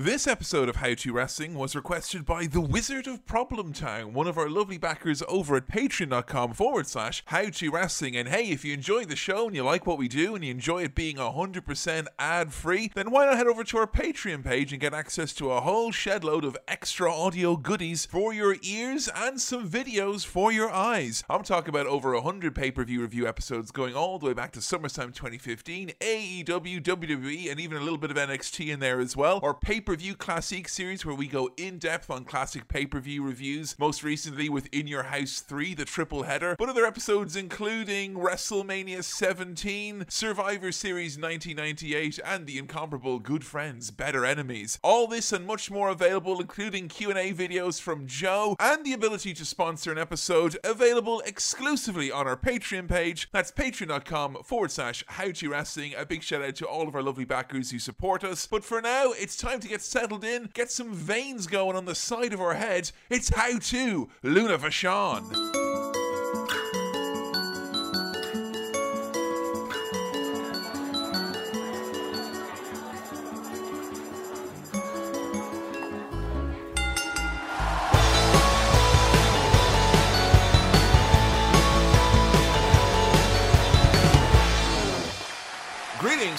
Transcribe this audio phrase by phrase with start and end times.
[0.00, 4.28] This episode of How to Wrestling was requested by the Wizard of Problem Town, one
[4.28, 8.14] of our lovely backers over at patreon.com forward slash How to Wrestling.
[8.14, 10.52] And hey, if you enjoy the show and you like what we do and you
[10.52, 14.72] enjoy it being 100% ad free, then why not head over to our Patreon page
[14.72, 19.40] and get access to a whole shedload of extra audio goodies for your ears and
[19.40, 21.24] some videos for your eyes.
[21.28, 24.52] I'm talking about over 100 pay per view review episodes going all the way back
[24.52, 29.16] to SummerSlam 2015, AEW, WWE, and even a little bit of NXT in there as
[29.16, 29.40] well.
[29.42, 33.00] Or pay per view classic series where we go in depth on classic pay per
[33.00, 37.36] view reviews, most recently with In Your House 3, the triple header, but other episodes
[37.36, 44.78] including WrestleMania 17, Survivor Series 1998, and the incomparable Good Friends, Better Enemies.
[44.82, 49.46] All this and much more available, including Q&A videos from Joe, and the ability to
[49.46, 53.30] sponsor an episode available exclusively on our Patreon page.
[53.32, 55.94] That's patreon.com forward slash how to wrestling.
[55.96, 58.46] A big shout out to all of our lovely backers who support us.
[58.46, 61.94] But for now, it's time to get settled in, get some veins going on the
[61.94, 62.92] side of our heads.
[63.10, 65.67] It's how to Luna Vachon.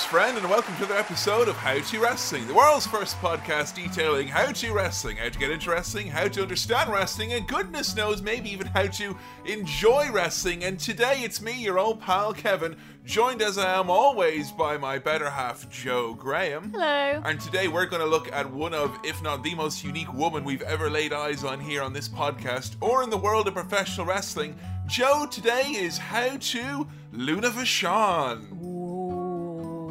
[0.05, 4.27] Friend, and welcome to another episode of How to Wrestling, the world's first podcast detailing
[4.27, 8.21] how to wrestling, how to get into wrestling, how to understand wrestling, and goodness knows,
[8.21, 10.63] maybe even how to enjoy wrestling.
[10.63, 14.97] And today it's me, your old pal Kevin, joined as I am always by my
[14.97, 16.71] better half, Joe Graham.
[16.71, 17.21] Hello.
[17.25, 20.43] And today we're going to look at one of, if not the most unique woman
[20.43, 24.07] we've ever laid eyes on here on this podcast or in the world of professional
[24.07, 24.55] wrestling.
[24.87, 28.78] Joe, today is How to Luna Vachon.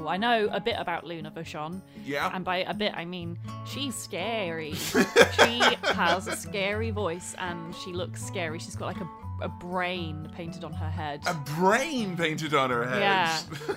[0.08, 1.80] I know a bit about Luna Vachon.
[2.04, 2.30] Yeah.
[2.34, 4.74] And by a bit, I mean she's scary.
[4.74, 8.58] she has a scary voice and she looks scary.
[8.58, 9.08] She's got like a,
[9.44, 11.20] a brain painted on her head.
[11.26, 13.00] A brain painted on her head.
[13.00, 13.40] Yeah.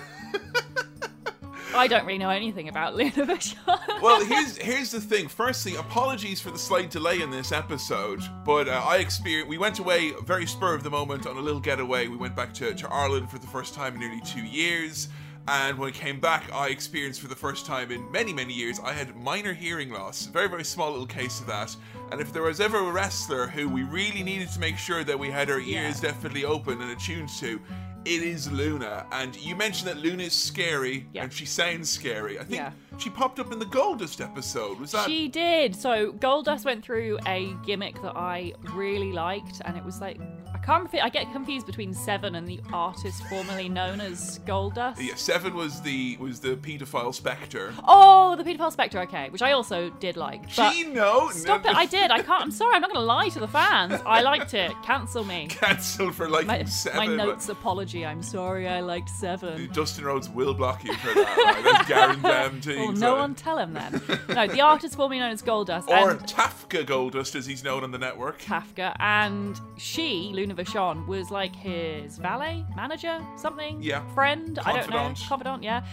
[1.74, 4.02] I don't really know anything about Luna Vachon.
[4.02, 5.28] well, here's here's the thing.
[5.28, 9.48] Firstly, apologies for the slight delay in this episode, but uh, I experienced.
[9.48, 12.08] We went away very spur of the moment on a little getaway.
[12.08, 15.08] We went back to, to Ireland for the first time in nearly two years.
[15.48, 18.78] And when I came back, I experienced for the first time in many, many years,
[18.78, 20.26] I had minor hearing loss.
[20.26, 21.74] Very, very small little case of that.
[22.12, 25.18] And if there was ever a wrestler who we really needed to make sure that
[25.18, 25.88] we had our Yeah.
[25.88, 27.60] ears definitely open and attuned to,
[28.04, 29.04] it is Luna.
[29.12, 31.24] And you mentioned that Luna is scary Yeah.
[31.24, 32.38] and she sounds scary.
[32.38, 32.72] I think Yeah.
[32.98, 34.78] she popped up in the Goldust episode.
[34.78, 35.06] Was that?
[35.06, 35.74] She did.
[35.74, 40.18] So Goldust went through a gimmick that I really liked, and it was like
[40.64, 40.88] can't.
[40.94, 44.96] I get confused between Seven and the artist formerly known as Goldust.
[45.00, 47.72] Yeah, Seven was the was the paedophile specter.
[47.86, 49.00] Oh, the Pedophile Spectre.
[49.00, 50.54] Okay, which I also did like.
[50.56, 51.76] But Gee, no, stop no, it!
[51.76, 52.10] I did.
[52.10, 52.42] I can't.
[52.42, 52.74] I'm sorry.
[52.74, 54.00] I'm not going to lie to the fans.
[54.06, 54.72] I liked it.
[54.82, 55.46] Cancel me.
[55.48, 56.96] Cancel for like My, seven.
[56.98, 58.04] my notes apology.
[58.04, 58.68] I'm sorry.
[58.68, 59.70] I liked Seven.
[59.72, 61.38] Dustin Rhodes will block you for that.
[61.54, 62.76] Like, that's guaranteed.
[62.78, 64.00] Well, no one tell him then.
[64.32, 65.88] No, the artist formerly known as Goldust.
[65.88, 68.40] Or and Tafka Goldust, as he's known on the network.
[68.40, 74.02] Kafka, and she, Luna Vachon, was like his valet, manager, something, Yeah.
[74.14, 75.28] friend, I don't know, Confidant.
[75.28, 75.84] confidant, yeah.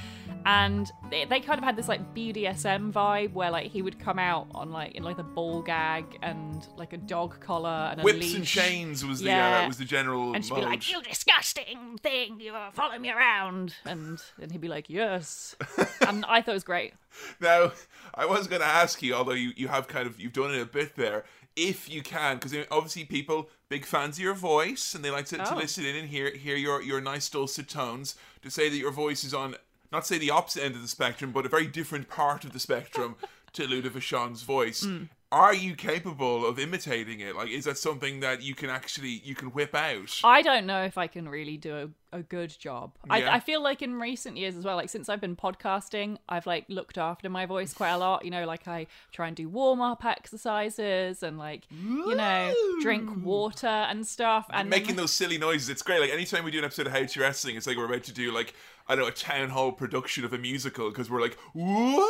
[0.45, 4.17] And they, they kind of had this like BDSM vibe where like he would come
[4.17, 8.03] out on like in like a ball gag and like a dog collar and a
[8.03, 8.35] Whips leash.
[8.35, 12.39] and chains was the uh, was the general And she'd be like, "You disgusting thing!
[12.39, 15.57] You are following me around," and then he'd be like, "Yes,"
[16.07, 16.93] and I thought it was great.
[17.41, 17.73] Now,
[18.15, 20.61] I was going to ask you, although you, you have kind of you've done it
[20.61, 21.25] a bit there,
[21.67, 25.37] if you can, because obviously people big fans of your voice and they like to,
[25.37, 25.57] to Oh.
[25.57, 28.15] listen in and hear hear your your nice dulcet tones.
[28.43, 29.55] To say that your voice is on
[29.91, 32.59] not say the opposite end of the spectrum, but a very different part of the
[32.59, 33.15] spectrum
[33.53, 34.83] to Luna Vachon's voice.
[34.85, 35.09] Mm.
[35.31, 37.35] Are you capable of imitating it?
[37.35, 40.19] Like, is that something that you can actually you can whip out?
[40.23, 42.93] I don't know if I can really do a, a good job.
[43.05, 43.13] Yeah.
[43.13, 46.47] I, I feel like in recent years as well, like since I've been podcasting, I've
[46.47, 48.25] like looked after my voice quite a lot.
[48.25, 52.51] You know, like I try and do warm up exercises and like you know
[52.81, 54.47] drink water and stuff.
[54.49, 55.69] And then- making those silly noises.
[55.69, 55.99] It's great.
[56.01, 58.13] Like anytime we do an episode of How to Wrestling, it's like we're about to
[58.13, 58.55] do like
[58.87, 62.03] I don't know a town hall production of a musical because we're like, whoa!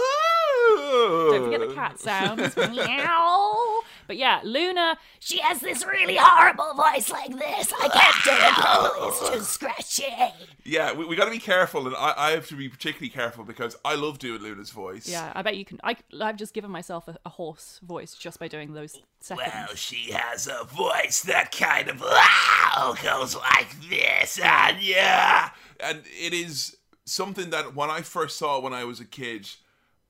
[0.78, 2.56] Don't forget the cat sounds.
[2.56, 3.82] Meow.
[4.10, 7.72] But yeah, Luna, she has this really horrible voice like this.
[7.80, 9.08] I can't do it properly.
[9.08, 10.34] It's too scratchy.
[10.64, 13.44] Yeah, we, we got to be careful, and I, I have to be particularly careful
[13.44, 15.08] because I love doing Luna's voice.
[15.08, 15.80] Yeah, I bet you can.
[15.84, 19.48] I, I've just given myself a, a horse voice just by doing those seconds.
[19.54, 25.52] Well, she has a voice that kind of wow, goes like this, and yeah.
[25.80, 29.50] and it is something that when I first saw when I was a kid,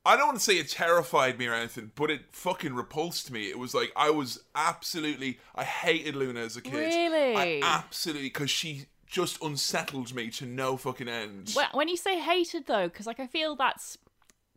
[0.04, 3.48] I don't want to say it terrified me or anything, but it fucking repulsed me.
[3.50, 6.74] It was like I was absolutely I hated Luna as a kid.
[6.74, 7.36] Really?
[7.36, 11.52] I absolutely because she just unsettled me to no fucking end.
[11.54, 13.98] Well, when you say hated though, because like I feel that's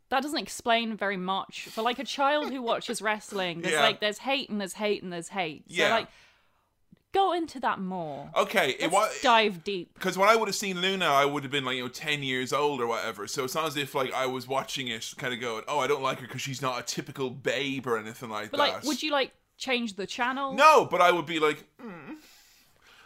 [0.10, 3.62] that doesn't explain very much for like a child who watches wrestling.
[3.62, 3.82] There's Yeah.
[3.82, 5.66] like there's hate and there's hate and there's hate.
[5.70, 5.90] So Yeah.
[5.94, 6.08] like
[7.14, 8.30] go into that more.
[8.36, 9.94] okay, Let's was dive deep.
[9.94, 12.24] because when I would have seen Luna, I would have been like you know ten
[12.24, 13.28] years old or whatever.
[13.28, 15.88] So it's not as if like I was watching it, kind of going, "Oh, I
[15.88, 18.84] don't like her because she's not a typical babe or anything like But that." like,
[18.84, 20.54] would you like change the channel?
[20.54, 22.16] No, but I would be like, mm,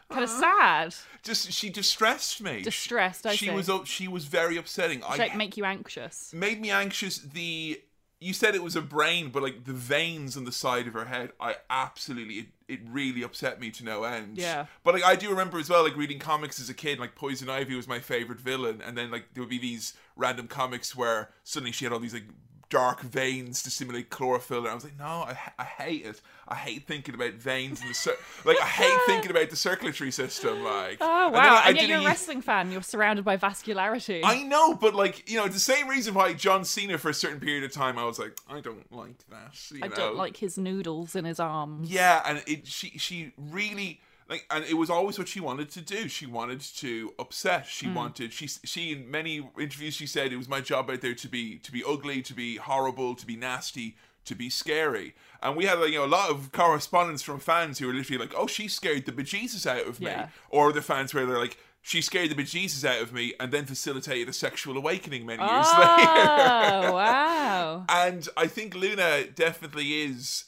[0.09, 2.61] Kind of sad, just she distressed me.
[2.61, 3.25] distressed.
[3.27, 3.51] I she see.
[3.51, 3.85] was up.
[3.85, 5.03] She was very upsetting.
[5.03, 6.31] I like make you anxious.
[6.33, 7.17] made me anxious.
[7.17, 7.81] The
[8.21, 11.05] you said it was a brain, but like the veins on the side of her
[11.05, 14.37] head, I absolutely it, really upset me to no end.
[14.37, 14.65] Yeah.
[14.83, 17.49] But like I do remember as well, like reading comics as a kid, like Poison
[17.49, 21.29] Ivy was my favorite villain, and then like there would be these random comics where
[21.43, 22.27] suddenly she had all these like
[22.69, 26.21] dark veins to simulate chlorophyll, and I was like, no, I, I hate it.
[26.47, 30.11] I hate thinking about veins and the cir- like I hate thinking about the circulatory
[30.11, 30.63] system.
[30.63, 31.61] Like Oh wow!
[31.63, 32.71] I And, yet you're a wrestling fan.
[32.71, 34.21] You're surrounded by vascularity.
[34.23, 37.13] I know, but like you know, it's the same reason why John Cena for a
[37.13, 39.55] certain period of time I was like, I don't like that.
[39.71, 39.95] You I know?
[39.95, 41.89] don't like his noodles in his arms.
[41.91, 45.81] Yeah, and it she she really like, and it was always what she wanted to
[45.81, 46.07] do.
[46.09, 47.65] She wanted to upset.
[47.65, 47.95] She hmm.
[47.95, 51.27] wanted she she in many interviews she said it was my job out there to
[51.27, 53.95] be to be ugly, to be horrible, to be nasty.
[54.25, 57.79] To be scary, and we had like, you know a lot of correspondence from fans
[57.79, 60.27] who were literally like, "Oh, she scared the bejesus out of me," Yeah.
[60.49, 63.63] or the fans where they're like, "She scared the bejesus out of me," and then
[63.63, 66.89] facilitated a sexual awakening many years oh, later.
[66.89, 67.85] Oh wow!
[67.89, 70.43] And I think Luna definitely is,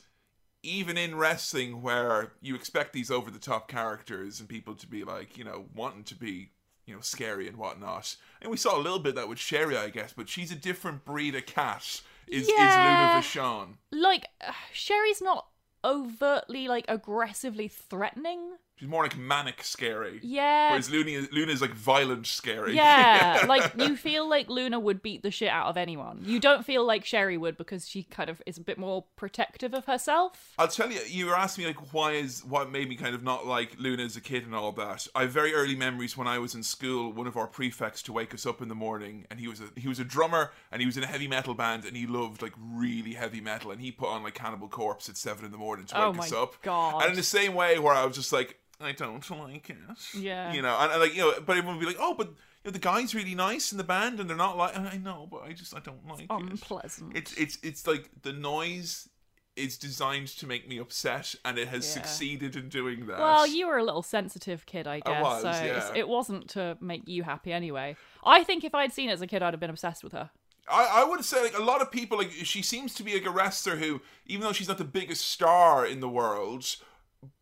[0.64, 5.04] even in wrestling, where you expect these over the top characters and people to be
[5.04, 6.52] like, you know, wanting to be,
[6.86, 8.16] you know, scary and whatnot.
[8.42, 10.56] And we saw a little bit of that with Sherry, I guess, but she's a
[10.56, 12.02] different breed of cat.
[12.28, 12.68] Is Yeah.
[12.68, 13.68] is Luna Vachon?
[13.92, 15.48] Like uh, Sherry's not
[15.84, 18.58] overtly like aggressively threatening.
[18.80, 20.22] She's more like manic scary.
[20.24, 20.70] Yeah.
[20.70, 22.76] Whereas Luna, Luna's like violent scary.
[22.76, 26.22] Yeah, like you feel like Luna would beat the shit out of anyone.
[26.24, 29.74] You don't feel like Sherry would because she kind of is a bit more protective
[29.74, 30.54] of herself.
[30.58, 33.22] I'll tell you, you were asking me like why is what made me kind of
[33.22, 35.08] not like Luna as a kid and all that.
[35.14, 37.12] I have very early memories when I was in school.
[37.12, 39.66] One of our prefects to wake us up in the morning, and he was a
[39.76, 42.42] he was a drummer and he was in a heavy metal band and he loved
[42.42, 45.58] like really heavy metal and he put on like Cannibal Corpse at seven in the
[45.58, 46.62] morning to Oh wake us my up.
[46.62, 47.02] God.
[47.02, 49.78] And in the same way, where I was just like, I don't like it.
[50.18, 50.54] Yeah.
[50.54, 52.30] You know, and, and like you know, but everyone would be like, oh, but.
[52.66, 55.30] You know, the guy's really nice in the band, and they're not like I know,
[55.32, 56.28] but I just I don't like it.
[56.30, 57.16] Unpleasant.
[57.16, 59.08] It's it's it's like the noise
[59.56, 62.02] is designed to make me upset, and it has Yeah.
[62.02, 63.18] succeeded in doing that.
[63.18, 65.24] Well, you were a little sensitive kid, I guess.
[65.24, 65.92] was, so yeah.
[65.96, 67.96] it wasn't to make you happy anyway.
[68.26, 70.30] I think if I'd seen it as a kid, I'd have been obsessed with her.
[70.70, 73.26] I, I would say like a lot of people like she seems to be like
[73.26, 76.76] a wrestler who, even though she's not the biggest star in the world,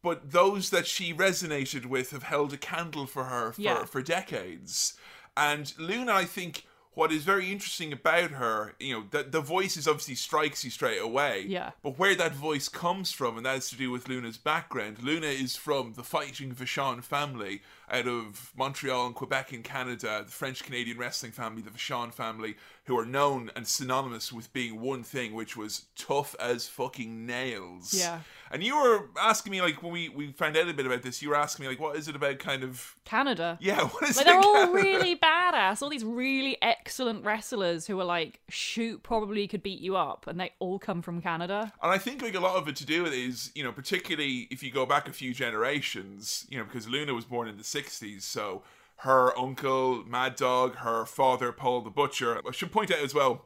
[0.02, 3.86] but those that she resonated with have held a candle for her for, Yeah.
[3.86, 4.94] for decades.
[5.36, 9.78] And Luna, I think, what is very interesting about her, you know, that the voice
[9.78, 11.46] is obviously strikes you straight away.
[11.48, 11.72] Yeah.
[11.84, 15.04] But where that voice comes from, and that has to do with Luna's background.
[15.04, 20.32] Luna is from the fighting Vachon family out of Montreal and Quebec in Canada, the
[20.32, 22.56] French Canadian wrestling family, the Vachon family,
[22.86, 27.94] who are known and synonymous with being one thing, which was tough as fucking nails.
[27.94, 28.20] Yeah.
[28.50, 31.22] And you were asking me, like, when we, we found out a bit about this,
[31.22, 32.96] you were asking me, like, what is it about kind of.
[33.04, 33.58] Canada.
[33.62, 34.30] Yeah, what is Like it?
[34.30, 35.82] they're all really badass.
[35.82, 40.40] All these really excellent wrestlers who are like, shoot, probably could beat you up, and
[40.40, 41.74] they all come from Canada.
[41.82, 43.72] And I think like a lot of it to do with it is, you know,
[43.72, 47.58] particularly if you go back a few generations, you know, because Luna was born in
[47.58, 48.64] the 60s, so
[48.98, 52.42] her uncle, Mad Dog, her father, Paul the Butcher.
[52.46, 53.46] I should point out as well,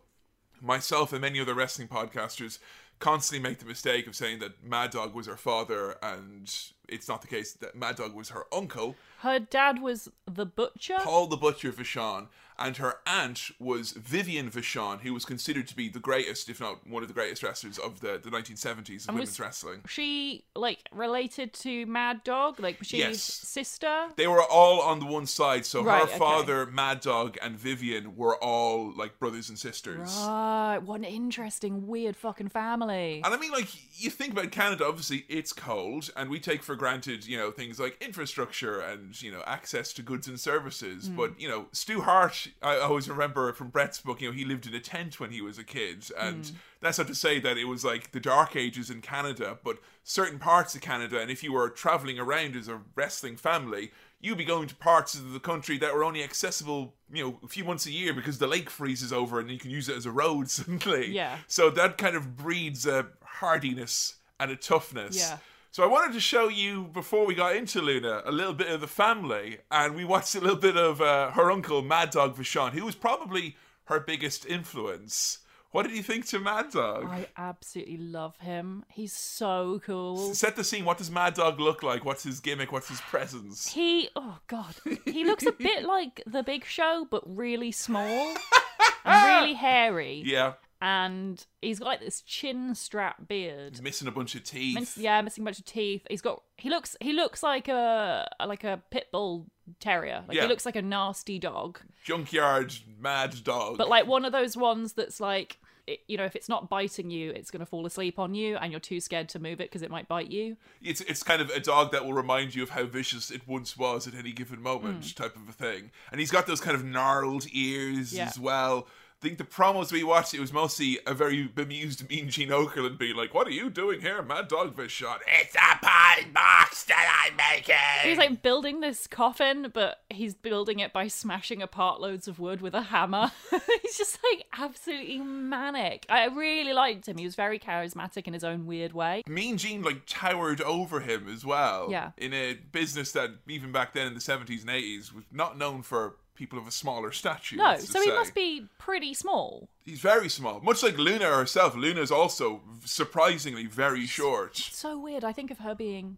[0.62, 2.60] myself and many other wrestling podcasters
[3.00, 6.54] constantly make the mistake of saying that Mad Dog was her father, and
[6.88, 8.96] it's not the case that Mad Dog was her uncle.
[9.22, 10.98] Her dad was the butcher.
[11.00, 15.90] Paul the Butcher Vachon, and her aunt was Vivian Vachon, who was considered to be
[15.90, 19.30] the greatest, if not one of the greatest wrestlers of the, the 1970s of women's
[19.32, 19.82] was- wrestling.
[19.88, 22.60] she like related to Mad Dog?
[22.60, 23.10] Like was she Yes.
[23.10, 24.08] his sister?
[24.16, 26.18] They were all on the one side, so Right, her okay.
[26.20, 30.16] father, Mad Dog, and Vivian were all like brothers and sisters.
[30.22, 33.22] Right, what an interesting, weird fucking family.
[33.26, 33.68] And I mean, like,
[34.02, 37.80] you think about Canada, obviously, it's cold, and we take for granted, you know, things
[37.80, 41.08] like infrastructure and, you know, access to goods and services.
[41.08, 41.16] Hmm.
[41.16, 44.68] But, you know, Stu Hart, I always remember from Bret's book, you know, he lived
[44.68, 46.06] in a tent when he was a kid.
[46.18, 46.56] And Hmm.
[46.82, 50.40] that's not to say that it was like the dark ages in Canada, but certain
[50.40, 54.46] parts of Canada, and if you were traveling around as a wrestling family, you'd be
[54.46, 57.88] going to parts of the country that were only accessible, you know, a few months
[57.88, 60.48] a year because the lake freezes over and you can use it as a road
[60.58, 61.08] suddenly.
[61.12, 61.40] Yeah.
[61.48, 65.18] So that kind of breeds a hardiness and a toughness.
[65.18, 65.38] Yeah.
[65.74, 68.82] So I wanted to show you before we got into Luna a little bit of
[68.82, 72.74] the family, and we watched a little bit of uh, her uncle Mad Dog Vachon,
[72.74, 75.38] who was probably her biggest influence.
[75.72, 77.06] What did you think to Mad Dog?
[77.06, 78.84] I absolutely love him.
[78.90, 80.34] He's so cool.
[80.34, 80.84] Set the scene.
[80.84, 82.04] What does Mad Dog look like?
[82.04, 82.74] What's his gimmick?
[82.74, 83.72] What's his presence?
[83.72, 84.76] He, oh god,
[85.06, 88.36] he looks a bit like the Big Show, but really small
[89.06, 90.22] and really hairy.
[90.26, 93.74] Yeah, And he's got like this chin strap beard.
[93.74, 94.80] he's missing a bunch of teeth.
[94.80, 96.06] Miss- yeah, missing a bunch of teeth.
[96.10, 96.42] He's got.
[96.58, 96.96] He looks.
[97.02, 99.46] He looks like a like a pit bull
[99.80, 100.24] terrier.
[100.28, 100.44] Like Yeah.
[100.44, 103.78] he looks like a nasty dog, Junkyard Mad Dog.
[103.78, 105.58] but like one of those ones that's like.
[105.88, 108.56] It, you know, if it's not biting you, it's going to fall asleep on you,
[108.58, 110.56] and you're too scared to move it because it might bite you.
[110.80, 113.76] it's it's kind of a dog that will remind you of how vicious it once
[113.76, 115.16] was at any given moment, Mm.
[115.16, 115.90] type of a thing.
[116.12, 118.26] And he's got those kind of gnarled ears Yeah.
[118.28, 118.88] as well.
[119.22, 122.98] I think the promos we watched, it was mostly a very bemused Mean Gene Okerlund
[122.98, 127.28] being like, "What are you doing here, Mad Dog Vachon?" It's a pie box that
[127.28, 127.76] I'm making.
[128.02, 132.62] He's like building this coffin, but he's building it by smashing apart loads of wood
[132.62, 133.32] with a hammer.
[133.84, 136.08] he's just like absolutely manic.
[136.10, 137.20] I really liked him.
[137.20, 139.22] He was very charismatic in his own weird way.
[139.28, 141.92] Mean Gene like towered over him as well.
[141.92, 142.14] Yeah.
[142.18, 145.84] In a business that even back then in the seventies and eighties was not known
[145.84, 147.56] for people of a smaller stature.
[147.56, 148.16] No, so he say.
[148.16, 149.70] must be pretty small.
[149.84, 151.76] He's very small, much like Luna herself.
[151.76, 154.58] Luna's also surprisingly very short.
[154.58, 155.24] So weird.
[155.24, 156.18] I think of her being.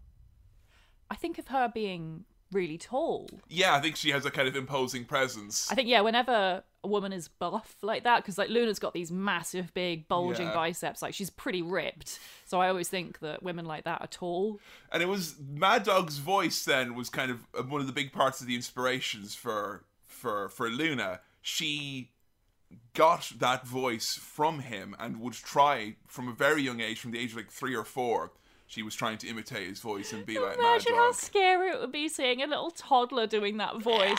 [1.10, 3.28] I think of her being really tall.
[3.48, 5.70] Yeah, I think she has a kind of imposing presence.
[5.70, 6.00] I think yeah.
[6.00, 10.46] Whenever a woman is buff like that, because like Luna's got these massive, big, bulging
[10.46, 10.54] Yeah.
[10.54, 11.02] biceps.
[11.02, 12.18] Like she's pretty ripped.
[12.44, 14.60] So I always think that women like that are tall.
[14.92, 18.12] And it was Mad Dog's voice then was kind of uh, one of the big
[18.12, 19.84] parts of the inspirations for
[20.24, 21.20] for for Luna.
[21.42, 22.10] She
[22.94, 27.18] got that voice from him and would try from a very young age, from the
[27.18, 28.32] age of like three or four.
[28.66, 31.80] She was trying to imitate his voice and be like Mad Imagine how scary it
[31.80, 34.18] would be seeing a little toddler doing that voice.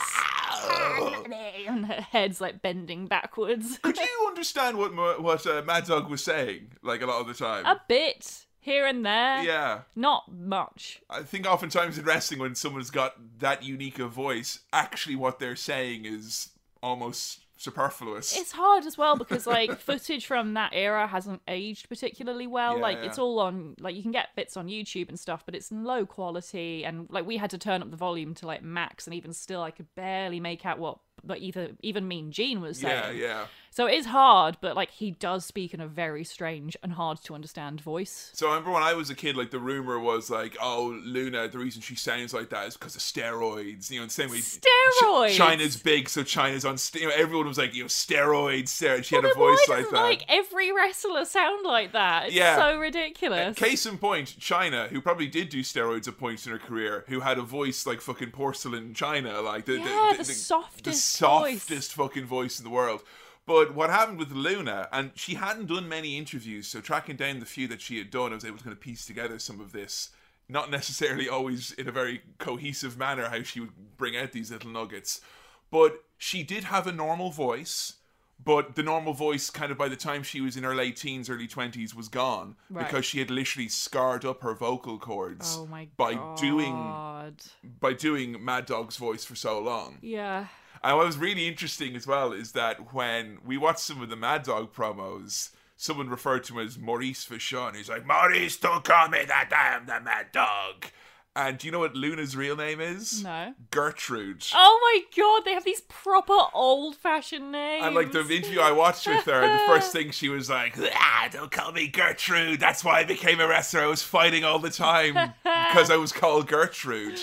[1.66, 3.78] and her head's like bending backwards.
[3.82, 6.72] Could you understand what what uh, Mad Dog was saying?
[6.82, 7.66] Like a lot of the time.
[7.66, 9.44] a bit here and there.
[9.44, 9.80] yeah.
[9.94, 11.00] Not much.
[11.08, 15.56] I think oftentimes in wrestling, when someone's got that unique a voice, actually what they're
[15.56, 16.50] saying is
[16.82, 18.36] almost superfluous.
[18.36, 22.74] It's hard as well because like footage from that era hasn't aged particularly well.
[22.76, 23.04] Yeah, like yeah.
[23.04, 26.04] it's all on like you can get bits on YouTube and stuff, but it's low
[26.04, 29.32] quality and like we had to turn up the volume to like max and even
[29.32, 33.16] still I could barely make out what but either even Mean Gene was saying.
[33.16, 33.46] yeah, yeah.
[33.76, 37.22] So it is hard, but like he does speak in a very strange and hard
[37.24, 38.30] to understand voice.
[38.32, 41.46] So I remember when I was a kid, like the rumor was like, oh, Luna,
[41.48, 43.90] the reason she sounds like that is because of steroids.
[43.90, 45.36] You know, in the same way, Ch- Steroids?
[45.36, 46.78] Chyna's big, so Chyna's on.
[46.78, 49.04] St- you know, everyone was like, you know, steroids, steroids.
[49.04, 50.00] She had a voice like that.
[50.00, 52.28] like every wrestler sound like that?
[52.28, 52.56] It's Yeah.
[52.56, 53.58] so ridiculous.
[53.58, 57.20] Case in point, Chyna, who probably did do steroids at points in her career, who
[57.20, 61.04] had a voice like fucking porcelain China, like the Yeah, the, the softest the voice.
[61.58, 63.02] softest fucking voice in the world.
[63.46, 67.46] But what happened with Luna, and she hadn't done many interviews, so tracking down the
[67.46, 69.70] few that she had done, I was able to kind of piece together some of
[69.72, 70.10] this.
[70.48, 74.70] Not necessarily always in a very cohesive manner how she would bring out these little
[74.70, 75.20] nuggets,
[75.70, 77.94] but she did have a normal voice.
[78.44, 81.30] But the normal voice, kind of by the time she was in her late teens,
[81.30, 82.84] early twenties, was gone Right.
[82.86, 86.36] because she had literally scarred up her vocal cords oh my by god.
[86.38, 87.36] doing
[87.80, 89.98] by doing Mad Dog's voice for so long.
[90.02, 90.48] Yeah.
[90.86, 94.14] And what was really interesting as well is that when we watched some of the
[94.14, 97.74] Mad Dog promos, someone referred to him as Maurice Vachon.
[97.74, 99.50] He's like, Maurice, don't call me that.
[99.52, 100.86] I am the mad dog.
[101.34, 103.24] and do you know what Luna's real name is?
[103.24, 103.52] No.
[103.72, 104.46] Gertrude.
[104.54, 107.84] Oh my god, they have these proper old fashioned names.
[107.84, 111.28] And like the interview I watched with her, the first thing she was like, Ah,
[111.32, 112.60] don't call me Gertrude.
[112.60, 113.80] That's why I became a wrestler.
[113.80, 117.20] I was fighting all the time because I was called Gertrude.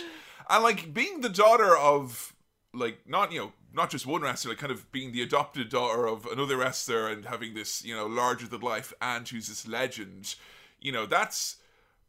[0.50, 2.33] And like being the daughter of
[2.74, 6.06] like not you know not just one wrestler, like kind of being the adopted daughter
[6.08, 10.36] of another wrestler and having this you know larger than life aunt who's this legend.
[10.80, 11.58] You know that's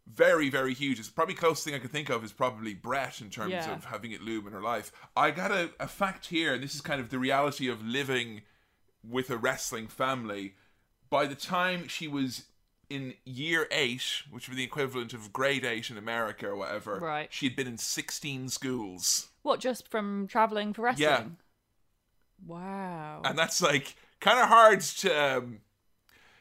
[0.07, 0.99] very very huge.
[0.99, 3.73] It's probably closest thing I can think of is probably Bret in terms Yeah.
[3.75, 4.93] of having it loom in her life.
[5.17, 8.43] I got a, a fact here, and this is kind of the reality of living
[9.09, 10.55] with a wrestling family.
[11.11, 12.45] By the time she was
[12.91, 16.99] in year eight, which would be the equivalent of grade eight in America or whatever,
[16.99, 17.33] Right.
[17.33, 19.29] she had been in 16 schools.
[19.45, 21.09] What, just from travelling for wrestling?
[21.09, 21.25] Yeah.
[22.45, 23.23] Wow.
[23.25, 25.37] And that's like kind of hard to.
[25.37, 25.61] Um,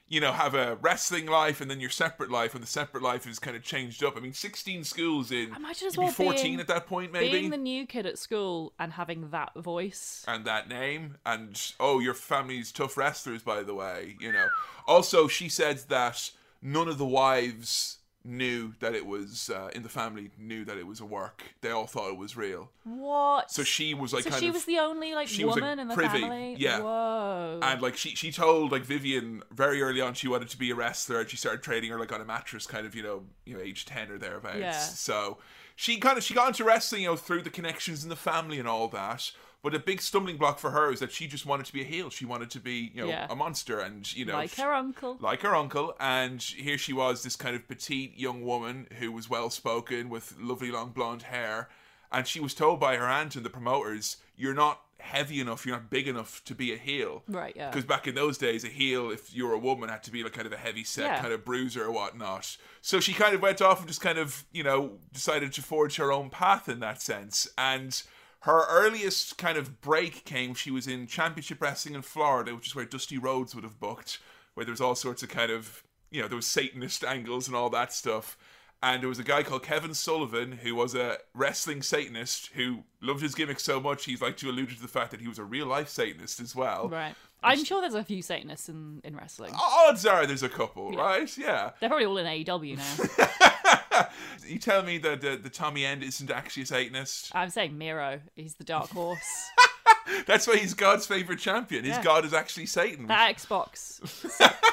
[0.05, 3.25] you know, have a wrestling life and then your separate life, and the separate life
[3.25, 4.15] is kind of changed up.
[4.15, 5.55] I mean, 16 schools in.
[5.55, 7.31] Imagine as you'd be well 14 being- at that point, maybe.
[7.31, 10.23] Being the new kid at school and having that voice.
[10.27, 14.47] and that name and oh your family's tough wrestlers by the way you know
[14.85, 16.29] also she said that
[16.61, 20.87] none of the wives knew that it was uh, in the family knew that it
[20.87, 23.51] was a work they all thought it was real What?
[23.51, 25.79] so she was like So she of was the only like she was, like, woman
[25.79, 26.21] in the privy.
[26.21, 26.55] family.
[26.57, 26.79] Yeah.
[26.79, 27.59] Whoa.
[27.61, 30.75] and like she she told like Vivian very early on she wanted to be a
[30.75, 33.55] wrestler and she started training her like on a mattress kind of you know you
[33.55, 34.71] know age 10 or thereabouts Yeah.
[34.79, 35.37] so
[35.75, 38.57] she kind of she got into wrestling you know through the connections in the family
[38.59, 39.31] and all that
[39.63, 41.85] but a big stumbling block for her is that she just wanted to be a
[41.85, 43.27] heel she wanted to be you know Yeah.
[43.29, 45.17] a monster and you know like she- her uncle.
[45.19, 49.29] like her uncle, and here she was, this kind of petite young woman who was
[49.29, 51.69] well spoken with lovely long blonde hair,
[52.11, 55.75] and she was told by her aunt and the promoters, "You're not heavy enough, you're
[55.75, 57.69] not big enough to be a heel." Right, yeah.
[57.69, 60.23] Because back in those days, a heel, if you were a woman, had to be
[60.23, 61.21] like kind of a heavy set Yeah.
[61.21, 62.57] kind of bruiser or whatnot.
[62.81, 65.95] So she kind of went off and just kind of, you know, decided to forge
[65.97, 67.47] her own path in that sense.
[67.57, 68.01] And
[68.43, 72.75] her earliest kind of break came, she was in championship wrestling in Florida, which is
[72.75, 74.19] where Dusty Rhodes would have booked,
[74.53, 75.81] where there was all sorts of kind of,
[76.11, 78.37] you know, there was Satanist angles and all that stuff.
[78.81, 83.21] And there was a guy called Kevin Sullivan who was a wrestling Satanist who loved
[83.21, 85.45] his gimmick so much he's like to allude to the fact that he was a
[85.45, 86.89] real life Satanist as well.
[86.89, 87.15] Right.
[87.41, 89.53] I'm sure there's a few Satanists in, in wrestling.
[89.57, 91.37] Odds are there's a couple, right?
[91.37, 91.71] Yeah.
[91.79, 93.79] They're probably all in AEW now.
[94.45, 97.31] You tell me that the, the Tommy End isn't actually a Satanist.
[97.33, 98.19] I'm saying Miro.
[98.35, 99.49] He's the dark horse.
[100.25, 101.85] That's why he's God's favorite champion.
[101.85, 102.03] His Yeah.
[102.03, 103.07] God is actually Satan.
[103.07, 104.01] That Xbox.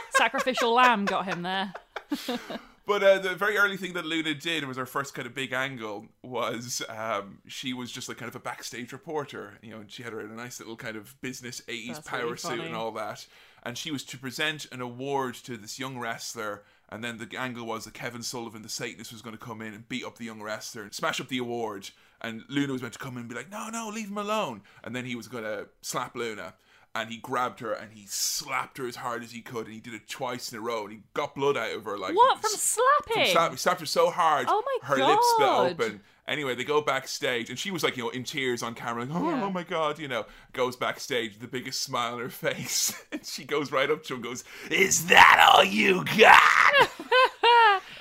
[0.17, 1.73] Sacrificial lamb got him there.
[2.87, 5.53] But uh, the very early thing that Luna did was her first kind of big
[5.53, 9.89] angle was um, she was just like kind of a backstage reporter, you know, and
[9.91, 12.61] she had her in a nice little kind of business 80s That's power really suit
[12.61, 13.27] and all that.
[13.63, 16.65] And she was to present an award to this young wrestler.
[16.93, 19.75] And then the angle was that Kevin Sullivan, the Satanist, was going to come in
[19.75, 21.91] and beat up the young wrestler and smash up the award.
[22.21, 24.63] And Luna was meant to come in and be like, no, no, leave him alone.
[24.83, 26.55] And then he was going to slap Luna.
[26.93, 29.67] And he grabbed her and he slapped her as hard as he could.
[29.67, 30.83] And he did it twice in a row.
[30.83, 31.97] And he got blood out of her.
[31.97, 32.41] like What?
[32.41, 33.23] From slapping?
[33.23, 36.01] from slap, he slapped her so hard, Oh my her lips split open.
[36.31, 39.15] Anyway, they go backstage, and she was like, you know, in tears on camera, like,
[39.21, 39.45] oh, Yeah.
[39.45, 43.43] oh my god, you know, goes backstage, the biggest smile on her face, and she
[43.45, 46.89] goes right up to him, and goes, Is that all you got?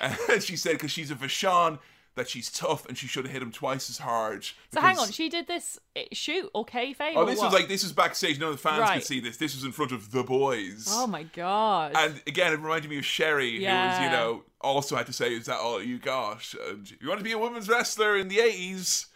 [0.30, 1.80] and she said, because she's a Vachon,
[2.16, 4.44] that she's tough, and she should have hit him twice as hard.
[4.72, 7.12] So hang on, she did this eh, shoot or kayfabe?
[7.16, 8.38] Oh, this was like this was backstage.
[8.38, 9.36] None of the fans could see this.
[9.36, 10.86] This was in front of the boys.
[10.90, 11.92] Oh my god.
[11.96, 15.34] And again, it reminded me of Sherry, who was, you know, also had to say,
[15.34, 18.28] "Is that all you got?" And uh, you want to be a women's wrestler in
[18.28, 19.06] the eighties,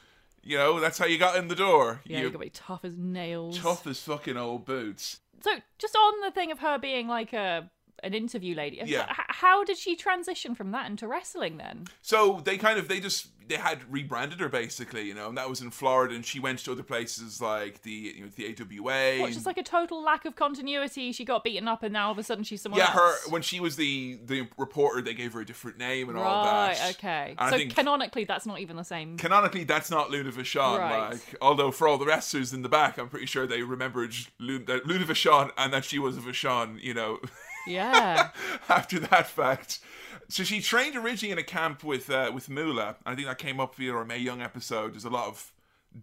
[0.42, 2.00] you know, that's how you got in the door.
[2.04, 3.59] yeah, you you gotta be tough as nails.
[3.59, 5.20] tough as fucking old boots.
[5.42, 7.70] So just on the thing of her being like a
[8.04, 9.06] an interview lady, Yeah.
[9.08, 11.86] how did she transition from that into wrestling then?
[12.02, 15.50] So they kind of they just they had rebranded her basically, you know, and that
[15.50, 19.20] was in Florida, and she went to other places like the you know the AWA.
[19.20, 21.12] What, just like a total lack of continuity?
[21.12, 22.90] She got beaten up, and now all of a sudden she's someone else.
[22.90, 26.16] yeah, her when she was the the reporter, they gave her a different name and
[26.16, 26.78] all that.
[26.80, 26.90] Right.
[26.96, 27.34] Okay.
[27.38, 29.18] And so canonically, that's not even the same.
[29.18, 30.78] Canonically, that's not Luna Vachon.
[30.78, 31.10] Right.
[31.12, 34.80] Like, although for all the wrestlers in the back, I'm pretty sure they remembered Luna,
[34.86, 36.82] Luna Vachon and that she was a Vachon.
[36.82, 37.18] You know,
[37.66, 38.31] yeah.
[38.68, 39.81] after that fact.
[40.29, 42.96] So she trained originally in a camp with uh, with Moolah.
[43.05, 44.94] I think that came up via our Mae Young episode.
[44.94, 45.53] There's a lot of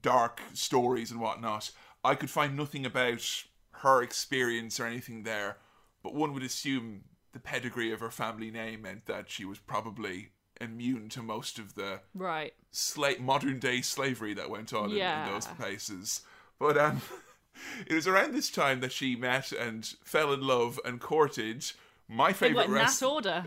[0.02, 1.72] dark stories and whatnot.
[2.04, 3.44] I could find nothing about
[3.84, 5.58] her experience or anything there,
[6.04, 10.30] but one would assume the pedigree of her family name meant that she was probably
[10.60, 12.54] immune to most of the Right.
[12.72, 16.22] sla- modern day slavery that went on in- in, those places.
[16.60, 17.02] But um,
[17.88, 21.72] it was around this time that she met and fell in love and courted
[22.08, 23.10] my favorite mass wrestler.
[23.10, 23.46] order.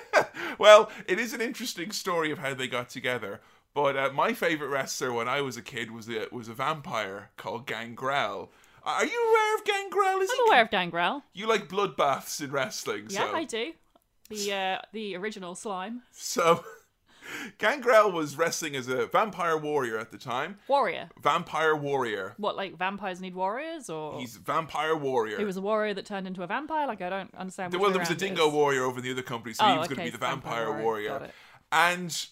[0.58, 3.40] well, it is an interesting story of how they got together.
[3.74, 7.30] But uh, my favorite wrestler when I was a kid was a was a vampire
[7.36, 8.50] called Gangrel.
[8.82, 10.20] Are you aware of Gangrel?
[10.20, 11.22] Is I'm aware of Gangrel.
[11.34, 13.72] You like bloodbaths in wrestling, Yeah, so I do.
[14.30, 16.64] The uh, the original slime so
[17.58, 20.58] Gangrel was wrestling as a vampire warrior at the time.
[20.68, 21.10] warrior.
[21.22, 22.34] Vampire warrior.
[22.36, 25.38] What like vampires need warriors, or He's a vampire warrior.
[25.38, 26.86] he was a warrior that turned into a vampire?
[26.86, 27.72] Like I don't understand.
[27.72, 28.52] which well, way there was a around it dingo is.
[28.54, 30.72] warrior over in the other company, so Oh, he was going to be the vampire
[30.82, 31.08] warrior.
[31.10, 31.30] Got it.
[31.72, 32.26] And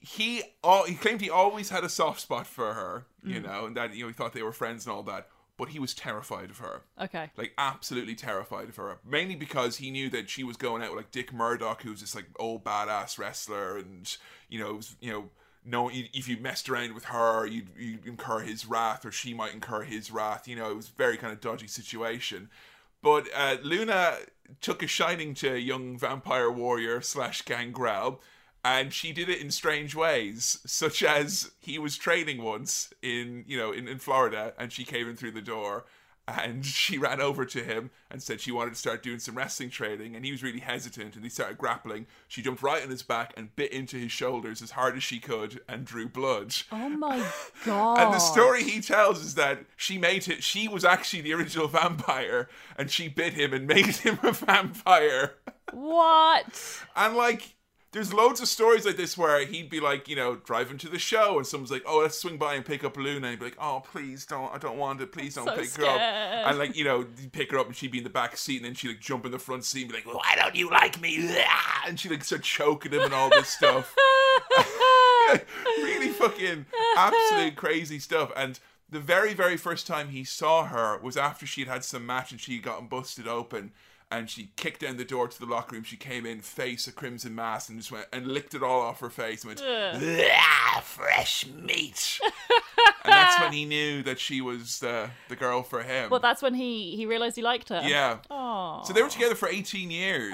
[0.00, 3.34] he all he claimed he always had a soft spot for her, Mm.
[3.34, 5.28] you know, and that you know he thought they were friends and all that.
[5.60, 7.30] But he was terrified of her, Okay.
[7.36, 8.98] like absolutely terrified of her.
[9.04, 12.14] Mainly because he knew that she was going out with like Dick Murdoch, who's this
[12.14, 14.16] like old badass wrestler, and
[14.48, 15.30] you know, was, you know.
[15.62, 19.52] No, if you messed around with her, you'd, you'd incur his wrath, or she might
[19.52, 20.48] incur his wrath.
[20.48, 22.48] You know, it was a very kind of dodgy situation.
[23.02, 24.14] But uh, Luna
[24.62, 28.22] took a shining to young vampire warrior slash Gangrel,
[28.64, 33.56] and she did it in strange ways, such as he was training once in you
[33.56, 35.84] know in, in Florida, and she came in through the door.
[36.28, 39.70] And she ran over to him and said she wanted to start doing some wrestling
[39.70, 41.16] training, and he was really hesitant.
[41.16, 42.06] And he started grappling.
[42.28, 45.18] She jumped right on his back and bit into his shoulders as hard as she
[45.18, 46.54] could, and drew blood.
[46.70, 47.24] Oh my
[47.64, 47.98] god.
[48.00, 50.44] And the story he tells is that she made it.
[50.44, 55.34] She was actually the original vampire, and she bit him and made him a vampire.
[55.72, 56.84] What?
[56.94, 57.56] And like,
[57.92, 60.98] there's loads of stories like this where he'd be like, you know, driving to the
[60.98, 63.46] show, and someone's like, "Oh, let's swing by and pick up Luna." And he'd be
[63.46, 64.54] like, "Oh, please don't.
[64.54, 65.10] I don't want it.
[65.10, 67.90] Please don't So pick her up." And like, you know, pick her up, and she'd
[67.90, 69.90] be in the back seat, and then she'd like jump in the front seat and
[69.90, 71.34] be like, Why don't you like me?
[71.86, 73.96] And she'd like start choking him and all this stuff.
[75.78, 78.30] really fucking absolute crazy stuff.
[78.36, 82.32] And the very, very first time he saw her was after she'd had some match
[82.32, 83.72] and she'd gotten busted open.
[84.12, 85.84] And she kicked down the door to the locker room.
[85.84, 88.98] She came in, face a crimson mask, and just went and licked it all off
[89.00, 89.44] her face.
[89.44, 89.62] And went,
[90.32, 92.20] Ah, fresh meat.
[93.02, 96.10] And that's when he knew that she was the the girl for him.
[96.10, 97.80] Well, that's when he he realized he liked her.
[97.84, 98.18] yeah.
[98.30, 98.82] Oh.
[98.84, 100.32] So they were together for 18 years.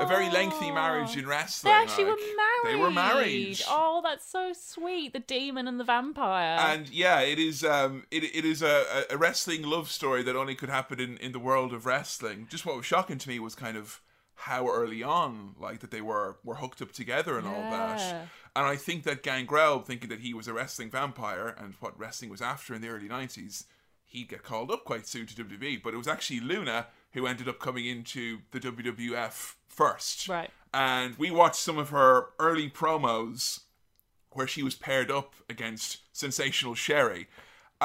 [0.00, 1.72] A very lengthy marriage in wrestling.
[1.72, 2.64] They actually were married.
[2.64, 3.62] They were married.
[3.68, 5.12] Oh, that's so sweet.
[5.12, 6.56] The demon and the vampire.
[6.58, 10.54] and yeah, it is um it, it is a, a wrestling love story that only
[10.54, 12.46] could happen in, in the world of wrestling.
[12.50, 14.02] Just what was shocking to me was kind of
[14.36, 18.28] how early on like that they were were hooked up together and all that.
[18.56, 22.30] And I think that Gangrel thinking that he was a wrestling vampire and what wrestling
[22.30, 23.64] was after in the early 90s,
[24.04, 27.48] he'd get called up quite soon to WWE, but it was actually Luna who ended
[27.48, 30.28] up coming into the WWF first.
[30.28, 30.50] Right.
[30.72, 33.60] And we watched some of her early promos
[34.32, 37.28] where she was paired up against Sensational Sherry.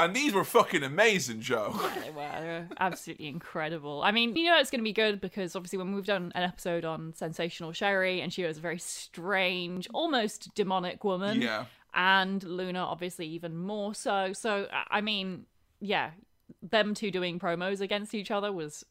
[0.05, 1.73] And these were fucking amazing, Joe.
[2.03, 4.01] They were absolutely incredible.
[4.03, 6.43] I mean, you know it's going to be good because obviously when we've done an
[6.43, 11.41] episode on Sensational Sherry and she was a very strange, almost demonic woman.
[11.41, 11.65] Yeah.
[11.93, 14.31] And Luna obviously even more so.
[14.33, 15.45] So I- I mean,
[15.79, 16.11] yeah,
[16.61, 18.85] them two doing promos against each other was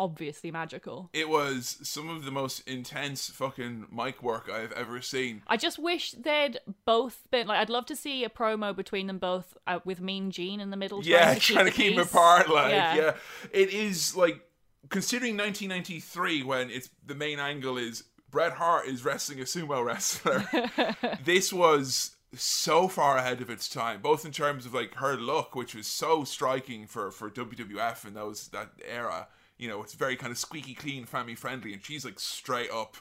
[0.00, 1.10] obviously magical.
[1.12, 5.42] It was some of the most intense fucking mic work I've ever seen.
[5.46, 7.58] I just wish they'd both been like.
[7.60, 10.76] I'd love to see a promo between them both uh, with Mean Gene in the
[10.76, 11.04] middle.
[11.04, 12.48] Yeah, trying to the keep them apart.
[12.48, 12.94] Like, Yeah.
[12.96, 13.12] yeah.
[13.52, 14.40] It is like,
[14.88, 20.44] considering 1993, when it's the main angle is Bret Hart is wrestling a sumo wrestler,
[21.24, 25.54] this was so far ahead of its time, both in terms of like her look,
[25.54, 29.28] which was so striking for, for WWF in those that era.
[29.60, 32.96] You know, it's very kind of squeaky clean, family friendly, and she's like straight up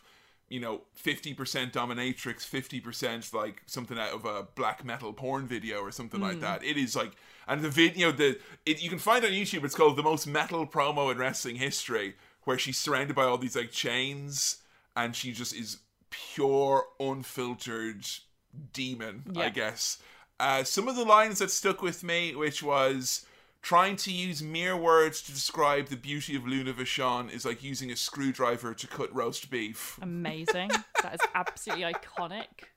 [0.50, 1.36] you know, 50%
[1.72, 6.64] dominatrix, 50% like something out of a black metal porn video or something like that.
[6.64, 7.12] It is like,
[7.48, 10.66] and the video, the it, you can find on YouTube, it's called the most metal
[10.66, 14.58] promo in wrestling history, where she's surrounded by all these like chains
[14.96, 15.78] and she just is
[16.10, 18.08] pure, unfiltered
[18.74, 20.00] demon, I guess.
[20.40, 23.26] Uh, some of the lines that stuck with me, which was,
[23.62, 27.92] Trying to use mere words to describe the beauty of Luna Vachon is like using
[27.92, 30.00] a screwdriver to cut roast beef.
[30.02, 30.70] Amazing.
[31.04, 32.68] that is absolutely iconic.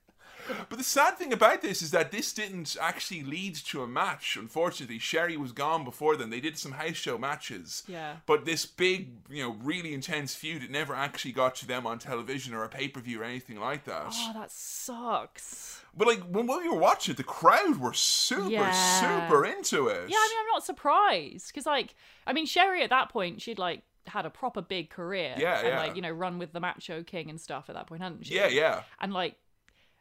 [0.69, 4.37] But the sad thing about this is that this didn't actually lead to a match.
[4.37, 6.29] Unfortunately, Sherry was gone before then.
[6.29, 7.83] They did some house show matches.
[7.87, 8.17] Yeah.
[8.25, 11.99] But this big, you know, really intense feud, it never actually got to them on
[11.99, 14.07] television or a pay per view or anything like that.
[14.11, 15.82] Oh, that sucks.
[15.95, 18.71] But like when we were watching it, the crowd were super, Yeah.
[18.71, 20.09] super into it.
[20.09, 23.59] Yeah, I mean, I'm not surprised because, like, I mean, Sherry at that point, she'd
[23.59, 25.35] like had a proper big career.
[25.37, 25.79] Yeah, and, yeah.
[25.79, 28.35] like, you know, run with the Macho King and stuff at that point, hadn't she?
[28.35, 28.81] yeah, yeah.
[28.99, 29.35] And like,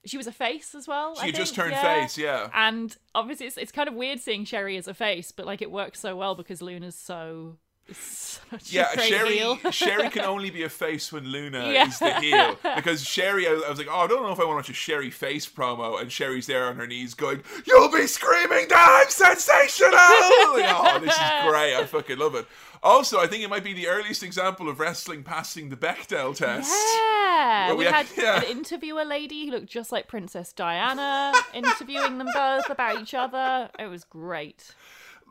[0.05, 1.15] she was a face as well.
[1.15, 2.01] She just turned yeah.
[2.01, 2.49] face, yeah.
[2.55, 5.71] And obviously, it's it's kind of weird seeing Sherry as a face, but like, it
[5.71, 7.59] works so well because Luna's so.
[7.91, 9.39] Such Yeah, a great Sherry.
[9.39, 9.59] heel.
[9.71, 11.87] Sherry can only be a face when Luna Yeah.
[11.89, 12.59] is the heel.
[12.77, 14.57] Because Sherry, I was, I was like, oh, I don't know if I want to
[14.57, 18.69] watch a Sherry face promo, and Sherry's there on her knees going, "You'll be screaming
[18.69, 19.91] that I'm sensational!"
[20.63, 21.75] Like, oh, this is great.
[21.75, 22.47] I fucking love it.
[22.83, 26.71] Also, I think it might be the earliest example of wrestling passing the Bechdel test.
[26.97, 28.37] Yeah, we we had had- yeah.
[28.39, 33.71] an interviewer lady who looked just like Princess Diana interviewing them both about each other.
[33.79, 34.75] It was great.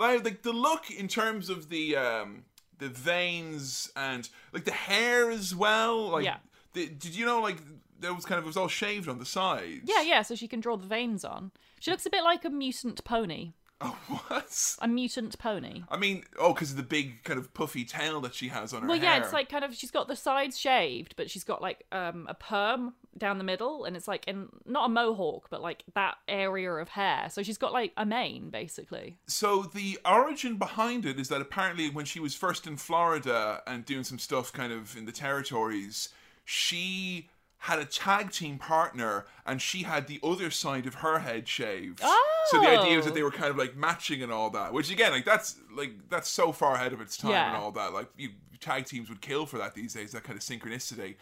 [0.01, 2.43] Like, like the look in terms of the um
[2.79, 6.09] the veins and like the hair as well.
[6.09, 6.37] Like, Yeah.
[6.73, 7.57] the, did you know like
[7.99, 9.81] there was kind of it was all shaved on the sides?
[9.85, 11.51] Yeah, yeah, so she can draw the veins on.
[11.79, 13.53] She looks a bit like a mutant pony.
[13.83, 14.75] Oh, what?
[14.81, 15.83] A mutant pony.
[15.89, 18.83] I mean, oh, because of the big kind of puffy tail that she has on
[18.83, 19.17] her Well, hair.
[19.17, 22.27] yeah, it's like kind of she's got the sides shaved, but she's got like um
[22.29, 26.15] a perm down the middle, and it's like in not a mohawk, but like that
[26.27, 27.27] area of hair.
[27.31, 29.17] So she's got like a mane, basically.
[29.27, 33.83] So the origin behind it is that apparently when she was first in Florida and
[33.85, 36.09] doing some stuff kind of in the territories,
[36.45, 37.29] she
[37.65, 41.99] had a tag team partner and she had the other side of her head shaved.
[42.03, 42.45] Oh.
[42.49, 43.15] So the idea was that Oh.
[43.15, 46.27] they were kind of like matching and all that, which again, like that's like that's
[46.27, 47.93] so far ahead of its time and all that.
[47.93, 51.15] Like you, tag teams would kill for that these days, that kind of synchronicity.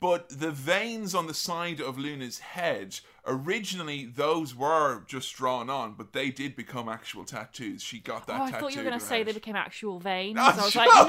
[0.00, 5.94] But the veins on the side of Luna's head, originally those were just drawn on,
[5.94, 7.82] but they did become actual tattoos.
[7.82, 9.26] She got that oh, I thought you were going to say head.
[9.26, 10.36] they became actual veins.
[10.38, 10.88] Oh, I was like,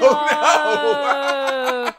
[1.84, 1.92] no.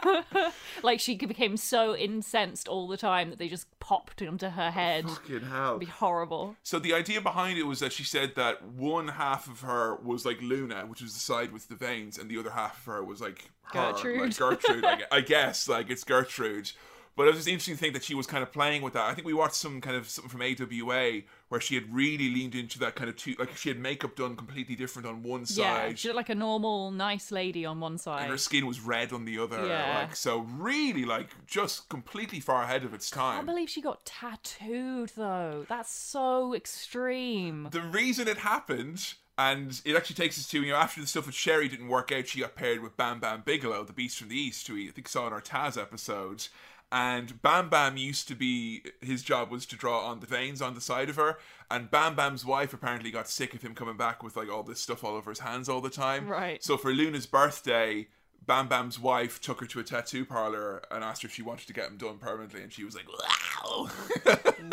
[0.82, 5.08] like she became so incensed all the time that they just popped onto her head.
[5.08, 5.70] Fucking hell.
[5.70, 6.56] It'd be horrible.
[6.62, 10.24] So the idea behind it was that she said that one half of her was
[10.24, 13.04] like Luna, which was the side with the veins, and the other half of her
[13.04, 14.20] was like her, Gertrude.
[14.20, 14.84] like Gertrude.
[14.84, 16.72] I, I guess like it's Gertrude.
[17.14, 19.04] But it was just interesting to think that she was kind of playing with that.
[19.04, 21.20] I think we watched some kind of something from AWA
[21.50, 24.34] where she had really leaned into that kind of two, like she had makeup done
[24.34, 25.46] completely different on one Yeah,
[25.84, 25.98] side.
[25.98, 29.12] she looked like a normal, nice lady on one side, and her skin was red
[29.12, 29.66] on the other.
[29.66, 29.98] Yeah.
[30.00, 33.32] Like so really like just completely far ahead of its time.
[33.32, 35.66] I can't believe she got tattooed though.
[35.68, 37.68] That's so extreme.
[37.72, 41.26] the reason it happened, and it actually takes us to, you know, after the stuff
[41.26, 44.28] with Sherry didn't work out, she got paired with Bam Bam Bigelow, the Beast from
[44.28, 46.48] the East, who we, I think, saw in our Taz episode.
[46.92, 50.74] And Bam Bam used to be, his job was to draw on the veins on
[50.74, 51.38] the side of her.
[51.70, 54.80] And Bam Bam's wife apparently got sick of him coming back with, like, all this
[54.80, 56.28] stuff all over his hands all the time.
[56.28, 56.62] Right.
[56.62, 58.08] So for Luna's birthday,
[58.46, 61.66] Bam Bam's wife took her to a tattoo parlor and asked her if she wanted
[61.68, 62.62] to get him done permanently.
[62.62, 63.88] And she was like, wow.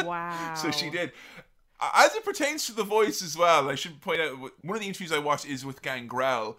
[0.04, 0.54] Wow.
[0.58, 1.14] So she did.
[1.82, 4.88] As it pertains to the voice as well, I should point out one of the
[4.88, 6.58] interviews I watched is with Gangrel.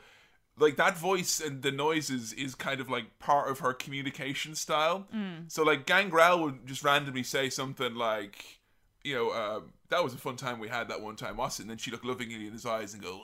[0.61, 5.09] Like that voice and the noises is kind of like part of her communication style.
[5.49, 8.61] So like Gangrel would just randomly say something like,
[9.03, 11.65] you know, uh, that was a fun time we had that one time, wasn't?
[11.65, 13.23] And then she'd look lovingly in his eyes and go,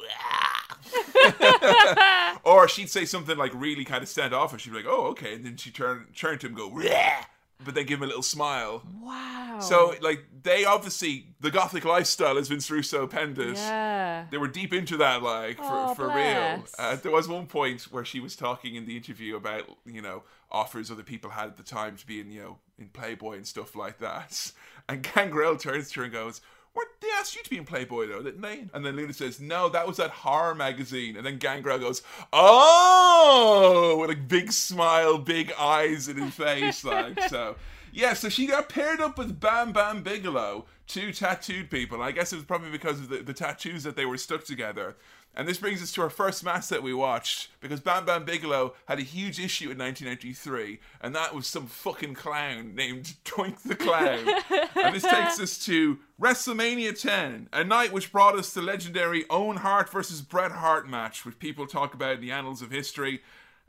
[2.45, 4.63] or she'd say something like really kind of standoffish.
[4.63, 7.25] She'd be like, "Oh, okay," and then she'd turn turn to him, and go, "Rah,"
[7.65, 8.83] but they give him a little smile.
[9.01, 9.59] Wow.
[9.61, 13.57] So like they obviously the gothic lifestyle has been through so it.
[13.57, 14.27] yeah.
[14.31, 16.65] They were deep into that, like for, Oh, for real.
[16.79, 20.23] Uh, there was one point where she was talking in the interview about you know
[20.51, 23.47] offers other people had at the time to be in you know in Playboy and
[23.47, 24.53] stuff like that,
[24.89, 26.41] and Gangrel turns to her and goes.
[26.77, 28.67] What they asked you to be in Playboy though, didn't they?
[28.75, 32.03] And then Luna says, "No, that was that horror magazine." And then Gangrel goes,
[32.35, 37.57] "Oh!" with a big smile, big eyes in his face, like so.
[37.93, 42.03] Yeah, so she got paired up with Bam Bam Bigelow, two tattooed people.
[42.03, 44.97] I guess it was probably because of the, the tattoos that they were stuck together.
[45.39, 48.73] And this brings us to our first match that we watched, because Bam Bam Bigelow
[48.87, 53.75] had a huge issue in 1993, and that was some fucking clown named Doink the
[53.75, 54.27] Clown.
[54.75, 59.59] and this takes us to WrestleMania 10, a night which brought us the legendary Owen
[59.59, 63.21] Hart versus Bret Hart match, which people talk about in the annals of history.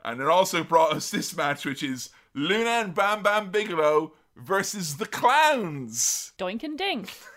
[0.02, 4.96] And it also brought us this match, which is Luna and Bam Bam Bigelow versus
[4.96, 6.32] the Clowns.
[6.38, 7.10] Doink and dink.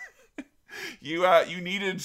[1.02, 2.02] You uh, you needed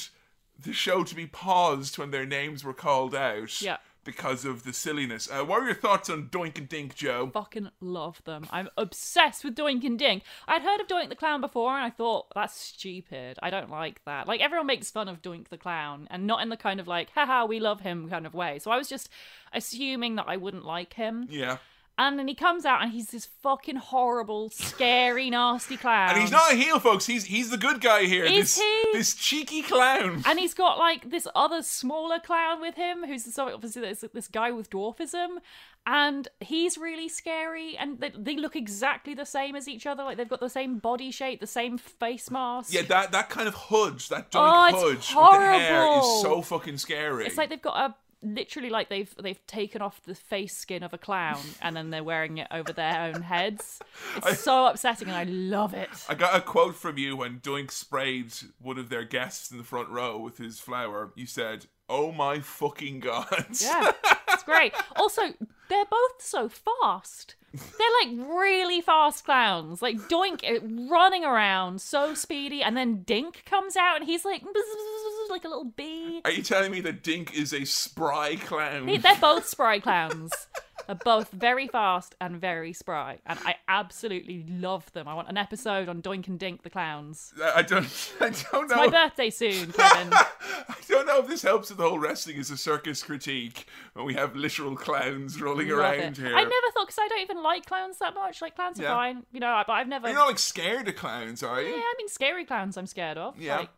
[0.58, 3.60] the show to be paused when their names were called out.
[3.62, 3.76] Yeah.
[4.02, 5.28] Because of the silliness.
[5.28, 7.26] Uh, what are your thoughts on Doink and Dink, Joe?
[7.28, 8.46] I fucking love them.
[8.52, 10.22] I'm obsessed with Doink and Dink.
[10.46, 13.36] I'd heard of Doink the Clown before and I thought, that's stupid.
[13.42, 14.28] I don't like that.
[14.28, 17.10] Like, everyone makes fun of Doink the Clown and not in the kind of like,
[17.16, 18.60] haha, we love him kind of way.
[18.60, 19.08] So I was just
[19.52, 21.26] assuming that I wouldn't like him.
[21.28, 21.56] Yeah.
[21.98, 26.10] And then he comes out and he's this fucking horrible, scary, nasty clown.
[26.10, 27.06] And he's not a heel, folks.
[27.06, 28.24] He's he's the good guy here.
[28.24, 28.84] Is this he?
[28.92, 30.22] this cheeky clown.
[30.26, 34.28] And he's got like this other smaller clown with him, who's so obviously there's this
[34.28, 35.38] guy with dwarfism,
[35.86, 37.78] and he's really scary.
[37.78, 40.78] And they, they look exactly the same as each other, like they've got the same
[40.78, 42.74] body shape, the same face mask.
[42.74, 44.38] yeah, that that kind of hood, that Oh,
[44.70, 46.22] Doink it's hood with the hair is horrible.
[46.22, 47.24] so fucking scary.
[47.26, 50.92] It's like they've got a literally like they've they've taken off the face skin of
[50.92, 53.80] a clown and then they're wearing it over their own heads.
[54.26, 55.88] It's so upsetting, and I love it.
[56.08, 59.64] I got a quote from you when Doink sprayed one of their guests in the
[59.64, 61.12] front row with his flower.
[61.14, 63.92] You said, "Oh my fucking god!" Yeah,
[64.28, 64.72] it's great.
[64.96, 65.34] Also,
[65.68, 67.34] they're both so fast.
[67.56, 69.82] They're like really fast clowns.
[69.82, 74.42] Like Doink uh, running around so speedy, and then Dink comes out and he's like
[74.42, 76.20] bzz, bzz, bzz, like a little bee.
[76.24, 78.86] Are you telling me that Dink is a spry clown?
[78.86, 80.32] They're both spry clowns.
[80.86, 85.08] They're both very fast and very spry, and I absolutely love them.
[85.08, 87.32] I want an episode on Doink and Dink the clowns.
[87.54, 87.86] I don't.
[88.20, 88.76] I don't know.
[88.76, 90.12] My birthday soon, Kevin.
[90.12, 94.04] I don't know if this helps with the whole wrestling as a circus critique when
[94.06, 96.16] we have literal clowns rolling Love around it.
[96.18, 96.34] here.
[96.36, 98.40] I never thought because I don't even like clowns that much.
[98.40, 98.86] Like clowns Yeah.
[98.92, 99.62] are fine, you know.
[99.66, 100.06] But I've never.
[100.08, 101.70] You're not like scared of clowns, are you?
[101.70, 103.38] Yeah, I mean, scary clowns I'm scared of.
[103.40, 103.58] Yeah.
[103.58, 103.70] Like,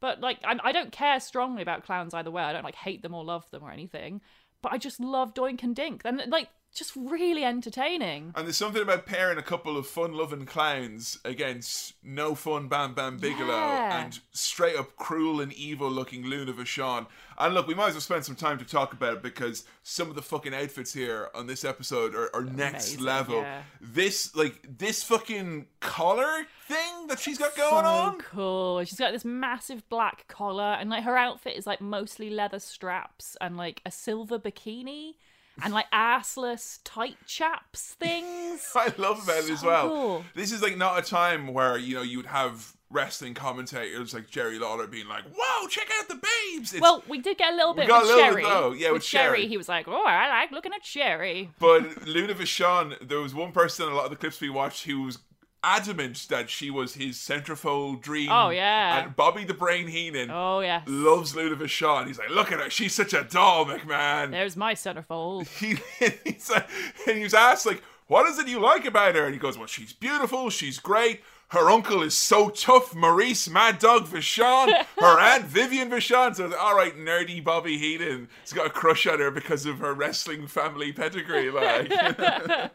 [0.00, 2.42] but like, I'm, I don't care strongly about clowns either way.
[2.42, 4.20] I don't like hate them or love them or anything.
[4.62, 6.02] But I just love Doink and Dink.
[6.04, 8.32] And like, just really entertaining.
[8.36, 13.18] And there's something about pairing a couple of fun-loving clowns against no fun Bam Bam
[13.18, 14.04] Bigelow Yeah.
[14.04, 17.06] and straight up cruel and evil-looking Luna Vachon.
[17.38, 20.08] And look, we might as well spend some time to talk about it because some
[20.08, 23.36] of the fucking outfits here on this episode are, are next Amazing, level.
[23.42, 23.62] yeah.
[23.80, 28.18] This like this fucking collar thing that she's got going so on.
[28.20, 28.84] cool.
[28.84, 33.36] She's got this massive black collar, and like her outfit is like mostly leather straps
[33.40, 35.16] and like a silver bikini
[35.62, 38.70] and like assless tight chaps things.
[38.74, 39.88] I love about it as well.
[39.88, 40.24] cool.
[40.34, 44.30] This is like not a time where you know you would have wrestling commentators like
[44.30, 47.56] Jerry Lawler being like, "Whoa, check out the babes!" It's, Well, we did get a
[47.56, 48.42] little bit with a little Sherry.
[48.44, 49.46] though, yeah, with Sherry.
[49.48, 53.52] he was like, "Oh, I like looking at Sherry." but Luna Vachon, there was one
[53.52, 55.18] person in a lot of the clips we watched who was
[55.66, 58.28] adamant that she was his centerfold dream.
[58.30, 59.02] Oh, yeah.
[59.04, 60.82] and Bobby the Brain Heenan Oh yeah.
[60.86, 62.06] loves Luna Vachon.
[62.06, 65.48] He's like, "Look at her, she's such a doll, McMahon." there's my centerfold.
[65.58, 65.76] he,
[66.24, 66.68] he's like,
[67.06, 69.58] and he was asked like, "What is it you like about her?" And he goes,
[69.58, 70.48] "Well, she's beautiful.
[70.50, 71.20] She's great.
[71.50, 74.84] Her uncle is so tough, Maurice Mad Dog Vachon.
[74.98, 76.34] Her aunt Vivian Vachon.
[76.34, 79.94] So, all right, nerdy Bobby Heenan He's got a crush on her because of her
[79.94, 81.48] wrestling family pedigree.
[81.52, 81.88] Like,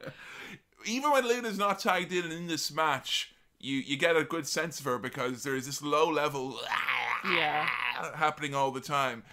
[0.86, 4.80] even when Luna's not tagged in in this match, you you get a good sense
[4.80, 6.60] of her because there is this low level
[7.26, 7.68] Yeah.
[8.16, 9.24] happening all the time.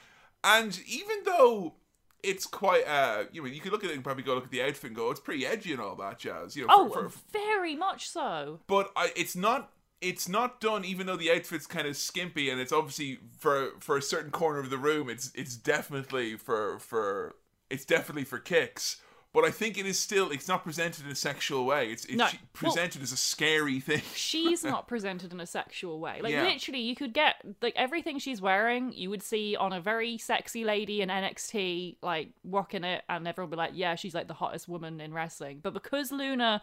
[0.45, 1.75] And even though
[2.23, 4.51] it's quite uh you know you could look at it and probably go look at
[4.51, 7.09] the outfit and go it's pretty edgy and all that jazz you know Oh, for,
[7.11, 8.59] for, very much so.
[8.67, 12.61] but I, it's not it's not done even though the outfit's kind of skimpy and
[12.61, 17.37] it's obviously for for a certain corner of the room it's it's definitely for for
[17.71, 19.01] it's definitely for kicks
[19.35, 22.17] but I think it is still it's not presented in a sexual way it's it's
[22.17, 22.29] No.
[22.53, 26.21] presented as a scary thing She's not presented in a sexual way.
[26.23, 26.45] Like Yeah.
[26.45, 28.93] literally, you could get like everything she's wearing.
[28.93, 33.51] You would see on a very sexy lady in NXT, like rocking it, and everyone
[33.51, 36.62] would be like, "Yeah, she's like the hottest woman in wrestling." But because Luna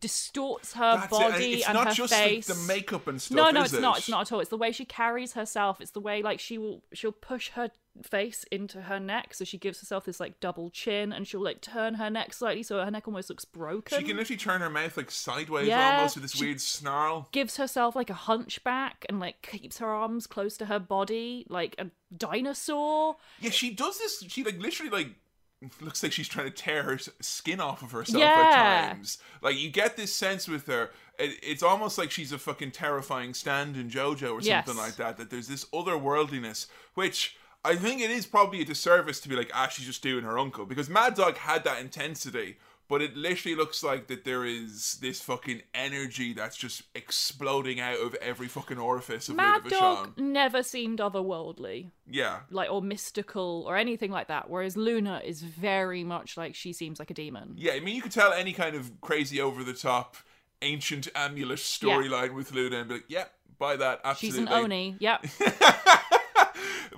[0.00, 1.22] distorts her That's it.
[1.22, 3.62] And body it's and not her just face, the, the makeup and stuff no, no,
[3.62, 3.80] it's it?
[3.80, 3.98] not.
[3.98, 4.40] It's not at all.
[4.40, 5.80] It's the way she carries herself.
[5.80, 7.70] It's the way like she will she'll push her
[8.02, 11.60] face into her neck, so she gives herself this like double chin, and she'll like
[11.60, 13.98] turn her neck slightly, so her neck almost looks broken.
[13.98, 17.28] She can literally turn her mouth like sideways Yeah, almost with this weird snarl.
[17.30, 21.76] gives herself like a hunchback and like keeps her arms close to her body like
[21.78, 23.16] a dinosaur.
[23.40, 24.24] Yeah, she does this.
[24.28, 25.14] She like literally like
[25.80, 28.50] looks like she's trying to tear her skin off of herself Yeah.
[28.52, 29.18] at times.
[29.40, 30.90] Like you get this sense with her.
[31.18, 34.76] It, it's almost like she's a fucking terrifying stand in JoJo or something Yes.
[34.76, 35.16] like that.
[35.16, 39.50] That there's this otherworldliness, which I think it is probably a disservice to be like,
[39.54, 42.58] ah, she's just doing her uncle because Mad Dog had that intensity.
[42.86, 47.98] But it literally looks like that there is this fucking energy that's just exploding out
[47.98, 50.18] of every fucking orifice of Mad Luna Dog Vachon.
[50.18, 52.40] never seemed otherworldly, Yeah.
[52.50, 54.50] like or mystical or anything like that.
[54.50, 57.54] Whereas Luna is very much like she seems like a demon.
[57.56, 60.16] Yeah, I mean, you could tell any kind of crazy, over the top,
[60.60, 63.24] ancient amulet storyline with Luna and be like, yeah,
[63.58, 64.40] buy that, Absolutely.
[64.40, 64.96] She's an Oni.
[64.98, 65.26] Yep.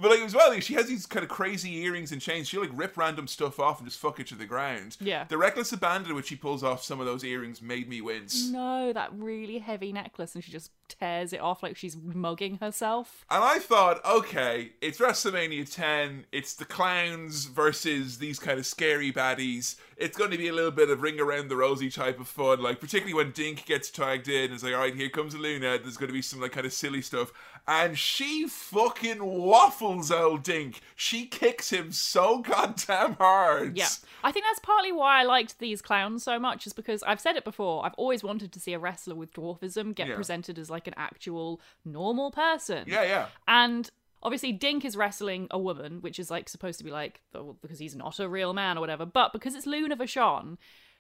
[0.00, 2.48] But like as well, like, she has these kind of crazy earrings and chains.
[2.48, 4.96] She'll like rip random stuff off and just fuck it to the ground.
[5.00, 5.24] Yeah.
[5.24, 8.48] The reckless abandon which she pulls off some of those earrings made me wince.
[8.50, 13.24] no, that really heavy necklace, and she just tears it off like she's mugging herself.
[13.30, 16.26] And I thought, okay, it's WrestleMania 10.
[16.32, 19.76] It's the clowns versus these kind of scary baddies.
[19.96, 22.62] It's going to be a little bit of ring around the rosy type of fun,
[22.62, 24.52] like particularly when Dink gets tagged in.
[24.52, 25.78] It's like, all right, here comes Luna.
[25.78, 27.32] There's going to be some like kind of silly stuff,
[27.68, 30.81] and she fucking waffles old Dink.
[30.94, 33.76] She kicks him so goddamn hard.
[33.76, 33.88] Yeah.
[34.22, 37.37] I think that's partly why I liked these clowns so much, is because I've said
[37.37, 40.14] it before, I've always wanted to see a wrestler with dwarfism get Yeah.
[40.16, 42.85] presented as like an actual normal person.
[42.87, 43.26] yeah, yeah.
[43.48, 43.90] And
[44.22, 47.79] obviously Dink is wrestling a woman, which is like supposed to be like oh, because
[47.79, 50.57] he's not a real man or whatever, but because it's Luna Vachon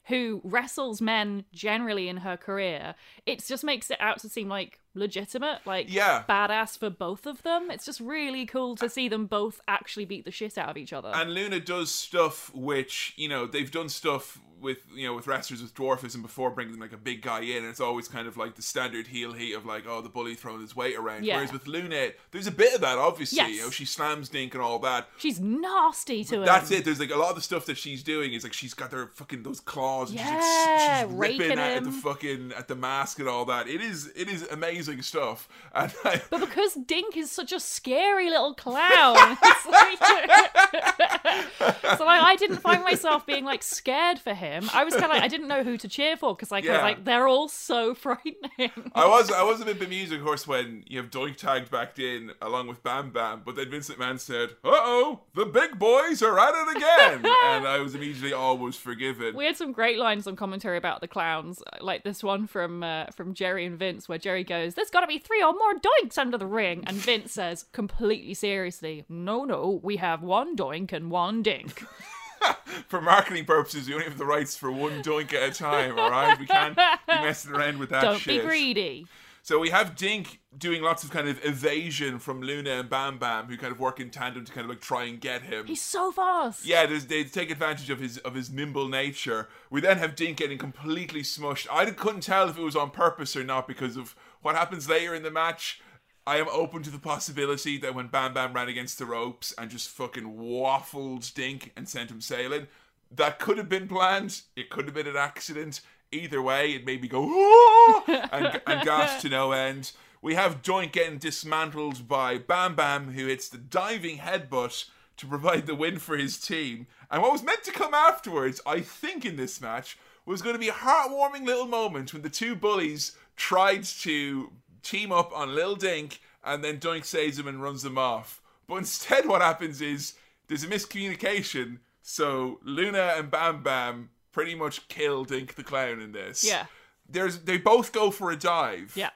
[0.08, 4.78] who wrestles men generally in her career, it just makes it out to seem like
[4.96, 6.24] legitimate, like Yeah.
[6.28, 7.70] badass for both of them.
[7.70, 10.92] It's just really cool to see them both actually beat the shit out of each
[10.92, 11.12] other.
[11.14, 15.60] And Luna does stuff which, you know, they've done stuff with you know with wrestlers
[15.60, 18.54] with dwarfism before bringing like a big guy in, and it's always kind of like
[18.54, 21.24] the standard heel heat of like oh the bully throwing his weight around.
[21.24, 21.36] Yeah.
[21.36, 23.36] Whereas with Luna, there's a bit of that obviously.
[23.36, 23.50] Yes.
[23.50, 25.08] You know she slams Dink and all that.
[25.18, 26.44] She's nasty to him.
[26.46, 26.84] That's it.
[26.84, 29.08] There's like a lot of the stuff that she's doing is like she's got her
[29.08, 33.18] fucking those claws and Yeah, she's, she's ripping raking at the fucking at the mask
[33.18, 33.68] and all that.
[33.68, 35.48] It is it is amazing stuff.
[35.76, 39.98] And I, But because Dink is such a scary little clown, it's like,
[41.98, 44.68] so like, I didn't find myself being like scared for him.
[44.72, 46.68] I was kind of like I didn't know who to cheer for because like I
[46.70, 46.82] was Yeah.
[46.82, 48.70] like they're all so frightening.
[48.94, 51.98] I was I was a bit bemused, of course, when you have Doink tagged back
[51.98, 56.22] in along with Bam Bam, but then Vince McMahon said, "Uh oh, the big boys
[56.22, 59.36] are at it again," and I was immediately always forgiven.
[59.36, 63.06] We had some great lines on commentary about the clowns, like this one from uh,
[63.14, 66.18] from Jerry and Vince, where Jerry goes, "There's got to be three or more doinks
[66.18, 71.10] under the ring," and Vince says, completely seriously, "No, no, we have one doink and
[71.10, 71.84] one dink."
[72.88, 75.98] for marketing purposes, we only have the rights for one Doink at a time.
[75.98, 78.42] All right, we can't be messing around with that Don't shit.
[78.42, 79.06] be greedy.
[79.46, 83.46] So we have Dink doing lots of kind of evasion from Luna and Bam Bam,
[83.46, 85.66] who kind of work in tandem to kind of like try and get him.
[85.66, 86.66] He's so fast.
[86.66, 89.46] Yeah, they take advantage of his of his nimble nature.
[89.70, 91.68] We then have Dink getting completely smushed.
[91.70, 95.14] I couldn't tell if it was on purpose or not because of what happens later
[95.14, 95.80] in the match.
[96.26, 99.70] I am open to the possibility that when Bam Bam ran against the ropes and
[99.70, 102.66] just fucking waffled Dink and sent him sailing,
[103.14, 104.40] that could have been planned.
[104.56, 105.82] It could have been an accident.
[106.12, 109.92] Either way, it made me go and, and gasp to no end.
[110.22, 114.86] We have Doink getting dismantled by Bam Bam, who hits the diving headbutt
[115.16, 116.86] to provide the win for his team.
[117.10, 120.60] And what was meant to come afterwards, I think, in this match, was going to
[120.60, 124.50] be a heartwarming little moment when the two bullies tried to
[124.82, 128.40] team up on Lil Dink, and then Doink saves him and runs them off.
[128.66, 130.14] But instead, what happens is
[130.48, 131.78] there's a miscommunication.
[132.02, 136.44] So Luna and Bam Bam pretty much kill Dink the clown in this.
[136.46, 136.66] Yeah.
[137.08, 138.92] There's they both go for a dive.
[138.94, 139.08] Yeah.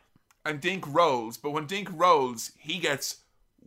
[0.47, 3.19] And Dink rolls, but when Dink rolls, he gets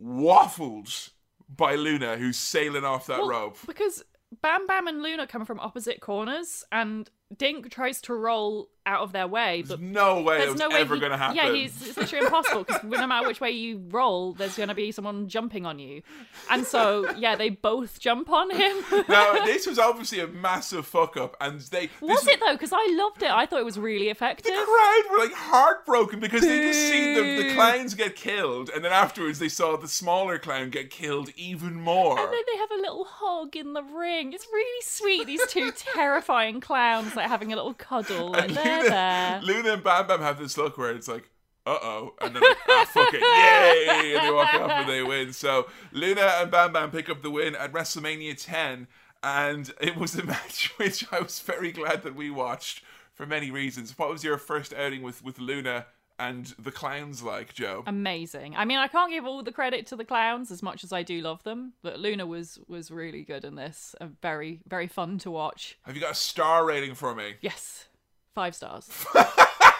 [0.02, 1.10] waffled
[1.48, 3.58] by Luna, who's sailing off that Well, rope.
[3.68, 4.02] Because
[4.42, 9.12] Bam Bam and Luna come from opposite corners, and Dink tries to roll out of
[9.12, 11.36] their way, but No way there's no way ever going to happen.
[11.36, 14.74] Yeah, he's, it's literally impossible because no matter which way you roll, there's going to
[14.74, 16.02] be someone jumping on you,
[16.50, 18.76] and so yeah, they both jump on him.
[19.08, 22.52] now this was obviously a massive fuck up, and they Was it though?
[22.52, 23.30] Because I loved it.
[23.30, 24.52] I thought it was really effective.
[24.52, 28.84] The crowd were like heartbroken because they just seen the, the clowns get killed, and
[28.84, 32.18] then afterwards they saw the smaller clown get killed even more.
[32.20, 34.34] And then they have a little hug in the ring.
[34.34, 35.26] It's really sweet.
[35.26, 38.32] These two terrifying clowns like having a little cuddle.
[38.32, 39.40] Like And they're Luna, there.
[39.42, 41.28] Luna and Bam Bam have this look where it's like,
[41.66, 45.02] uh oh, and then like, ah, fuck it, yay, and they walk off and they
[45.02, 45.32] win.
[45.32, 48.86] So Luna and Bam Bam pick up the win at WrestleMania 10,
[49.22, 52.82] and it was a match which I was very glad that we watched
[53.14, 53.96] for many reasons.
[53.98, 55.86] What was your first outing with with Luna
[56.18, 57.82] and the clowns like, Joe?
[57.86, 58.54] Amazing.
[58.56, 61.02] I mean, I can't give all the credit to the clowns as much as I
[61.02, 63.94] do love them, but Luna was was really good in this.
[64.00, 65.78] and very very fun to watch.
[65.82, 67.34] Have you got a star rating for me?
[67.40, 67.88] Yes,
[68.34, 68.88] five stars.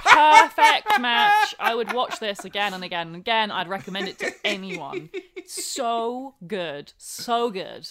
[0.05, 1.55] Perfect match.
[1.59, 3.51] I would watch this again and again and again.
[3.51, 5.11] I'd recommend it to anyone.
[5.47, 7.89] So good, so good.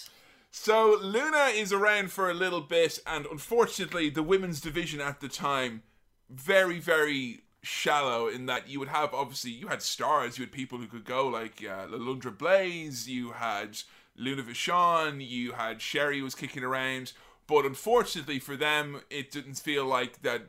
[0.50, 5.28] So Luna is around for a little bit, and unfortunately, the women's division at the
[5.28, 5.82] time
[6.30, 8.28] very, very shallow.
[8.28, 11.26] In that you would have obviously you had stars, you had people who could go
[11.26, 13.78] like uh, Alundra Blaze, you had
[14.16, 17.12] Luna Vachon, you had Sherry was kicking around,
[17.46, 20.42] but unfortunately for them, it didn't feel like that.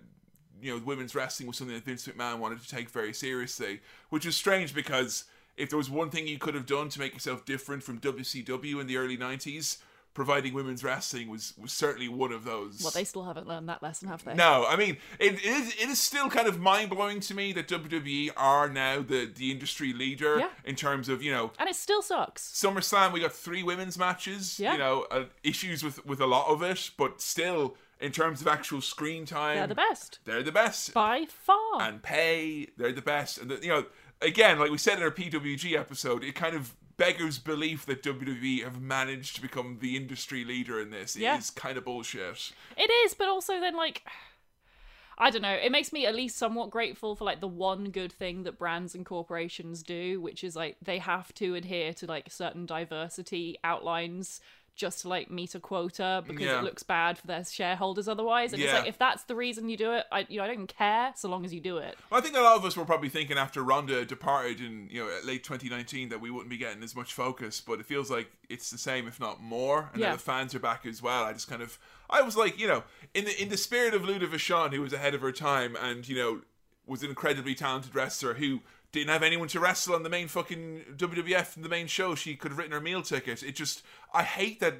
[0.62, 4.26] You know, women's wrestling was something that Vince McMahon wanted to take very seriously, which
[4.26, 5.26] is strange because
[5.58, 8.80] if there was one thing you could have done to make yourself different from WCW
[8.80, 9.78] in the early 90s,
[10.16, 12.82] providing women's wrestling was, was certainly one of those.
[12.82, 14.34] Well, they still haven't learned that lesson, have they?
[14.34, 17.68] No, I mean it is it is still kind of mind blowing to me that
[17.68, 20.50] WWE are now the the industry leader Yeah.
[20.64, 22.42] in terms of you know And it still sucks.
[22.52, 23.12] SummerSlam.
[23.14, 24.60] We got three women's matches.
[24.60, 24.72] Yeah.
[24.74, 28.48] You know uh, issues with with a lot of it, but still in terms of
[28.48, 30.20] actual screen time, They're the best.
[30.26, 31.82] They're the best By far.
[31.82, 32.68] and pay.
[32.78, 33.38] They're the best.
[33.38, 33.86] And the, you know,
[34.22, 38.64] again, like we said in our PWG episode, it kind of beggars belief that WWE
[38.64, 41.16] have managed to become the industry leader in this.
[41.16, 41.38] Yeah.
[41.38, 42.52] is kind of bullshit.
[42.78, 44.04] It is, but also then like
[45.18, 48.12] I don't know, it makes me at least somewhat grateful for like the one good
[48.12, 52.30] thing that brands and corporations do, which is like they have to adhere to like
[52.30, 54.42] certain diversity outlines
[54.76, 56.60] just to like meet a quota because Yeah.
[56.60, 58.52] it looks bad for their shareholders otherwise.
[58.54, 58.68] And Yeah.
[58.70, 61.14] it's like if that's the reason you do it, I you know I don't care
[61.16, 61.98] so long as you do it.
[62.12, 65.10] I think a lot of us were probably thinking after Ronda departed in you know
[65.24, 68.70] late 2019 that we wouldn't be getting as much focus, but it feels like it's
[68.70, 69.90] the same, if not more.
[69.94, 70.12] And Yeah.
[70.14, 71.24] the fans are back as well.
[71.24, 74.04] I just kind of, I was like, you know, in the in the spirit of
[74.04, 76.42] Luna Vachon, who was ahead of her time, and you know,
[76.86, 78.62] was an incredibly talented wrestler who
[79.00, 82.16] didn't have anyone to wrestle on the main fucking WWF the main show.
[82.16, 83.44] She could have written her meal ticket.
[83.44, 83.84] It just,
[84.14, 84.76] I hate that.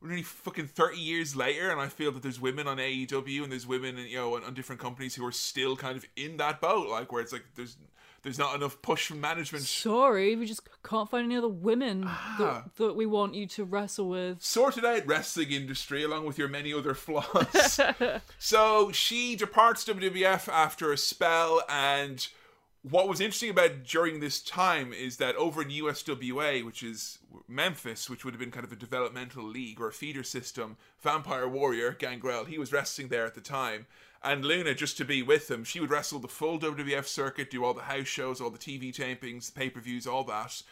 [0.00, 3.52] We're nearly fucking 30 years later, and I feel that there's women on AEW and
[3.52, 6.60] there's women, you know, on, on different companies who are still kind of in that
[6.60, 7.76] boat, like where it's like there's
[8.24, 9.64] there's not enough push from management.
[9.64, 12.34] Sorry, we just can't find any other women Ah.
[12.38, 14.42] that, that we want you to wrestle with.
[14.42, 17.80] sorted out wrestling industry along with your many other flaws.
[18.38, 22.26] so she departs WWF after a spell, and
[22.82, 28.10] what was interesting about during this time is that over in USWA, which is Memphis,
[28.10, 31.92] which would have been kind of a developmental league or a feeder system, Vampire Warrior
[31.92, 33.86] Gangrel, he was wrestling there at the time.
[34.24, 37.64] And Luna, just to be with him, she would wrestle the full WWF circuit, do
[37.64, 40.62] all the house shows, all the TV tapings, pay per views, all that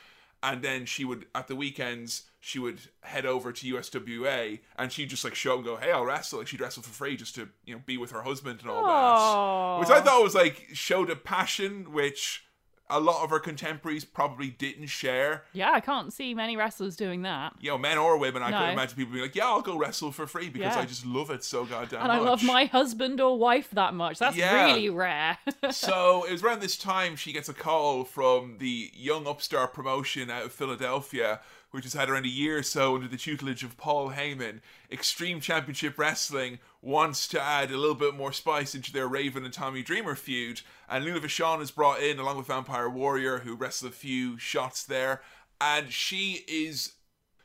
[0.42, 5.10] and then she would at the weekends she would head over to USWA and she'd
[5.10, 7.48] just like show and go, "Hey, I'll wrestle." Like she'd wrestle for free just to
[7.64, 9.74] you know be with her husband and all Aw.
[9.74, 12.44] that, which I thought was like showed a passion which
[12.90, 15.44] a lot of her contemporaries probably didn't share.
[15.52, 17.54] Yeah, I can't see many wrestlers doing that.
[17.60, 18.42] You know, men or women.
[18.42, 18.58] I No.
[18.58, 20.82] could imagine people being like, "Yeah, I'll go wrestle for free because Yeah.
[20.82, 23.94] I just love it so goddamn And I much." love my husband or wife that
[23.94, 24.18] much.
[24.18, 24.64] That's Yeah.
[24.66, 25.38] really rare.
[25.70, 30.30] so it was around this time she gets a call from the Young Upstart promotion
[30.30, 31.40] out of Philadelphia,
[31.70, 34.60] which has had around a year or so under the tutelage of Paul Heyman.
[34.90, 39.52] Extreme Championship Wrestling wants to add a little bit more spice into their Raven and
[39.52, 43.92] Tommy Dreamer feud, and Luna Vachon is brought in along with Vampire Warrior, who wrestled
[43.92, 45.22] a few shots there,
[45.60, 46.92] and she is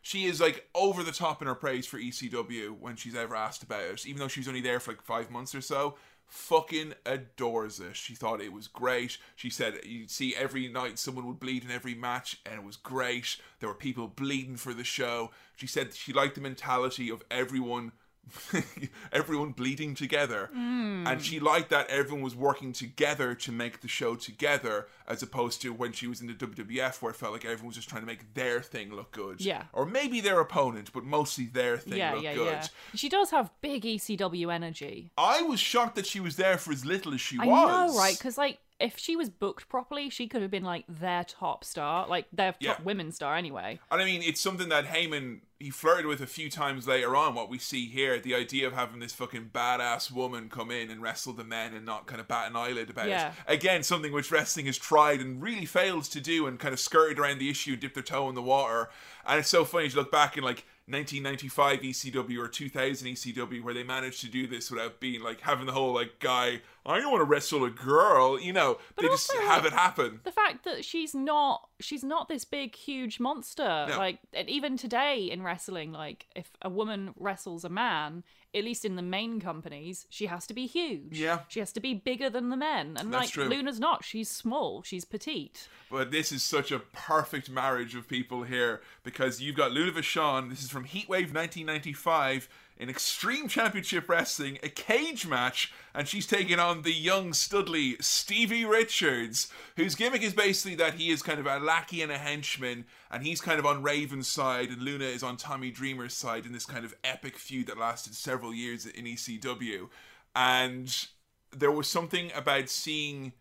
[0.02, 3.64] she is like over the top in her praise for ECW when she's ever asked
[3.64, 5.96] about it, even though she was only there for like five months or so.
[6.28, 7.96] Fucking adores it.
[7.96, 9.18] She thought it was great.
[9.36, 12.78] She said you'd see every night someone would bleed in every match, and it was
[12.78, 13.38] great.
[13.60, 15.32] There were people bleeding for the show.
[15.56, 17.94] She said she liked the mentality of everyone
[19.12, 20.50] everyone bleeding together.
[20.54, 21.06] Hmm.
[21.08, 25.62] And she liked that everyone was working together to make the show together, as opposed
[25.62, 28.02] to when she was in the WWF, where it felt like everyone was just trying
[28.02, 29.42] to make their thing look good.
[29.42, 29.64] Yeah.
[29.74, 32.46] Or maybe their opponent, but mostly their thing yeah, look yeah, good.
[32.48, 32.68] yeah.
[32.96, 35.12] She does have big ECW energy.
[35.18, 37.94] I was shocked that she was there for as little as she I was.
[37.94, 38.18] know, right?
[38.18, 42.08] Because like, if she was booked properly, she could have been like their top star,
[42.08, 42.82] like their top Yeah.
[42.84, 43.80] women star anyway.
[43.90, 47.34] And I mean, it's something that Heyman he flirted with a few times later on.
[47.34, 51.02] What we see here, the idea of having this fucking badass woman come in and
[51.02, 53.30] wrestle the men and not kind of bat an eyelid about Yeah.
[53.30, 53.54] it.
[53.54, 57.18] Again, something which wrestling has tried and really failed to do, and kind of skirted
[57.20, 58.90] around the issue, dipped their toe in the water.
[59.26, 63.74] And it's so funny to look back in like 1995 ECW or 2000 ECW where
[63.74, 66.62] they managed to do this without being like having the whole like guy.
[66.86, 68.78] I don't want to wrestle a girl, you know.
[68.98, 70.20] they just have like, it happen.
[70.24, 73.88] The fact that she's not she's not this big huge monster.
[73.90, 73.98] No.
[73.98, 78.24] Like and even today in wrestling, like if a woman wrestles a man,
[78.54, 81.20] at least in the main companies, she has to be huge.
[81.20, 81.40] Yeah.
[81.48, 82.96] She has to be bigger than the men.
[82.98, 83.50] And That's like true.
[83.50, 84.06] Luna's not.
[84.06, 84.82] She's small.
[84.84, 85.68] She's petite.
[85.92, 90.50] But this is such a perfect marriage of people here because you've got Luna Vachon.
[90.50, 92.48] This is from Heatwave 1995
[92.78, 98.66] in Extreme Championship Wrestling, a cage match, and she's taking on the young Studley Stevie
[98.66, 99.48] Richards,
[99.78, 103.24] whose gimmick is basically that he is kind of a lackey and a henchman, and
[103.24, 106.66] he's kind of on Raven's side, and Luna is on Tommy Dreamer's side in this
[106.66, 109.88] kind of epic feud that lasted several years in ECW.
[110.36, 111.08] And
[111.56, 113.32] there was something about seeing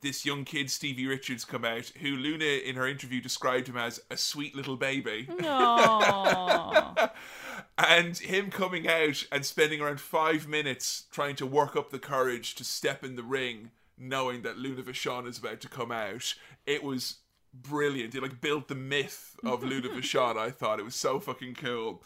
[0.00, 4.00] this young kid Stevie Richards come out, who Luna in her interview described him as
[4.10, 5.28] a sweet little baby.
[7.78, 12.54] and him coming out and spending around five minutes trying to work up the courage
[12.56, 16.34] to step in the ring, knowing that Luna Vachon is about to come out.
[16.66, 17.16] It was
[17.52, 18.14] brilliant.
[18.14, 20.36] It like built the myth of Luna Vachon.
[20.36, 22.02] I thought it was so fucking cool.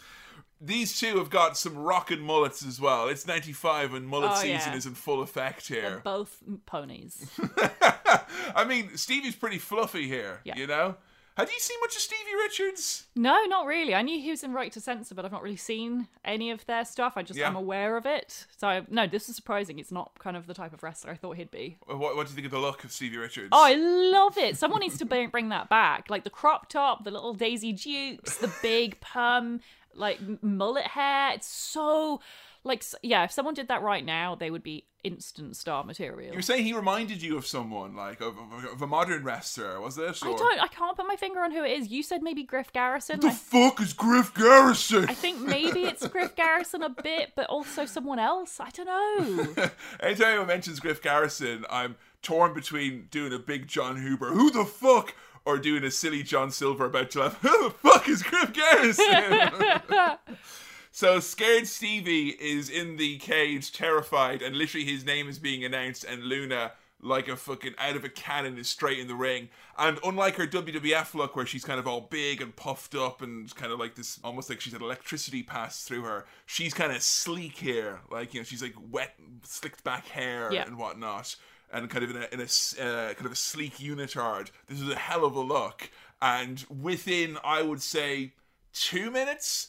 [0.62, 3.08] These two have got some rockin' mullets as well.
[3.08, 4.76] It's 95 and mullet Oh, season yeah.
[4.76, 6.02] is in full effect here.
[6.04, 7.30] Both ponies.
[8.54, 10.56] I mean, Stevie's pretty fluffy here, Yeah.
[10.58, 10.96] you know?
[11.41, 13.07] Have you seen much of Stevie Richards?
[13.16, 13.95] No, not really.
[13.95, 16.64] I knew he was in Right to Censor, but I've not really seen any of
[16.66, 17.14] their stuff.
[17.16, 17.49] I just Yeah.
[17.49, 18.47] am aware of it.
[18.57, 19.78] So I, no, this is surprising.
[19.78, 21.78] It's not kind of the type of wrestler I thought he'd be.
[21.91, 23.49] Uh, what, what do you think of the look of Stevie Richards?
[23.53, 24.57] Oh, I love it.
[24.57, 26.09] Someone needs to bring, bring that back.
[26.11, 29.61] Like the crop top, the little Daisy Dukes, the big perm,
[29.95, 31.32] like mullet hair.
[31.34, 32.20] It's so
[32.64, 33.24] like yeah.
[33.24, 36.32] If someone did that right now, they would be instant star material.
[36.32, 39.96] You're saying he reminded you of someone, like of, of, of a modern wrestler, was
[39.98, 40.18] it?
[40.22, 40.61] I don't.
[40.61, 41.88] I can't put my finger on who it is.
[41.88, 43.20] You said maybe Griff Garrison.
[43.20, 45.06] The I, fuck is Griff Garrison?
[45.08, 48.61] I think maybe it's Griff Garrison a bit, but also someone else.
[48.61, 49.70] I don't know.
[50.00, 54.64] Anytime anyone mentions Griff Garrison, I'm torn between doing a big John Huber, who the
[54.64, 58.52] fuck, or doing a silly John Silver about to laugh, who the fuck is Griff
[58.52, 59.04] Garrison?
[60.91, 66.05] so scared Stevie is in the cage, terrified, and literally his name is being announced,
[66.05, 66.72] and Luna.
[67.03, 69.49] Like a fucking out of a cannon is straight in the ring.
[69.78, 73.55] And unlike her WWF look where she's kind of all big and puffed up and
[73.55, 77.01] kind of like this almost like she's had electricity pass through her, she's kind of
[77.01, 78.01] sleek here.
[78.11, 79.14] Like, you know, she's like wet,
[79.45, 80.66] slicked back hair Yeah.
[80.66, 81.36] and whatnot.
[81.72, 84.51] And kind of in a, in a uh, kind of a sleek unitard.
[84.68, 85.88] This is a hell of a look.
[86.20, 88.34] And within, I would say,
[88.74, 89.68] two minutes,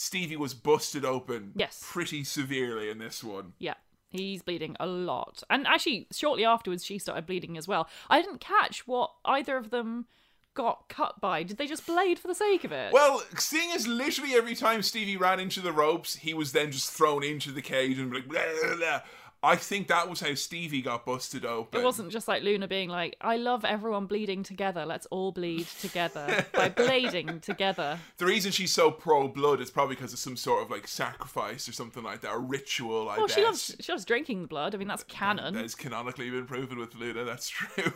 [0.00, 1.84] Stevie was busted open Yes.
[1.84, 3.52] pretty severely in this one.
[3.58, 3.74] Yeah,
[4.08, 5.42] he's bleeding a lot.
[5.50, 7.86] And actually, shortly afterwards, she started bleeding as well.
[8.08, 10.06] I didn't catch what either of them
[10.54, 11.42] got cut by.
[11.42, 12.94] Did they just blade for the sake of it?
[12.94, 16.90] Well, seeing as literally every time Stevie ran into the ropes, he was then just
[16.90, 19.00] thrown into the cage and like blah, blah, blah.
[19.42, 21.80] I think that was how Stevie got busted open.
[21.80, 24.84] it wasn't just like Luna being like, I love everyone bleeding together.
[24.84, 27.98] Let's all bleed together by blading together.
[28.18, 31.68] The reason she's so pro blood is probably because of some sort of like sacrifice
[31.68, 33.08] or something like that, a ritual.
[33.08, 33.36] I Well, bet.
[33.36, 34.74] she loves she loves drinking blood.
[34.74, 35.54] I mean, that's canon.
[35.54, 37.24] That has canonically been proven with Luna.
[37.24, 37.92] That's true.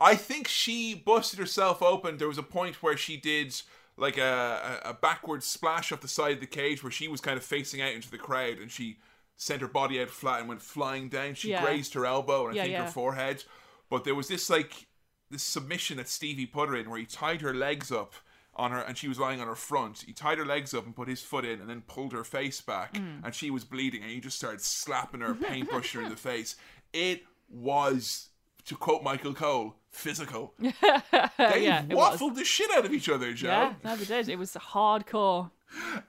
[0.00, 2.16] I think she busted herself open.
[2.16, 3.60] There was a point where she did
[3.96, 7.20] like a, a, a backward splash off the side of the cage where she was
[7.20, 8.96] kind of facing out into the crowd and she
[9.42, 11.32] sent her body out flat and went flying down.
[11.32, 11.62] She Yeah.
[11.62, 12.84] grazed her elbow and I Yeah, think yeah.
[12.84, 13.42] her forehead.
[13.88, 14.86] But there was this like
[15.30, 18.12] this submission that Stevie put her in where he tied her legs up
[18.54, 20.00] on her and she was lying on her front.
[20.06, 22.60] He tied her legs up and put his foot in and then pulled her face
[22.60, 23.20] back Hmm.
[23.24, 26.56] and she was bleeding and he just started slapping her, paintbrushing her in the face.
[26.92, 28.28] It was,
[28.66, 30.52] to quote Michael Cole, physical.
[30.60, 33.48] They yeah, waffled the shit out of each other, Joe.
[33.48, 34.28] Yeah, no, they did.
[34.28, 35.50] It was hardcore.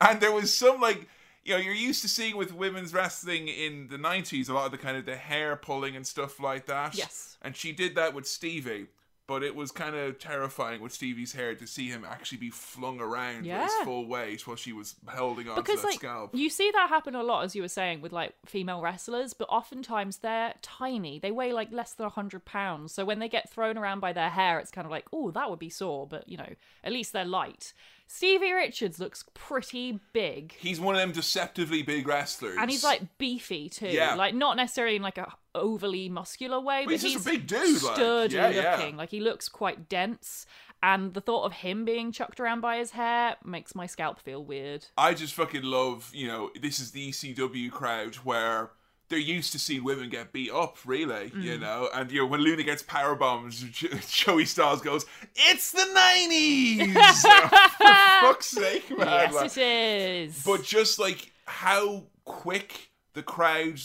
[0.01, 1.07] And there was some like
[1.43, 4.71] you know, you're used to seeing with women's wrestling in the nineties a lot of
[4.71, 6.95] the kind of the hair pulling and stuff like that.
[6.95, 7.37] Yes.
[7.41, 8.87] And she did that with Stevie.
[9.27, 12.99] But it was kind of terrifying with Stevie's hair to see him actually be flung
[12.99, 16.35] around with his full weight while she was holding on because to that like scalp.
[16.35, 19.47] you see that happen a lot as you were saying with like female wrestlers but
[19.47, 23.77] oftentimes they're tiny they weigh like less than 100 pounds so when they get thrown
[23.77, 26.35] around by their hair it's kind of like oh that would be sore but you
[26.35, 26.49] know
[26.83, 27.71] at least they're light
[28.13, 32.57] stevie richards looks pretty big He's one of them deceptively big wrestlers.
[32.59, 34.15] and he's like beefy too Yeah.
[34.15, 37.81] like not necessarily in like a overly muscular way but he's just a big dude,
[37.83, 37.95] like.
[37.95, 38.75] sturdy Yeah, yeah.
[38.77, 40.45] looking like he looks quite dense
[40.83, 44.43] and the thought of him being chucked around by his hair makes my scalp feel
[44.43, 48.71] weird I just fucking love, you know, this is the ECW crowd where
[49.11, 51.59] they're used to seeing women get beat up, really, you Mm.
[51.59, 51.89] know.
[51.93, 55.05] And you know, when Luna gets power bombs, Jo- Joey Styles goes,
[55.35, 56.93] "It's the '90s."
[58.21, 59.07] For fuck's sake, man!
[59.07, 63.79] yes like- it is but just like how quick the crowd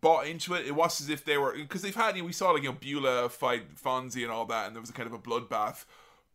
[0.00, 2.32] bought into it, it was as if they were because they've had you know, we
[2.32, 5.06] saw like you know Beulah fight Fonzie and all that, and there was a kind
[5.06, 5.84] of a bloodbath.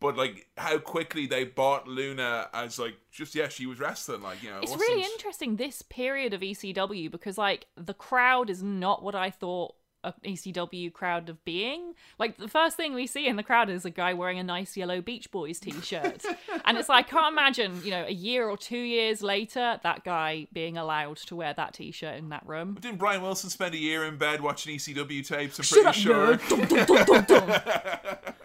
[0.04, 4.44] But like how quickly they bought Luna as like just yeah she was wrestling like
[4.44, 8.62] you know it It's really interesting this period of ECW because like the crowd is
[8.62, 11.94] not what I thought an ECW crowd of being.
[12.20, 14.76] Like the first thing we see in the crowd is a guy wearing a nice
[14.76, 16.26] yellow Beach Boys t-shirt.
[16.66, 20.04] and it's like I can't imagine, you know, a year or 2 years later that
[20.04, 22.78] guy being allowed to wear that t-shirt in that room.
[22.82, 25.60] Didn't Brian Wilson spend a year in bed watching ECW tapes?
[25.60, 26.36] I'm Shut pretty up, sure.
[26.36, 27.62] dum, dum, dum.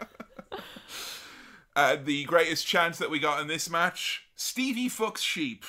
[1.78, 5.64] Uh, the greatest chance that we got in this match: Stevie fucks sheep.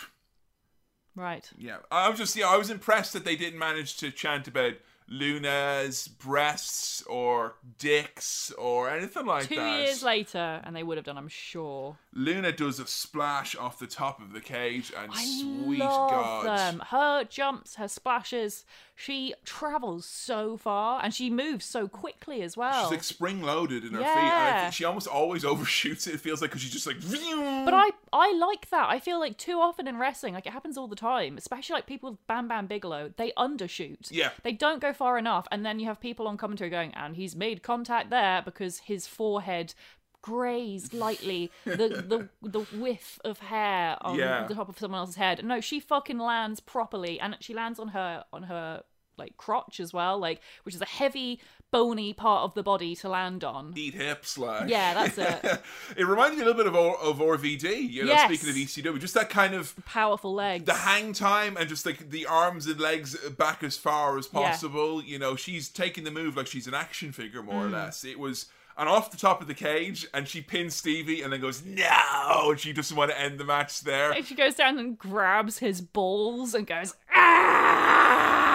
[1.15, 1.47] Right.
[1.55, 4.73] Yeah, I was just yeah, I was impressed that they didn't manage to chant about
[5.07, 9.81] Luna's breasts or dicks or anything like Two that.
[9.81, 11.97] years later, and they would have done, I'm sure.
[12.11, 16.45] Luna does a splash off the top of the cage, and I sweet love God,
[16.47, 16.79] them.
[16.87, 18.65] Her jumps, her splashes.
[18.95, 22.85] She travels so far, and she moves so quickly as well.
[22.85, 24.07] she's like spring loaded in her feet.
[24.07, 24.61] And I Yeah.
[24.63, 26.15] think she almost always overshoots it.
[26.15, 26.97] It feels like because she's just like.
[26.99, 28.89] But I I like that.
[28.89, 31.85] I feel like too often in wrestling, like it happens all the time, especially like
[31.85, 34.07] people with Bam Bam Bigelow, they undershoot.
[34.09, 34.31] Yeah.
[34.43, 37.35] They don't go far enough, and then you have people on commentary going, and he's
[37.35, 39.75] made contact there because his forehead
[40.21, 44.45] grazed lightly the the the whiff of hair on Yeah.
[44.47, 45.43] the top of someone else's head.
[45.43, 48.83] No, she fucking lands properly, and she lands on her on her
[49.17, 51.41] like crotch as well, like which is a heavy,
[51.71, 53.73] bony part of the body to land on.
[53.75, 55.61] Eat hips, like Yeah, that's it.
[55.97, 57.91] it reminded me a little bit of o- of RVD.
[57.91, 58.25] You know, Yes.
[58.33, 60.63] speaking of ECW, just that kind of Powerful legs.
[60.65, 64.39] the hang time and just like the arms and legs back as far as Yeah.
[64.51, 65.03] possible.
[65.03, 67.67] You know, she's taking the move like she's an action figure, more Mm.
[67.67, 68.05] or less.
[68.05, 68.45] It was.
[68.79, 72.51] And off the top of the cage, and she pins Stevie, and then goes no,
[72.51, 74.11] and she doesn't want to end the match there.
[74.11, 78.48] And she goes down and grabs his balls and goes ah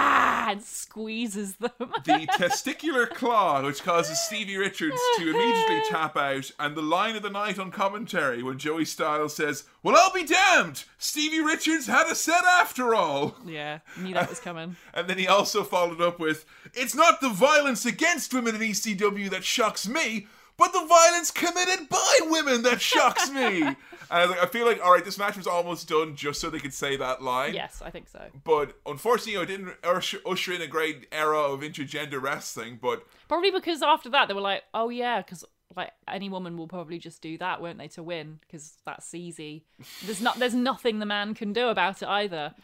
[0.47, 1.71] and squeezes them.
[1.79, 7.23] the testicular claw, which causes Stevie Richards to immediately tap out, and the line of
[7.23, 10.85] the night on commentary when Joey Styles says, Well, I'll be damned!
[10.99, 13.37] Stevie Richards had a set after all!
[13.47, 14.77] yeah, knew that was coming.
[14.95, 19.31] And then he also followed up with, It's not the violence against women in ECW
[19.31, 20.27] that shocks me,
[20.57, 23.75] but the violence committed by women that shocks me!
[24.11, 26.51] And I, was like, I feel like, alright, this match was almost done just so
[26.51, 27.55] they could say that line.
[27.55, 28.21] Yes, I think so.
[28.45, 32.79] But unfortunately, you know, it didn't usher, usher in a great era of intergender wrestling,
[32.81, 35.45] but Probably because after that they were like, oh yeah, because
[35.77, 38.39] like any woman will probably just do that, won't they, to win?
[38.41, 39.65] Because that's easy.
[40.05, 42.55] There's not, there's nothing the man can do about it either.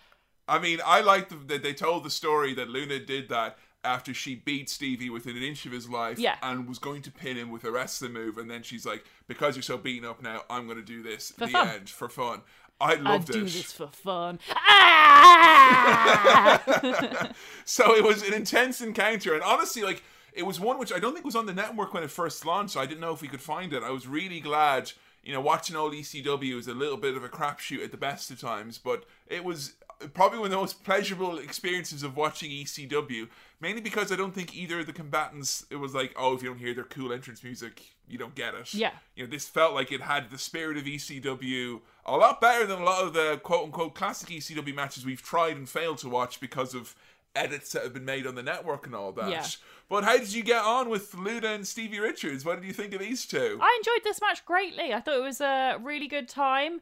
[0.48, 4.34] I mean, I like that they told the story that Luna did that after she
[4.34, 6.36] beat Stevie within an inch of his life Yeah.
[6.42, 9.56] and was going to pin him with a wrestling move, and then she's like, "Because
[9.56, 11.68] you're so beaten up now, I'm going to do this For the fun.
[11.68, 12.42] end for fun."
[12.82, 13.44] I loved I do it.
[13.44, 14.38] this for fun.
[15.50, 17.32] Ah!
[17.64, 20.02] So it was an intense encounter, and honestly, like
[20.32, 22.72] it was one which I don't think was on the network when it first launched.
[22.74, 23.82] So I didn't know if we could find it.
[23.82, 24.92] I was really glad.
[25.22, 28.30] You know, watching old ECW is a little bit of a crapshoot at the best
[28.30, 29.74] of times, but it was
[30.14, 33.28] probably one of the most pleasurable experiences of watching ECW.
[33.60, 36.48] Mainly because I don't think either of the combatants it was like, oh, if you
[36.48, 38.72] don't hear their cool entrance music, you don't get it.
[38.72, 38.92] Yeah.
[39.14, 42.80] You know, this felt like it had the spirit of ECW a lot better than
[42.80, 46.40] a lot of the quote unquote classic ECW matches we've tried and failed to watch
[46.40, 46.94] because of
[47.36, 49.30] edits that have been made on the network and all that.
[49.30, 49.46] Yeah.
[49.88, 52.44] But how did you get on with Luna and Stevie Richards?
[52.44, 53.58] What did you think of these two?
[53.60, 54.92] I enjoyed this match greatly.
[54.92, 56.80] I thought it was a really good time.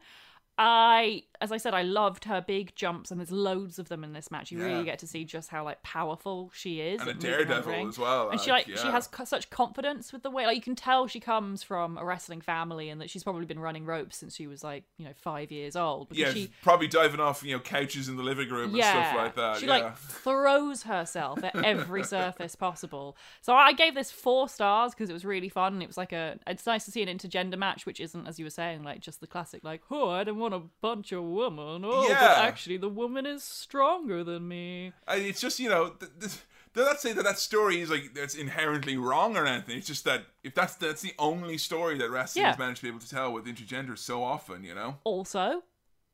[0.58, 4.12] I, as I said, I loved her big jumps, and there's loads of them in
[4.12, 4.50] this match.
[4.50, 4.64] You Yeah.
[4.66, 7.38] really get to see just how like powerful she is, And a at moving around
[7.40, 10.30] the daredevil as well, And she like, like she has co- such confidence with the
[10.30, 13.46] way, like you can tell she comes from a wrestling family, and that she's probably
[13.46, 16.08] been running ropes since she was like you know five years old.
[16.10, 19.16] Yeah, she probably diving off, you know, couches in the living room and yeah, stuff
[19.16, 19.56] like that.
[19.58, 19.72] She yeah.
[19.72, 23.16] like throws herself at every surface possible.
[23.40, 25.74] So I gave this four stars because it was really fun.
[25.74, 26.38] and It was like a.
[26.46, 29.20] It's nice to see an intergender match, which isn't, as you were saying, like just
[29.20, 31.84] the classic, like, oh, I don't want to punch a woman.
[31.84, 32.20] Oh, Yeah.
[32.20, 34.92] but actually, the woman is stronger than me.
[35.06, 36.32] And it's just you know, th- th-
[36.74, 39.78] they're not saying that that story is like that's inherently wrong or anything.
[39.78, 42.50] It's just that if that's that's the only story that wrestling Yeah.
[42.50, 44.98] has managed to be able to tell with intergender so often, you know.
[45.04, 45.62] Also,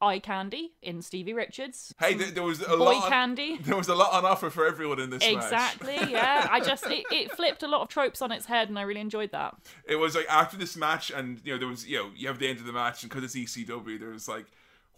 [0.01, 1.95] eye candy in Stevie Richards.
[1.99, 3.05] Hey, th- there was a Boy lot.
[3.05, 3.57] On, candy.
[3.63, 5.33] there was a lot on offer for everyone in this match.
[5.33, 6.47] Exactly, yeah.
[6.51, 9.01] I just it, it flipped a lot of tropes on its head, and I really
[9.01, 9.57] enjoyed that.
[9.87, 12.39] It was like after this match, and you know there was you know you have
[12.39, 14.47] the end of the match, and because it's ECW, there was like,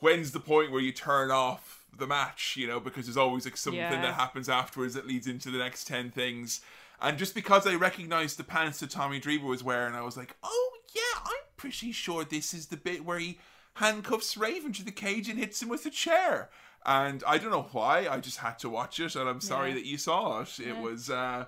[0.00, 2.56] when's the point where you turn off the match?
[2.56, 4.00] You know, because there's always like something Yeah.
[4.02, 6.60] that happens afterwards that leads into the next ten things.
[7.00, 10.34] And just because I recognized the pants that Tommy Dreamer was wearing, I was like,
[10.42, 13.38] oh yeah, I'm pretty sure this is the bit where he
[13.74, 16.48] handcuffs Raven to the cage and hits him with a chair.
[16.86, 19.74] And I don't know why, I just had to watch it, and I'm sorry Yeah.
[19.74, 20.58] that you saw it.
[20.60, 20.80] It Yeah.
[20.80, 21.46] was uh,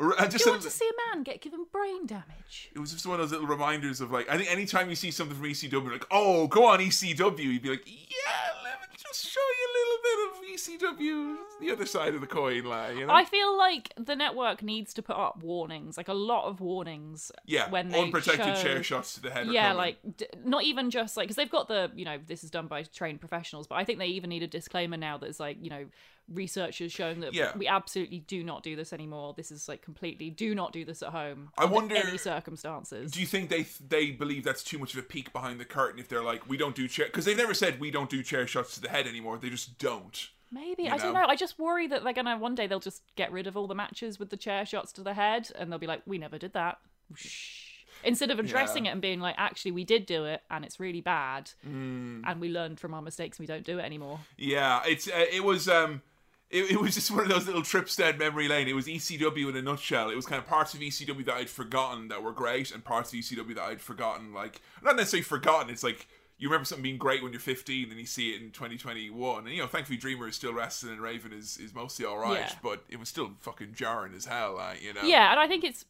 [0.00, 2.70] r- uh, just Do you want to see a man get given brain damage?
[2.74, 5.10] it was just one of those little reminders of like I think anytime you see
[5.10, 9.26] something from ECW, like oh go on ECW, you'd be like yeah, let me just
[9.26, 13.06] show you a little bit of ECW, the other side of the coin, like you
[13.06, 13.12] know.
[13.12, 17.30] I feel like the network needs to put up warnings, like a lot of warnings.
[17.46, 19.46] yeah, when they unprotected show- chair shots to the head.
[19.48, 22.50] Yeah, like d- not even just like because they've got the you know this is
[22.50, 25.58] done by trained professionals, but I think they even need a disclaimer now that's like
[25.60, 25.86] you know
[26.32, 27.56] researchers showing that Yeah.
[27.56, 29.34] we absolutely do not do this anymore.
[29.36, 31.50] This is like completely do not do this at home.
[31.58, 33.10] I wonder- any circumstances.
[33.12, 35.98] Do you think they they believe that's too much of a peek behind the curtain
[35.98, 38.46] if they're like we don't do chair because they've never said we don't do chair
[38.46, 39.38] shots to the head anymore.
[39.38, 40.28] They just don't.
[40.52, 41.20] Maybe you I don't know?
[41.22, 41.26] know.
[41.28, 43.74] I just worry that they're gonna one day they'll just get rid of all the
[43.74, 46.52] matches with the chair shots to the head, and they'll be like, "We never did
[46.54, 46.78] that."
[47.14, 47.66] Shh.
[48.02, 48.90] Instead of addressing Yeah.
[48.90, 52.22] it and being like, "Actually, we did do it, and it's really bad, Mm.
[52.26, 55.26] and we learned from our mistakes, and we don't do it anymore." Yeah, it's uh,
[55.30, 56.00] it was um
[56.50, 58.68] it, it was just one of those little trips down memory lane.
[58.68, 60.10] It was ECW in a nutshell.
[60.10, 63.12] It was kind of parts of ECW that I'd forgotten that were great, and parts
[63.12, 64.34] of ECW that I'd forgotten.
[64.34, 65.70] Like not necessarily forgotten.
[65.70, 68.50] It's like you remember something being great when you're 15, and you see it in
[68.50, 69.46] 2021.
[69.46, 72.40] And you know, thankfully, Dreamer is still wrestling, and Raven is is mostly all right.
[72.40, 72.52] Yeah.
[72.62, 74.56] But it was still fucking jarring as hell.
[74.56, 75.02] Like, you know.
[75.04, 75.84] Yeah, and I think it's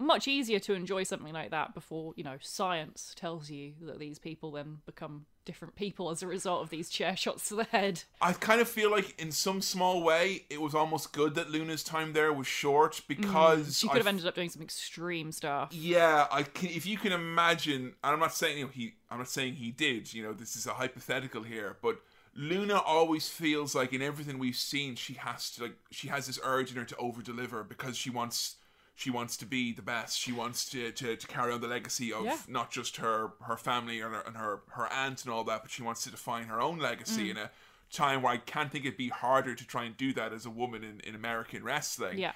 [0.00, 4.18] much easier to enjoy something like that before you know science tells you that these
[4.18, 8.02] people then become different people as a result of these chair shots to the head.
[8.20, 11.82] I kind of feel like, in some small way, it was almost good that Luna's
[11.82, 15.32] time there was short because Mm, She could I have ended up doing some extreme
[15.32, 15.70] stuff.
[15.72, 19.18] Yeah, I can, if you can imagine, and I'm not saying you know, he, I'm
[19.18, 20.12] not saying he did.
[20.12, 22.00] You know, this is a hypothetical here, but
[22.34, 26.38] Luna always feels like in everything we've seen, she has to like she has this
[26.44, 28.56] urge in her to over deliver because she wants
[28.94, 30.18] she wants to be the best.
[30.18, 32.36] She wants to, to, to carry on the legacy of Yeah.
[32.48, 35.70] not just her her family and her, and her her aunt and all that, but
[35.70, 37.30] she wants to define her own legacy Mm.
[37.30, 37.50] in a
[37.90, 40.50] time where I can't think it'd be harder to try and do that as a
[40.50, 42.18] woman in, in American wrestling.
[42.18, 42.32] Yeah.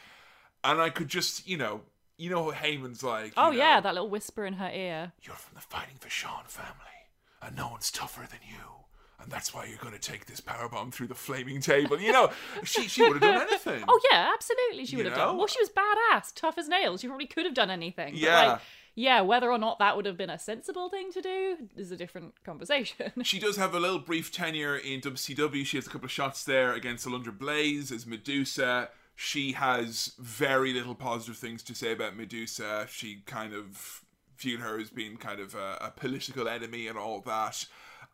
[0.65, 1.83] And I could just, you know,
[2.17, 3.35] you know what Heyman's like.
[3.37, 5.13] Oh you yeah, that little whisper in her ear.
[5.23, 6.99] you're from the Fighting Vachon family,
[7.43, 8.84] and no one's tougher than you.
[9.23, 11.99] And that's why you're going to take this power bomb through the flaming table.
[11.99, 12.31] You know,
[12.63, 13.83] she, she would have done anything.
[13.89, 14.85] Oh yeah, absolutely.
[14.85, 15.27] She would You have know?
[15.29, 15.37] done.
[15.39, 17.01] Well, she was badass, tough as nails.
[17.01, 18.13] She probably could have done anything.
[18.13, 18.47] But, Yeah.
[18.53, 18.61] like,
[18.97, 19.21] yeah.
[19.23, 22.35] Whether or not that would have been a sensible thing to do is a different
[22.45, 23.13] conversation.
[23.23, 25.65] She does have a little brief tenure in WCW.
[25.65, 28.91] She has a couple of shots there against Alundra Blaze as Medusa.
[29.17, 32.87] She has very little positive things to say about Medusa.
[32.91, 34.03] She kind of
[34.37, 37.65] viewed her as being kind of a, a political enemy and all that.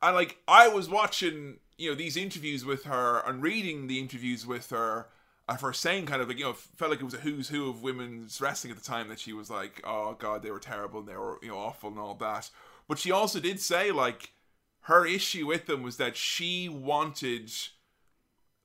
[0.02, 4.46] And like I was watching, you know, these interviews with her and reading the interviews
[4.46, 5.08] with her
[5.48, 7.48] uh, of her saying kind of like, you know, felt like it was a who's
[7.48, 10.60] who of women's wrestling at the time that she was like, oh god, they were
[10.60, 12.50] terrible and they were, you know, awful and all that.
[12.88, 14.32] But she also did say like
[14.82, 17.50] her issue with them was that she wanted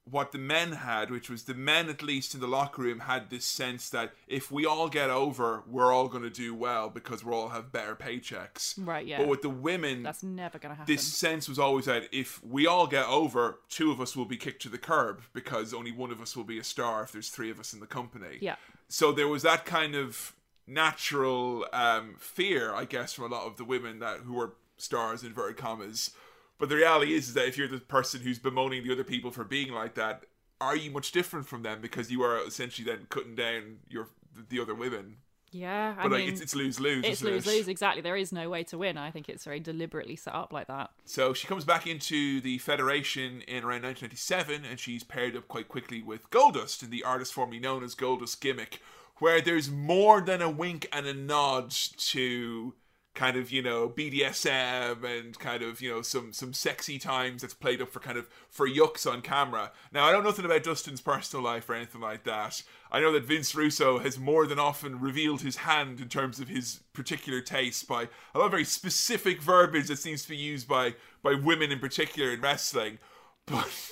[0.10, 3.32] what the men had, which was the men, at least in the locker room, had
[3.32, 7.24] this sense that if we all get over, we're all going to do well because
[7.26, 8.76] we all have better paychecks.
[8.78, 9.18] Right, yeah.
[9.18, 10.94] But with the women, That's never gonna happen.
[10.94, 14.38] this sense was always that if we all get over, two of us will be
[14.38, 17.30] kicked to the curb because only one of us will be a star if there's
[17.30, 18.38] three of us in the company.
[18.42, 18.58] Yeah.
[18.88, 20.36] So there was that kind of
[20.68, 25.22] natural um, fear, I guess, from a lot of the women that who were stars
[25.24, 26.12] in inverted commas.
[26.58, 29.32] But the reality is, is that if you're the person who's bemoaning the other people
[29.32, 30.24] for being like that,
[30.62, 34.10] are you much different from them because you are essentially then cutting down your
[34.50, 35.18] the other women?
[35.52, 37.06] yeah, I But like, mean, it's it's lose lose.
[37.06, 38.02] it's lose lose exactly.
[38.02, 38.98] There is no way to win.
[38.98, 40.92] I think it's very deliberately set up like that.
[41.06, 45.68] So she comes back into the Federation in around 1997, and she's paired up quite
[45.70, 48.82] quickly with Goldust in the artist formerly known as Goldust gimmick,
[49.20, 52.74] where there's more than a wink and a nod to
[53.16, 57.54] kind of you know BDSM and kind of you know some some sexy times that's
[57.54, 59.72] played up for kind of for yucks on camera.
[59.92, 62.62] Now I don't know nothing about Dustin's personal life or anything like that.
[62.92, 66.50] I know that Vince Russo has more than often revealed his hand in terms of
[66.50, 70.68] his particular taste by a lot of very specific verbiage that seems to be used
[70.68, 70.94] by
[71.24, 73.00] by women in particular in wrestling.
[73.46, 73.70] But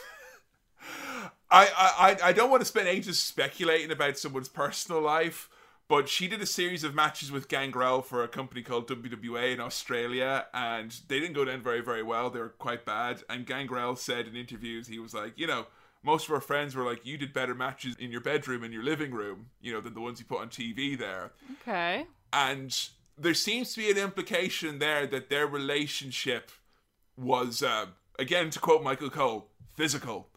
[1.49, 5.49] I, I I don't want to spend ages speculating about someone's personal life,
[5.87, 9.59] but she did a series of matches with Gangrel for a company called WWA in
[9.59, 12.29] Australia, and they didn't go down very very well.
[12.29, 13.23] They were quite bad.
[13.29, 15.67] And Gangrel said in interviews he was like, you know,
[16.03, 18.83] most of our friends were like, you did better matches in your bedroom and your
[18.83, 21.31] living room, you know, than the ones you put on TV there.
[21.61, 22.05] Okay.
[22.31, 22.77] And
[23.17, 26.51] there seems to be an implication there that their relationship
[27.15, 27.85] was, uh,
[28.19, 30.27] again, to quote Michael Cole, physical.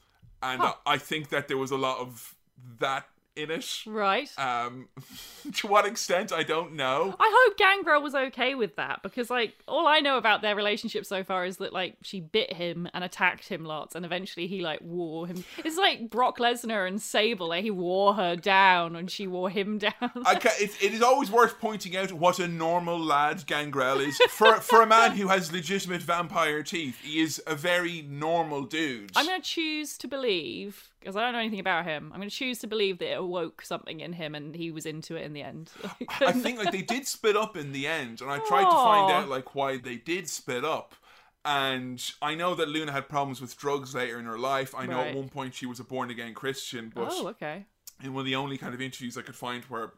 [0.43, 0.75] And Huh.
[0.85, 2.37] I think that there was a lot of
[2.79, 3.83] that in it.
[3.87, 4.31] Right.
[4.39, 4.89] Um,
[5.55, 7.15] to what extent, I don't know.
[7.19, 11.07] I hope Gangrel was okay with that because, like, all I know about their relationship
[11.07, 14.61] so far is that, like, she bit him and attacked him lots, and eventually he,
[14.63, 15.45] like, wore him.
[15.65, 17.49] It's like Brock Lesnar and Sable.
[17.49, 19.93] Like, he wore her down and she wore him down.
[20.25, 24.17] I ca it, it is always worth pointing out what a normal lad Gangrel is.
[24.29, 29.13] For, for a man who has legitimate vampire teeth, he is a very normal dude.
[29.17, 32.29] I'm going to choose to believe, because I don't know anything about him, I'm going
[32.29, 35.23] to choose to believe that it awoke something in him and he was into it
[35.23, 35.71] in the end.
[36.21, 39.13] I think like they did split up in the end, and I tried to find
[39.13, 40.97] out like why they did split up.
[41.45, 44.75] And I know that Luna had problems with drugs later in her life.
[44.77, 47.67] I know at one point she was a born again Christian, but oh, okay.
[48.03, 49.93] in one of the only kind of interviews I could find where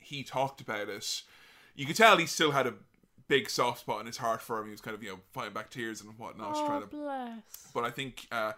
[0.00, 1.22] he talked about it,
[1.74, 2.72] you could tell he still had a
[3.28, 4.64] big soft spot in his heart for him.
[4.64, 7.68] He was kind of you know fighting back tears and whatnot, Oh, trying to bless.
[7.74, 8.52] but I think uh,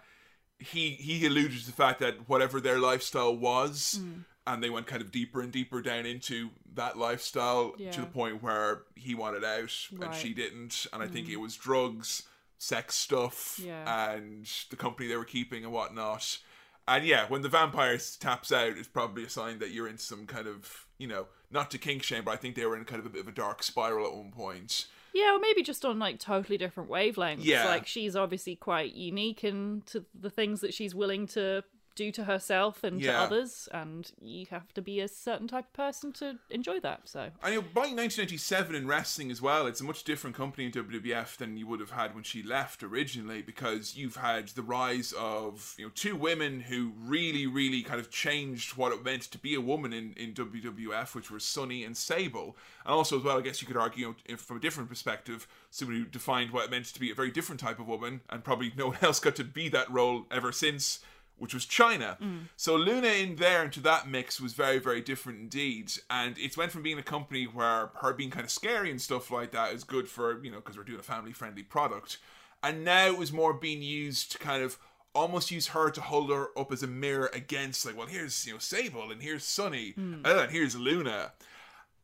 [0.59, 4.21] he he alluded to the fact that whatever their lifestyle was, Hmm.
[4.47, 7.91] and they went kind of deeper and deeper down into that lifestyle Yeah.
[7.93, 10.15] to the point where he wanted out and Right.
[10.15, 10.21] Hmm.
[10.21, 10.87] she didn't.
[10.93, 12.23] And I think it was drugs,
[12.57, 14.11] sex stuff, Yeah.
[14.13, 16.39] and the company they were keeping and whatnot.
[16.87, 20.27] And yeah, when the vampire taps out, it's probably a sign that you're in some
[20.27, 23.01] kind of, you know, not to kink shame, but I think they were in kind
[23.01, 24.87] of a bit of a dark spiral at one point.
[25.13, 27.45] Yeah, or maybe just on like totally different wavelengths.
[27.45, 27.67] Yeah.
[27.67, 31.65] Like she's obviously quite unique in to the things that she's willing to
[31.99, 35.73] do to herself and to others, and you have to be a certain type of
[35.73, 37.01] person to enjoy that.
[37.09, 37.31] So.
[37.43, 41.37] I know by 1997 in wrestling as well, it's a much different company in WWF
[41.39, 45.75] than you would have had when she left originally because you've had the rise of
[45.77, 49.57] you know two women who really, really kind of changed what it meant to be
[49.57, 53.41] a woman in, in WWF, which were Sunny and Sable, and also as well, I
[53.41, 56.65] guess you could argue you know, if from a different perspective, somebody who defined what
[56.65, 59.19] it meant to be a very different type of woman, and probably no one else
[59.19, 61.01] got to be that role ever since
[61.39, 62.18] which was Chyna.
[62.20, 62.49] Mm.
[62.57, 65.93] So Luna in there into that mix was very, very different indeed.
[66.11, 69.30] And it's went from being a company where her being kind of scary and stuff
[69.30, 72.18] like that is good for, you know, because we're doing a family friendly product.
[72.62, 74.78] And now it was more being used to kind of
[75.14, 78.53] almost use her to hold her up as a mirror against, like, well, here's, you
[78.53, 80.20] know, Sable and here's Sunny mm.
[80.24, 81.32] oh, and here's Luna.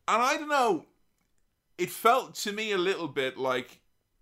[0.07, 0.85] And I don't know,
[1.77, 3.79] it felt to me a little bit like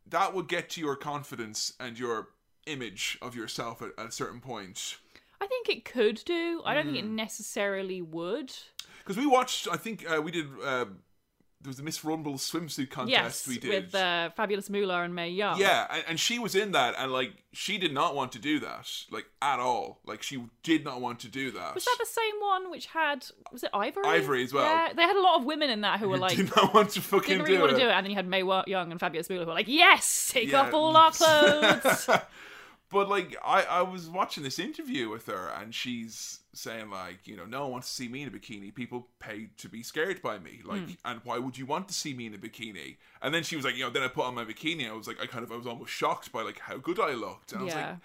[0.08, 2.30] that would get to your confidence and your
[2.66, 4.98] image of yourself at, at a certain point.
[5.44, 6.62] I think it could do.
[6.66, 8.54] I don't think it necessarily would.
[9.00, 10.46] Because we watched, I think uh, we did.
[10.64, 10.86] Uh,
[11.62, 13.86] there was the Miss Rumble swimsuit contest Yes, we did.
[13.86, 15.58] with uh, Fabulous Moolah and Mae Young.
[15.60, 18.60] yeah, and, and she was in that, and like she did not want to do
[18.60, 20.00] that, like at all.
[20.06, 21.74] Like she did not want to do that.
[21.76, 24.04] Was that the same one which had was it Ivory?
[24.06, 24.66] Ivory as well.
[24.66, 26.90] Yeah, they had a lot of women in that who were like did not want
[26.92, 28.92] to fucking didn't really do want to do it, and then you had Mae Young
[28.92, 30.62] and Fabulous Moolah who were like, "Yes, take Yeah.
[30.62, 32.10] off all our clothes."
[32.94, 37.36] But like I, I was watching this interview with her and she's saying like, you
[37.36, 38.74] know, no one wants to see me in a bikini.
[38.74, 40.62] People pay to be scared by me.
[40.64, 40.92] Like Hmm.
[41.04, 42.98] and why would you want to see me in a bikini?
[43.22, 44.88] And then she was like, you know, then I put on my bikini.
[44.90, 47.14] I was like I kind of I was almost shocked by like how good I
[47.14, 47.52] looked.
[47.52, 47.88] And I was Yeah.
[47.90, 48.00] like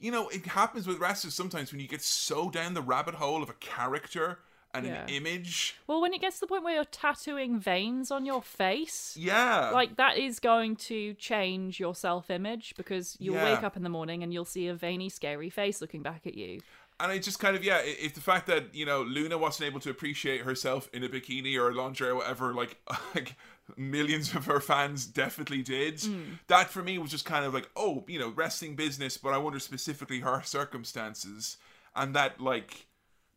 [0.00, 3.42] you know, it happens with wrestlers sometimes when you get so down the rabbit hole
[3.42, 4.40] of a character
[4.74, 5.76] and an image.
[5.86, 9.70] well, when it gets to the point where you're tattooing veins on your face, Yeah.
[9.70, 13.54] like that is going to change your self-image because you'll Yeah.
[13.54, 16.34] wake up in the morning and you'll see a veiny, scary face looking back at
[16.34, 16.60] you.
[17.00, 19.80] And it just kind of yeah, if the fact that you know Luna wasn't able
[19.80, 22.76] to appreciate herself in a bikini or a lingerie or whatever, like
[23.16, 23.34] like
[23.76, 25.96] millions of her fans definitely did.
[25.96, 26.38] Mm.
[26.46, 29.38] That for me was just kind of like oh, you know, wrestling business, but I
[29.38, 31.56] wonder specifically her circumstances
[31.96, 32.86] and that like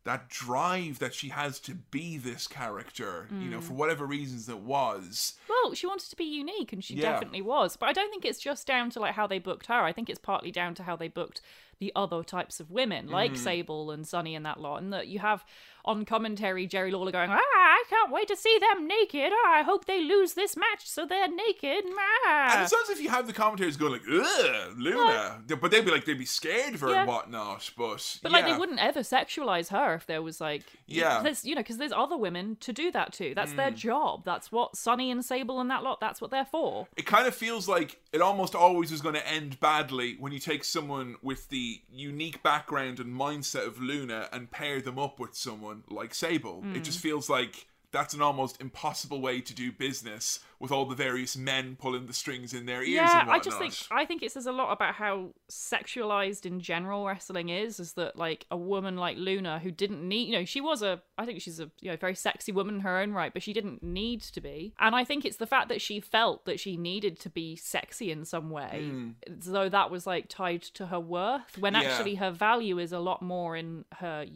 [0.04, 3.76] that drive that she has to be this character, you know, for mm.
[3.76, 5.34] whatever reasons it was.
[5.48, 7.12] Well, she wanted to be unique, and she Yeah.
[7.12, 7.76] definitely was.
[7.76, 9.82] But I don't think it's just down to like how they booked her.
[9.82, 11.42] I think it's partly down to how they booked
[11.80, 13.42] the other types of women, like Mm-hmm.
[13.44, 15.44] Sable and Sunny and that lot, and that you have
[15.84, 19.32] on commentary Jerry Lawler going, "Ah, I can't wait to see them naked.
[19.32, 21.94] Ah, I hope they lose this match so they're naked." And
[22.26, 22.62] Ah.
[22.62, 25.90] it's not as if you have the commentators going like, "Ugh, Luna," but they'd be
[25.90, 27.00] like, they'd be scared of her Yeah.
[27.00, 27.70] and whatnot.
[27.76, 28.52] But But like yeah.
[28.52, 31.20] they wouldn't ever sexualize her if there was like Yeah.
[31.20, 31.22] Mm.
[31.22, 33.34] there's you know because there's other women to do that too.
[33.34, 34.24] That's their job.
[34.24, 36.00] That's what Sunny and Sable and that lot.
[36.00, 36.88] That's what they're for.
[36.96, 40.38] it kind of feels like it almost always is going to end badly when you
[40.38, 45.34] take someone with the unique background and mindset of Luna and pair them up with
[45.34, 46.62] someone like Sable.
[46.74, 47.02] It just mm.
[47.02, 51.76] feels like that's an almost impossible way to do business with all the various men
[51.78, 54.52] pulling the strings in their ears Yeah, I just think I think it says a
[54.52, 57.78] lot about how sexualized in general wrestling is.
[57.80, 61.00] Is that like a woman like Luna who didn't need, you know, she was a,
[61.16, 63.52] I think she's a, you know, very sexy woman in her own right, but she
[63.52, 64.74] didn't need to be.
[64.78, 68.10] And I think it's the fact that she felt that she needed to be sexy
[68.10, 69.10] in some way, hmm.
[69.38, 71.82] as though that was like tied to her worth, when Yeah.
[71.82, 74.26] actually her value is a lot more in her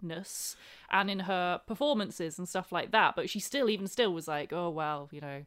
[0.00, 0.56] uniqueness
[0.90, 3.16] and in her performances and stuff like that.
[3.16, 5.44] But she still, even still, was like, oh well, you know.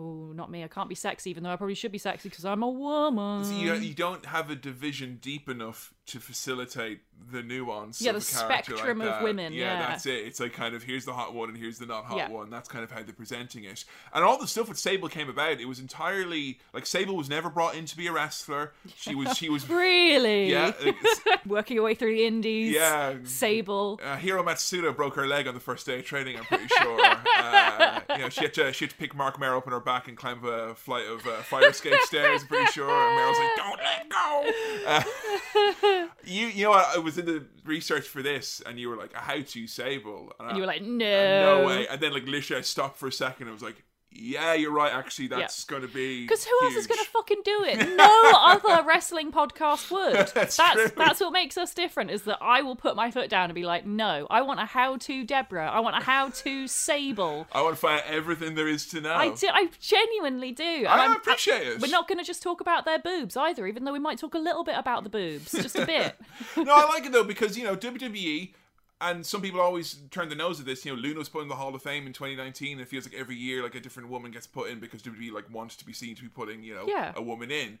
[0.00, 0.62] Oh, not me.
[0.62, 3.44] I can't be sexy, even though I probably should be sexy because I'm a woman.
[3.44, 7.00] So you, you don't have a division deep enough to facilitate
[7.30, 8.00] the nuance.
[8.00, 9.78] Yeah, the character like spectrum of women, yeah.
[9.78, 10.24] that's it.
[10.26, 12.28] It's like kind of here's the hot one and here's the not hot Yeah.
[12.30, 12.48] one.
[12.48, 13.84] That's kind of how they're presenting it.
[14.14, 15.60] And all the stuff with Sable came about.
[15.60, 18.72] It was entirely like Sable was never brought in to be a wrestler.
[18.96, 19.36] She was.
[19.36, 19.68] She was.
[19.78, 20.50] Really?
[20.50, 20.72] yeah.
[21.46, 22.74] Working her way through the indies.
[22.74, 23.16] Yeah.
[23.24, 24.00] Sable.
[24.02, 26.36] Uh, Hiro Matsuda broke her leg on the first day of training.
[26.38, 27.00] I'm pretty sure.
[27.38, 29.80] uh, you know, she had to she had to pick Marc Mero up on her
[29.80, 32.42] back and climb a flight of uh, fire escape stairs.
[32.42, 32.90] I'm pretty sure.
[32.90, 34.52] And Mero's like, "Don't let go."
[34.86, 36.86] Uh, you you know what?
[36.96, 40.32] I was in the research for this, and you were like, "A how to Sable,"
[40.38, 41.60] and, And you were like, no.
[41.60, 43.42] "No way!" And then like literally, I stopped for a second.
[43.42, 44.92] and I was like, "Yeah, you're right.
[44.92, 47.88] Actually, that's going to be Because who else is going to fucking do it?
[47.98, 50.14] No other wrestling podcast would.
[50.34, 50.88] That's that's true.
[50.96, 52.10] that's what makes us different.
[52.10, 54.64] Is that I will put my foot down and be like, no, I want a
[54.66, 55.68] how-to Deborah.
[55.68, 57.46] I want a how-to Sable.
[57.52, 59.14] I want to find out everything there is to know.
[59.14, 59.48] I do.
[59.52, 60.62] I genuinely do.
[60.64, 61.80] And I I'm- appreciate it.
[61.80, 64.34] We're not going to just talk about their boobs either, even though we might talk
[64.34, 66.16] a little bit about the boobs, just a bit.
[66.56, 68.52] no, I like it though because you know WWE
[69.00, 70.84] and some people always turn the nose at this.
[70.84, 72.80] You know, Luna was put in the Hall of Fame in 2019.
[72.80, 75.52] It feels like every year, like a different woman gets put in because WWE like
[75.52, 77.12] wants to be seen to be putting, you know, Yeah.
[77.16, 77.78] a woman in.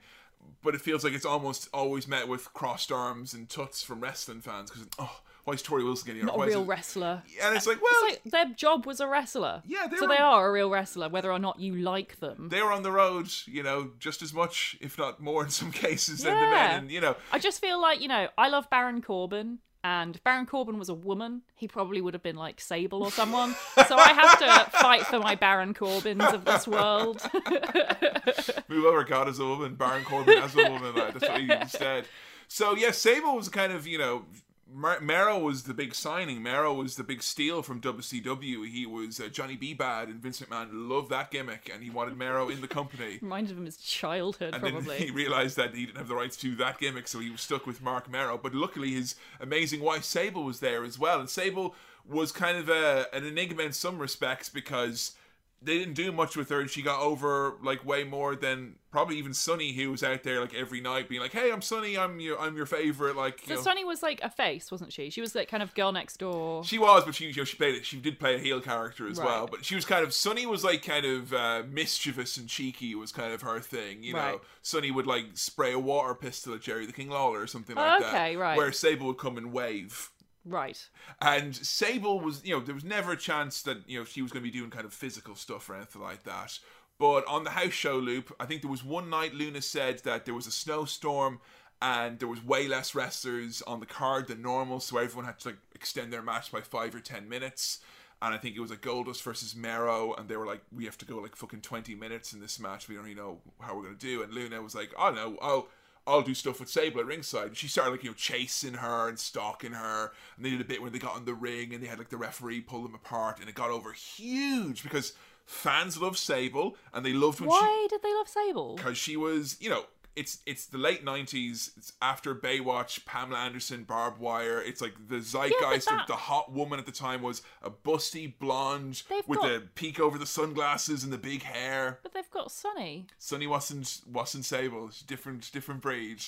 [0.62, 4.40] But it feels like it's almost always met with crossed arms and tuts from wrestling
[4.40, 6.26] fans because oh, why is Torrie Wilson getting?
[6.26, 7.22] Not a real wrestler.
[7.42, 9.62] And it's like, well, It's like their job was a wrestler.
[9.66, 12.50] Yeah, they so were- they are a real wrestler, whether or not you like them.
[12.50, 15.72] they were on the road, you know, just as much, if not more, in some
[15.86, 16.78] cases than the men.
[16.82, 20.46] And you know, I just feel like, you know, I love Baron Corbin, and Baron
[20.46, 23.54] Corbin was a woman, he probably would have been like Sable or someone.
[23.86, 27.22] so I have to fight for my Baron Corbins of this world.
[28.68, 30.94] move over God as a woman, Baron Corbin as a woman.
[30.94, 32.06] Like, that's what he instead.
[32.48, 34.24] So yeah, Sable was kind of you know.
[34.72, 36.42] Mar- Mero was the big signing.
[36.42, 38.68] Mero was the big steal from WCW.
[38.68, 39.74] He was uh, Johnny B.
[39.74, 43.18] Badd, and Vince McMahon loved that gimmick, and he wanted Mero in the company.
[43.22, 44.98] Reminded him of his childhood, And probably.
[44.98, 47.40] then he realized that he didn't have the rights to that gimmick, so he was
[47.40, 48.38] stuck with Marc Mero.
[48.42, 51.74] But luckily, his amazing wife Sable was there as well, and Sable
[52.06, 55.12] was kind of a, an enigma in some respects because
[55.60, 59.16] they didn't do much with her, and she got over like way more than probably
[59.18, 61.98] even Sunny, who was out there like every night being like, "Hey, I'm Sunny.
[61.98, 63.60] I'm your I'm your favorite." Like, you So know.
[63.62, 65.10] Sunny was like a face, wasn't she?
[65.10, 66.62] She was like kind of girl next door.
[66.64, 67.84] She was, but she you know she played it.
[67.84, 69.26] She did play a heel character as Right.
[69.26, 69.46] well.
[69.48, 73.10] But she was kind of Sunny was like kind of uh, mischievous and cheeky was
[73.10, 74.02] kind of her thing.
[74.04, 74.40] You know, Right.
[74.62, 77.80] Sunny would like spray a water pistol at Jerry the King Lawler or something Oh,
[77.82, 78.14] like that.
[78.14, 78.56] okay, right.
[78.56, 80.10] Where Sable would come and wave.
[80.48, 80.88] Right.
[81.20, 84.32] And Sable was, you know, there was never a chance that you know she was
[84.32, 86.58] going to be doing kind of physical stuff or anything like that.
[86.98, 90.24] But on the house show loop, I think there was one night Luna said that
[90.24, 91.40] there was a snowstorm
[91.80, 95.50] and there was way less wrestlers on the card than normal, so everyone had to
[95.50, 97.78] like extend their match by five or ten minutes.
[98.20, 100.98] And I think it was like Goldust versus Mero, and they were like, "We have
[100.98, 102.88] to go like fucking twenty minutes in this match.
[102.88, 105.68] We don't really know how we're gonna do." And Luna was like, "Oh no, I'll
[106.08, 109.08] I'll do stuff with Sable at ringside." And she started like you know chasing her
[109.08, 111.82] and stalking her, and they did a bit where they got in the ring and
[111.82, 115.12] they had like the referee pull them apart, and it got over huge because
[115.46, 118.76] fans love Sable and they loved when she Why did they love Sable?
[118.76, 119.84] because she was, you know,
[120.18, 121.70] it's it's the late nineties.
[121.76, 124.60] It's after Baywatch, Pamela Anderson, Barbed Wire.
[124.60, 128.38] It's like the zeitgeist that- of the hot woman at the time was a busty
[128.38, 132.00] blonde with got- the peak over the sunglasses and the big hair.
[132.02, 133.06] But they've got Sonny.
[133.18, 134.90] Sunny wasn't wasn't Sable.
[134.90, 136.22] She's different different breed.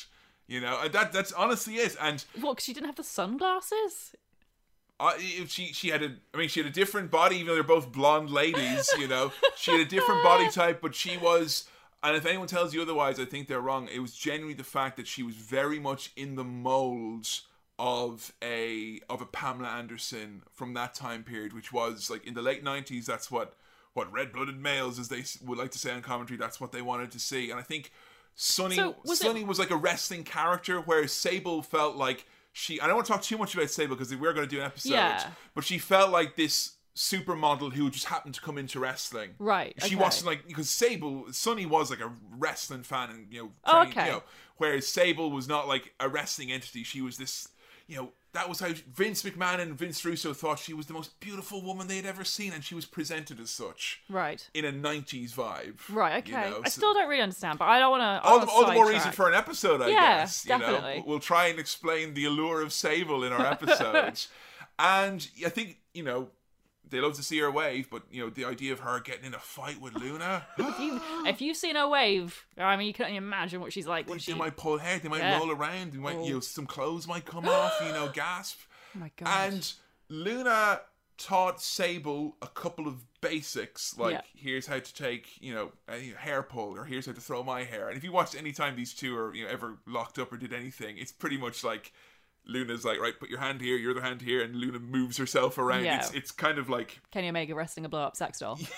[0.47, 1.97] You know, and that that's honestly it.
[2.01, 2.53] And What?
[2.55, 4.15] Because she didn't have the sunglasses.
[4.99, 7.55] I, if she she had a I mean she had a different body even though
[7.55, 11.65] they're both blonde ladies you know she had a different body type but she was
[12.03, 14.97] and if anyone tells you otherwise I think they're wrong it was genuinely the fact
[14.97, 17.27] that she was very much in the mold
[17.79, 22.43] of a of a Pamela Anderson from that time period which was like in the
[22.43, 23.55] late 90s that's what
[23.95, 27.11] what red-blooded males as they would like to say on commentary that's what they wanted
[27.13, 27.91] to see and I think
[28.35, 32.81] Sunny So, was it- Sunny was like a wrestling character whereas Sable felt like she
[32.81, 34.67] I don't want to talk too much about Sable because we're going to do an
[34.67, 35.31] episode Yeah.
[35.55, 39.95] but she felt like this supermodel who just happened to come into wrestling Right, she
[39.95, 40.03] okay.
[40.05, 44.07] wasn't like because Sable Sunny was like a wrestling fan and you know, Oh, okay.
[44.07, 44.23] you know
[44.57, 47.49] whereas Sable was not like a wrestling entity she was this
[47.87, 51.19] you know that was how Vince McMahon and Vince Russo thought she was the most
[51.19, 54.49] beautiful woman they had ever seen and she was presented as such Right.
[54.55, 56.27] in a 90s vibe Right.
[56.27, 56.51] you Okay.
[56.51, 58.29] know, I still don't really understand, but I don't want to.
[58.29, 60.45] all the, all the more reason for an episode, I Yeah, guess.
[60.45, 60.99] You definitely.
[60.99, 64.29] know, we'll try and explain the allure of Sable in our episodes,
[64.79, 66.29] and I think you know
[66.91, 69.35] they love to see her wave, but you know the idea of her getting in
[69.35, 70.47] a fight with Luna,
[71.27, 74.33] If you've seen her wave, I mean, you can't imagine what she's like they, she.
[74.33, 75.39] they might pull hair, they might Yeah.
[75.39, 76.25] roll around, they might Oh.
[76.25, 76.41] you know oh.
[76.41, 78.59] some clothes might come off, you know, gasp.
[78.97, 79.53] Oh my god.
[79.53, 79.73] And
[80.09, 80.81] Luna
[81.17, 84.21] taught Sable a couple of basics, like Yeah.
[84.35, 87.65] here's how to take, you know, a hair pull, or here's how to throw my
[87.65, 87.89] hair.
[87.89, 90.39] And if you watched any time these two are, you know, ever locked up or
[90.39, 91.93] did anything, it's pretty much like
[92.51, 95.57] Luna's like, right, put your hand here, your other hand here, and Luna moves herself
[95.59, 95.85] around.
[95.85, 95.99] Yeah.
[96.01, 98.59] It's it's kind of like Kenny Omega wrestling a blow up sex doll.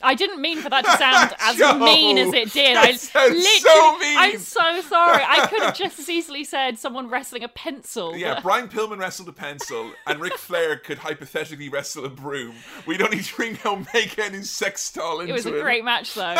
[0.00, 2.76] I didn't mean for that to sound as Joe, mean as it did.
[2.76, 4.16] I literally, so mean.
[4.18, 5.20] I'm so sorry.
[5.26, 8.16] I could have just as easily said someone wrestling a pencil.
[8.16, 12.54] yeah, Brian Pillman wrestled a pencil, and Ric Flair could hypothetically wrestle a broom.
[12.86, 15.58] We don't need to bring Omega and his sex doll into it It was a
[15.58, 15.62] it.
[15.62, 16.36] great match though.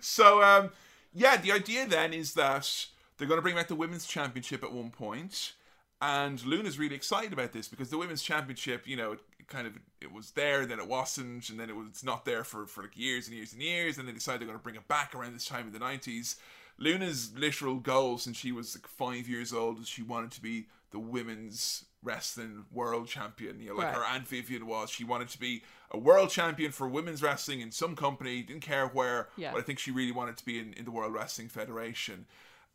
[0.00, 0.70] So, um,
[1.12, 2.86] yeah, the idea then is that
[3.18, 5.52] they're going to bring back the women's championship at one point,
[6.00, 9.66] and Luna's really excited about this because the women's championship, you know, it, it kind
[9.66, 12.82] of it was there, then it wasn't, and then it was not there for for
[12.82, 15.14] like years and years and years, and they decided they're going to bring it back
[15.14, 16.36] around this time in the nineties.
[16.80, 20.66] Luna's literal goal since she was like five years old is she wanted to be
[20.92, 23.60] the women's wrestling world champion.
[23.60, 23.96] You know, like Right.
[23.96, 24.88] her aunt Vivian was.
[24.88, 28.42] She wanted to be a world champion for women's wrestling in some company.
[28.42, 29.50] Didn't care where, Yeah.
[29.52, 32.26] but I think she really wanted to be in, in the World Wrestling Federation.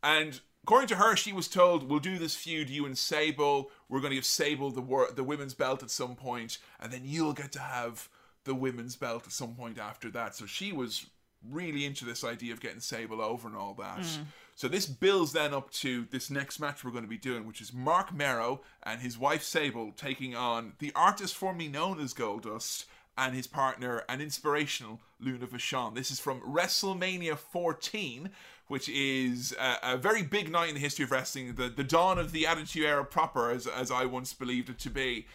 [0.04, 3.70] And according to her, she was told, "We'll do this feud, you and Sable.
[3.88, 7.02] We're going to give Sable the wor- the women's belt at some point, and then
[7.04, 8.08] you'll get to have
[8.44, 11.06] the women's belt at some point after that." So she was
[11.50, 13.98] really into this idea of getting Sable over and all that.
[13.98, 14.26] Mm.
[14.54, 17.60] So this builds then up to this next match we're going to be doing, which
[17.60, 22.84] is Marc Mero and his wife Sable taking on the artist formerly known as Goldust
[23.16, 25.94] and his partner and inspirational Luna Vachon.
[25.94, 28.30] This is from WrestleMania 14,
[28.68, 32.18] which is a, a very big night in the history of wrestling, the, the dawn
[32.18, 35.26] of the Attitude Era proper, as, as I once believed it to be.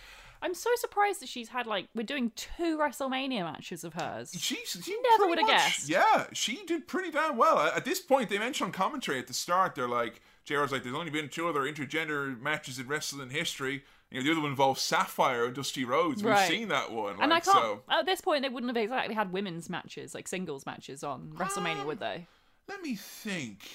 [0.41, 4.31] I'm so surprised that she's had like we're doing two WrestleMania matches of hers.
[4.37, 5.89] She, she Never would've guessed.
[5.89, 7.59] Yeah, she did pretty damn well.
[7.59, 10.95] At this point, they mentioned on commentary at the start, they're like, JR's like, there's
[10.95, 13.83] only been two other intergender matches in wrestling history.
[14.11, 16.23] You know, the other one involves Sapphire and Dusty Rhodes.
[16.23, 16.49] We've Right.
[16.49, 17.21] seen that one.
[17.21, 17.55] And I can't.
[17.55, 21.33] So At this point, they wouldn't have exactly had women's matches, like singles matches, on
[21.35, 22.25] WrestleMania, um, would they?
[22.69, 23.67] Let me think.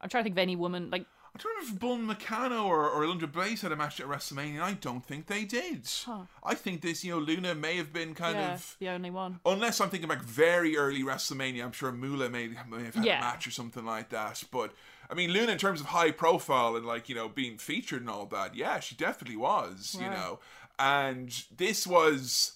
[0.00, 0.90] I'm trying to think of any woman.
[0.90, 1.06] Like,
[1.36, 4.60] I don't know if Bull Nakano or, or Alundra Blaze had a match at WrestleMania.
[4.62, 5.88] I don't think they did.
[6.42, 9.40] I think this, you know, Luna may have been kind yeah, of the only one.
[9.44, 13.18] Unless I'm thinking back very early WrestleMania, I'm sure Moolah may, may have had Yeah.
[13.18, 14.44] a match or something like that.
[14.52, 14.74] But
[15.10, 18.10] I mean, Luna, in terms of high profile and like you know being featured and
[18.10, 19.96] all that, yeah, she definitely was.
[20.00, 20.38] You know,
[20.78, 22.52] and this was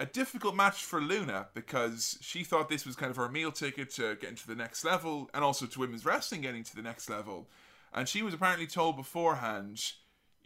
[0.00, 3.90] a difficult match for Luna because she thought this was kind of her meal ticket
[3.94, 7.10] to getting to the next level and also to women's wrestling getting to the next
[7.10, 7.48] level.
[7.92, 9.92] And she was apparently told beforehand,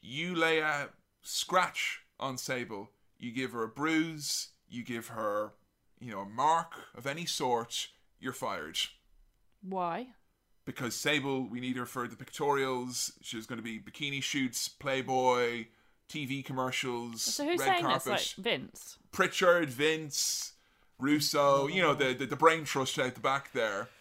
[0.00, 0.88] you lay a
[1.22, 5.52] scratch on Sable, you give her a bruise, you give her,
[6.00, 7.88] you know, a mark of any sort,
[8.20, 8.78] you're fired.
[9.62, 10.08] Why?
[10.64, 13.12] Because Sable, we need her for the pictorials.
[13.20, 15.66] She's going to be bikini shoots, Playboy,
[16.12, 18.04] TV commercials, So who's red saying carpet.
[18.04, 18.34] this?
[18.38, 18.98] Like Vince.
[19.12, 20.52] Pritchard, Vince,
[20.98, 23.88] Russo, you know, the, the, the brain trust out the back there.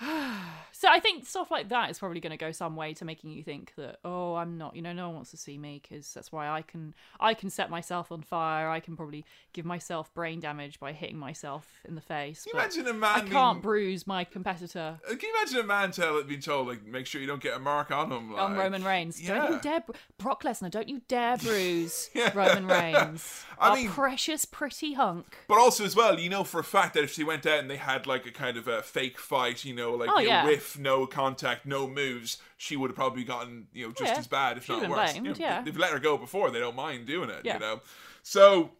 [0.80, 3.30] So I think stuff like that is probably going to go some way to making
[3.30, 6.14] you think that oh I'm not you know no one wants to see me because
[6.14, 10.14] that's why I can I can set myself on fire I can probably give myself
[10.14, 12.44] brain damage by hitting myself in the face.
[12.44, 15.58] Can you imagine a man I being- can't bruise my competitor Uh, Can you imagine
[15.58, 18.32] a man tell being told like make sure you don't get a mark on him
[18.32, 19.20] like, on Roman Reigns.
[19.20, 20.70] Don't you dare, bru- Brock Lesnar.
[20.70, 22.30] Don't you dare bruise Yeah.
[22.32, 23.42] Roman Reigns.
[23.58, 25.38] I Our mean- precious pretty hunk.
[25.48, 27.68] But also as well, you know for a fact that if she went out and
[27.68, 30.44] they had like a kind of a fake fight, you know, like Oh, yeah.
[30.44, 34.18] whiff, no contact, no moves, she would have probably gotten you know just Yeah.
[34.18, 35.12] as bad, if not worse.
[35.12, 35.62] blamed, You know, yeah.
[35.62, 37.42] They've let her go before; they don't mind doing it.
[37.44, 37.54] Yeah.
[37.54, 37.80] You know,
[38.22, 38.72] so.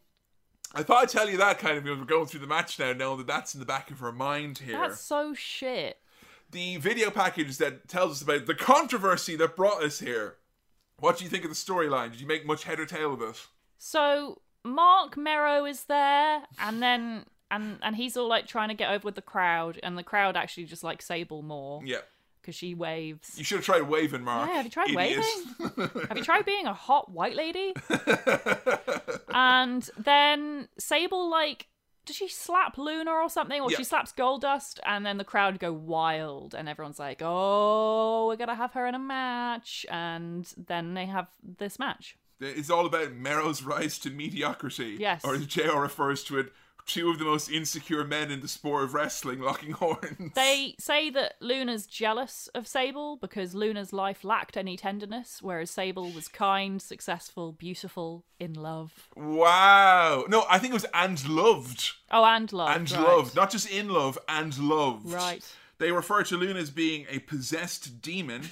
[0.74, 2.92] I thought I'd tell you that kind of because we're going through the match now,
[2.92, 4.78] knowing that that's in the back of her mind here.
[4.78, 5.96] That's so shit.
[6.50, 10.36] The video package that tells us about the controversy that brought us here.
[10.98, 12.10] What do you think of the storyline?
[12.10, 13.46] Did you make much head or tail of it?
[13.78, 18.90] So Marc Mero is there, and then and and he's all like trying to get
[18.90, 21.98] over with the crowd, and the crowd actually just like Sable more Yeah.
[22.40, 23.34] because she waves.
[23.38, 24.48] You should have tried waving, Mark.
[24.48, 25.24] Yeah, have you tried idiot.
[25.68, 25.90] waving?
[26.08, 27.74] Have you tried being a hot white lady?
[29.30, 31.66] and then Sable like.
[32.06, 33.60] Does she slap Luna or something?
[33.60, 33.76] Or Yeah.
[33.76, 38.54] she slaps Goldust, and then the crowd go wild, and everyone's like, "Oh, we're gonna
[38.54, 42.16] have her in a match," and then they have this match.
[42.40, 44.96] It's all about Mero's rise to mediocrity.
[44.98, 45.22] Yes.
[45.22, 46.50] Or as JR refers to it,
[46.88, 50.32] two of the most insecure men in the sport of wrestling locking horns.
[50.34, 56.10] They say that Luna's jealous of Sable because Luna's life lacked any tenderness, whereas Sable
[56.10, 59.08] was kind, successful, beautiful, in love.
[59.16, 60.24] Wow.
[60.28, 61.92] No, I think it was and loved.
[62.10, 62.76] Oh, and loved.
[62.76, 63.00] And right.
[63.00, 63.36] loved.
[63.36, 65.12] Not just in love, and loved.
[65.12, 65.44] Right.
[65.78, 68.50] They refer to Luna as being a possessed demon.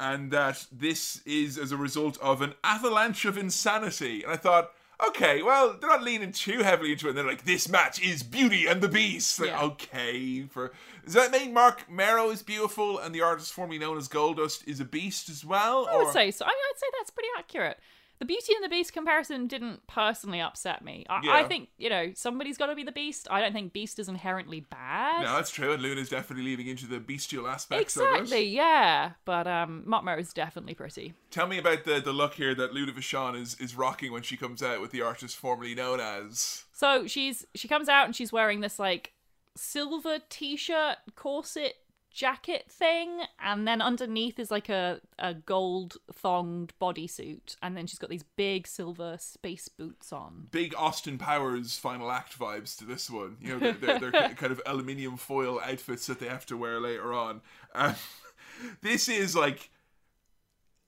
[0.00, 4.24] And that this is as a result of an avalanche of insanity.
[4.24, 4.72] And I thought,
[5.08, 7.10] okay, well, they're not leaning too heavily into it.
[7.10, 9.40] And They're like, this match is Beauty and the Beast.
[9.40, 9.62] Like, Yeah.
[9.62, 10.42] okay.
[10.42, 10.72] For
[11.04, 14.80] does that mean Marc Mero is beautiful and the artist formerly known as Goldust is
[14.80, 15.86] a beast as well?
[15.90, 16.44] I would or- say so.
[16.44, 17.78] I mean, I'd say that's pretty accurate.
[18.24, 21.04] The Beauty and the Beast comparison didn't personally upset me.
[21.10, 23.28] I, I think, you know, somebody's got to be the Beast.
[23.30, 25.24] I don't think Beast is inherently bad.
[25.24, 25.74] No, that's true.
[25.74, 28.20] And Luna's definitely leaning into the bestial aspects of it.
[28.20, 29.10] Exactly, yeah.
[29.26, 31.12] But um, Mero is definitely pretty.
[31.30, 34.38] Tell me about the, the look here that Luna Vachon is, is rocking when she
[34.38, 36.64] comes out with the artist formerly known as.
[36.72, 39.12] So she's she comes out and she's wearing this like
[39.54, 41.74] silver t-shirt corset
[42.14, 47.98] jacket thing and then underneath is like a, a gold thonged bodysuit and then she's
[47.98, 53.10] got these big silver space boots on Big Austin Powers final act vibes to this
[53.10, 53.36] one.
[53.40, 56.80] You know, they're, they're, they're kind of aluminium foil outfits that they have to wear
[56.80, 57.40] later on.
[57.74, 57.96] Um,
[58.80, 59.70] this is like,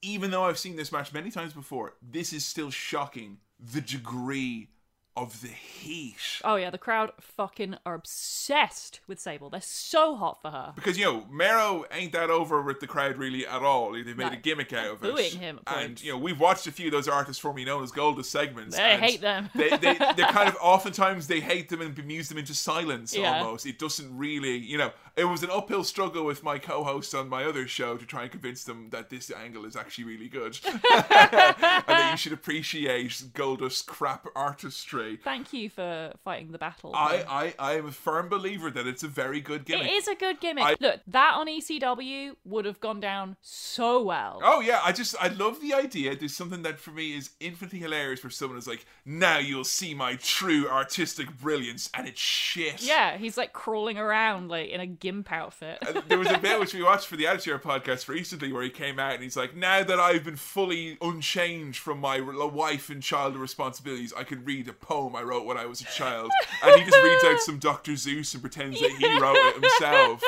[0.03, 4.69] even though I've seen this match many times before, this is still shocking the degree
[5.17, 6.17] of the heat.
[6.45, 9.49] Oh yeah, the crowd fucking are obsessed with Sable.
[9.51, 10.73] They're so hot for her.
[10.75, 13.93] Because you know, Mero ain't that over with the crowd really at all.
[13.93, 15.15] They've made a gimmick out of it.
[15.15, 17.93] Booing him and you know, we've watched a few of those artists formerly known as
[17.93, 18.77] Goldust segments.
[18.77, 19.49] They hate them.
[19.55, 23.39] they, they, they're kind of oftentimes they hate them and bemuse them into silence Yeah.
[23.43, 23.65] almost.
[23.67, 27.45] It doesn't really, you know, it was an uphill struggle with my co-host on my
[27.45, 30.75] other show to try and convince them that this angle is actually really good and
[30.85, 35.06] that you should appreciate Goldust crap artistry.
[35.23, 36.93] Thank you for fighting the battle.
[36.95, 37.25] I,
[37.59, 39.87] I, I am a firm believer that it's a very good gimmick.
[39.87, 40.65] it is a good gimmick.
[40.65, 44.41] I- Look, that on ECW would have gone down so well.
[44.43, 46.17] Oh yeah, I just I love the idea.
[46.17, 49.95] There's something that for me is infinitely hilarious where someone is like, now you'll see
[49.95, 52.83] my true artistic brilliance, and it's shit.
[52.83, 55.79] Yeah, he's like crawling around like in a gimp outfit.
[56.09, 58.71] There was a bit which we watched for the Attitude Era podcast recently where he
[58.71, 63.03] came out and he's like, now that I've been fully unchanged from my wife and
[63.03, 66.31] child responsibilities, I can read a poem I wrote when I was a child.
[66.65, 67.93] And he just reads out some Dr.
[67.93, 70.23] Seuss and pretends that he wrote it himself.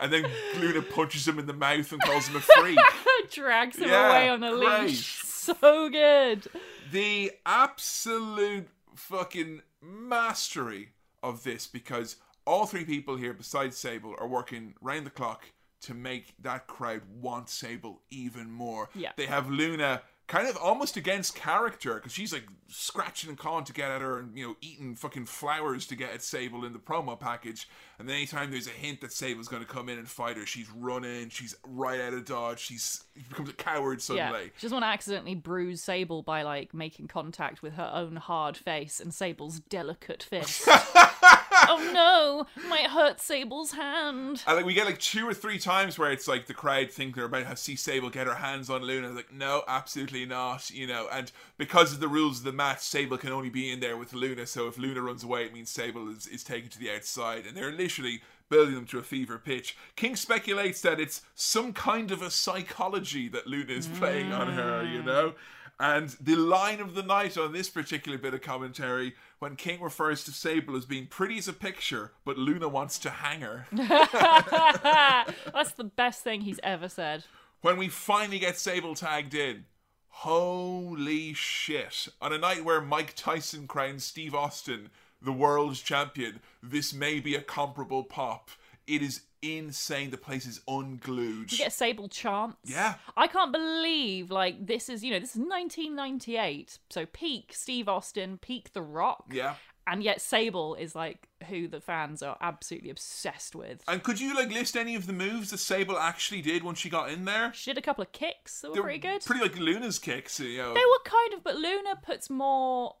[0.00, 0.24] And then
[0.58, 2.78] Luna punches him in the mouth and calls him a freak.
[3.30, 4.80] Drags him Yeah, away on a great.
[4.86, 5.22] leash.
[5.24, 6.46] So good.
[6.92, 10.90] the absolute fucking mastery
[11.22, 12.16] of this because
[12.46, 15.46] all three people here besides Sable are working round the clock
[15.82, 18.88] to make that crowd want Sable even more.
[18.94, 19.10] Yeah.
[19.16, 23.72] They have Luna kind of almost against character because she's like scratching and clawing to
[23.72, 26.78] get at her and you know eating fucking flowers to get at Sable in the
[26.78, 27.68] promo package.
[27.98, 30.46] And then anytime there's a hint that Sable's going to come in and fight her,
[30.46, 34.02] she's running, she's right out of dodge, she's she becomes a coward Yeah.
[34.30, 34.50] suddenly.
[34.56, 38.56] She doesn't want to accidentally bruise Sable by like making contact with her own hard
[38.56, 40.66] face and Sable's delicate fist.
[41.68, 44.42] oh no, might hurt Sable's hand.
[44.46, 47.14] And like we get like two or three times where it's like the crowd think
[47.14, 49.10] they're about to see Sable get her hands on Luna.
[49.10, 50.70] Like, no, absolutely not.
[50.70, 53.80] You know, and because of the rules of the match, Sable can only be in
[53.80, 54.46] there with Luna.
[54.46, 57.56] So if Luna runs away, it means Sable is, is taken to the outside, and
[57.56, 59.76] they're literally building them to a fever pitch.
[59.96, 64.84] King speculates that it's some kind of a psychology that Luna is playing on her.
[64.84, 65.06] You mm.
[65.06, 65.34] know.
[65.80, 70.22] And the line of the night on this particular bit of commentary, when King refers
[70.24, 73.66] to Sable as being pretty as a picture, but Luna wants to hang her.
[73.72, 77.24] That's the best thing he's ever said.
[77.62, 79.64] when we finally get Sable tagged in.
[80.08, 82.08] Holy shit.
[82.20, 84.90] On a night where Mike Tyson crowns Steve Austin
[85.22, 88.50] the world's champion, this may be a comparable pop.
[88.86, 90.10] It is insane.
[90.10, 91.52] The place is unglued.
[91.52, 92.56] You get a Sable chance.
[92.64, 92.94] Yeah.
[93.16, 98.38] I can't believe like this is you know this is 1998, so peak Steve Austin,
[98.38, 99.26] peak The Rock.
[99.30, 99.56] Yeah.
[99.84, 103.82] And yet Sable is like who the fans are absolutely obsessed with.
[103.88, 106.88] And could you like list any of the moves that Sable actually did when she
[106.88, 107.52] got in there?
[107.52, 109.24] She did a couple of kicks that were They're pretty good.
[109.24, 110.72] Pretty like Luna's kicks, you know.
[110.74, 112.94] They were kind of, but Luna puts more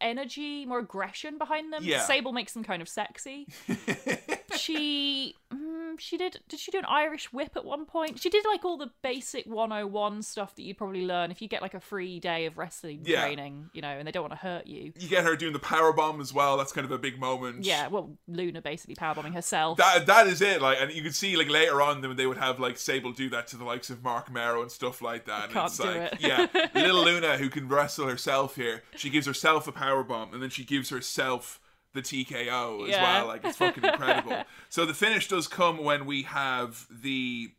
[0.00, 1.84] energy, more aggression behind them.
[1.84, 2.00] Yeah.
[2.00, 3.46] Sable makes them kind of sexy.
[4.56, 6.40] she, mm, she did.
[6.48, 8.20] Did she do an Irish whip at one point?
[8.20, 11.62] She did like all the basic 101 stuff that you'd probably learn if you get
[11.62, 13.22] like a free day of wrestling Yeah.
[13.22, 14.92] training, you know, and they don't want to hurt you.
[14.98, 16.56] you get her doing the power bomb as well.
[16.56, 17.64] That's kind of a big moment.
[17.64, 19.78] Yeah, well, Luna basically power bombing herself.
[19.78, 20.60] That that is it.
[20.60, 23.28] Like, and you could see like later on them they would have like Sable do
[23.30, 25.44] that to the likes of Marc Mero and stuff like that.
[25.44, 26.20] And Can't it's do like, it.
[26.20, 28.82] yeah, little Luna who can wrestle herself here.
[28.96, 31.60] She gives herself a power bomb and then she gives herself
[31.94, 33.02] the TKO as Yeah.
[33.02, 33.26] well.
[33.28, 34.42] Like it's fucking incredible.
[34.68, 37.50] so the finish does come when we have the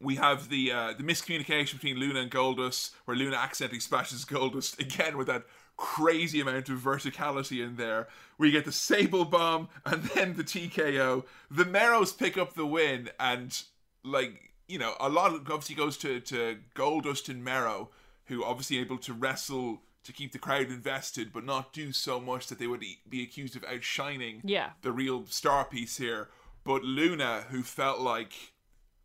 [0.00, 4.78] we have the uh, the miscommunication between Luna and Goldust, where Luna accidentally splashes Goldust
[4.80, 5.44] again with that
[5.76, 8.08] crazy amount of verticality in there.
[8.38, 11.24] We get the Sable Bomb and then the TKO.
[11.50, 13.60] The Meros pick up the win, and
[14.02, 17.90] like you know, a lot of obviously goes to to Goldust and Mero,
[18.26, 22.46] who obviously able to wrestle to keep the crowd invested, but not do so much
[22.46, 24.70] that they would be accused of outshining Yeah.
[24.82, 26.28] the real star piece here.
[26.62, 28.32] But Luna, who felt like,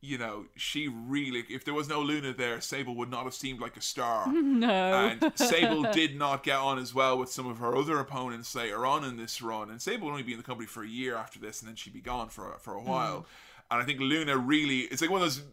[0.01, 3.59] you know, she really, if there was no Luna there, Sable would not have seemed
[3.59, 4.27] like a star.
[4.31, 5.17] no.
[5.21, 8.85] and Sable did not get on as well with some of her other opponents later
[8.85, 9.69] on in this run.
[9.69, 11.75] And Sable would only be in the company for a year after this, and then
[11.75, 12.89] she'd be gone for for a hmm.
[12.89, 13.25] while.
[13.71, 15.43] And I think Luna really, it's like one of those.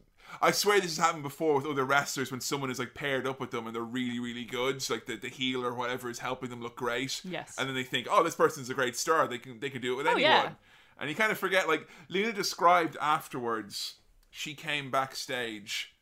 [0.40, 3.40] I swear this has happened before with other wrestlers when someone is like paired up
[3.40, 4.82] with them and they're really, really good.
[4.82, 7.20] So like the, the heel or whatever is helping them look great.
[7.24, 7.54] Yes.
[7.58, 9.26] And then they think, oh, this person's a great star.
[9.26, 10.22] They can they can do it with anyone.
[10.22, 10.50] yeah.
[10.98, 13.96] And you kind of forget, like Luna described afterwards,
[14.30, 15.94] she came backstage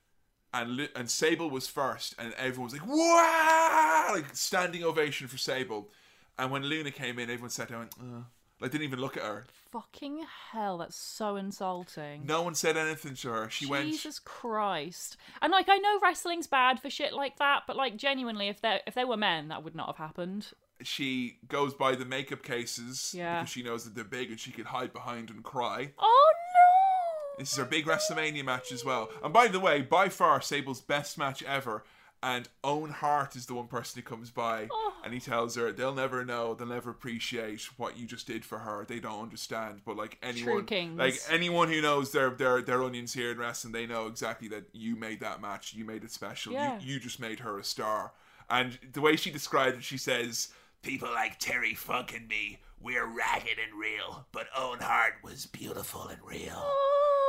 [0.55, 5.91] and and Sable was first, and everyone was like, "Wow!" Like standing ovation for Sable.
[6.39, 8.23] And when Luna came in, everyone sat down, and, uh,
[8.61, 9.47] like didn't even look at her.
[9.75, 12.25] Fucking hell, that's so insulting.
[12.25, 13.51] No one said anything to her.
[13.51, 15.17] She went, Jesus Christ.
[15.43, 18.81] And like I know wrestling's bad for shit like that, but like genuinely if they
[18.87, 20.47] if they were men that would not have happened.
[20.81, 23.41] she goes by the makeup cases Yeah.
[23.41, 25.91] because she knows that they're big and she can hide behind and cry.
[25.99, 27.39] Oh no!
[27.43, 29.11] This is her big WrestleMania match as well.
[29.25, 31.83] And by the way, by far Sable's best match ever.
[32.27, 34.93] And Owen Hart is the one person who comes by Oh.
[35.05, 38.61] and he tells her they'll never know, they'll never appreciate what you just did for
[38.61, 38.87] her.
[38.89, 39.83] They don't understand.
[39.85, 40.65] But like anyone,
[40.97, 44.65] like anyone who knows their their their onions here in wrestling, they know exactly that
[44.73, 45.75] you made that match.
[45.75, 46.55] You made it special.
[46.55, 46.79] Yeah.
[46.81, 48.13] You you just made her a star.
[48.49, 50.49] And the way she described it, she says,
[50.83, 56.09] People like Terry Funk and me, we're ragged and real, but Owen Hart was beautiful
[56.09, 56.71] and real.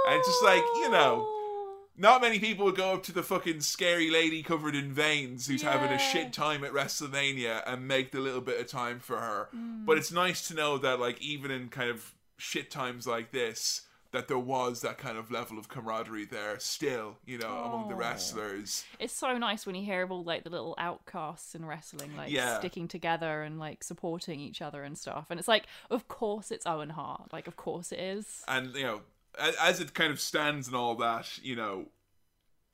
[0.08, 1.28] And it's just like, you know,
[1.98, 5.62] Not many people would go up to the fucking scary lady covered in veins who's
[5.62, 9.48] having a shit time at WrestleMania and make the little bit of time for her.
[9.56, 9.86] Mm.
[9.86, 13.84] But it's nice to know that, like, even in kind of shit times like this,
[14.12, 17.96] that there was that kind of level of camaraderie there still, you know, among the
[17.96, 17.98] Oh.
[17.98, 18.86] wrestlers.
[19.00, 22.32] It's so nice when you hear of all like the little outcasts in wrestling, like
[22.32, 22.60] Yeah.
[22.60, 25.28] sticking together and like supporting each other and stuff.
[25.30, 27.34] And it's like, of course it's Owen Hart.
[27.34, 28.44] Like, of course it is.
[28.48, 29.02] And, you know,
[29.40, 31.86] as it kind of stands and all that, you know,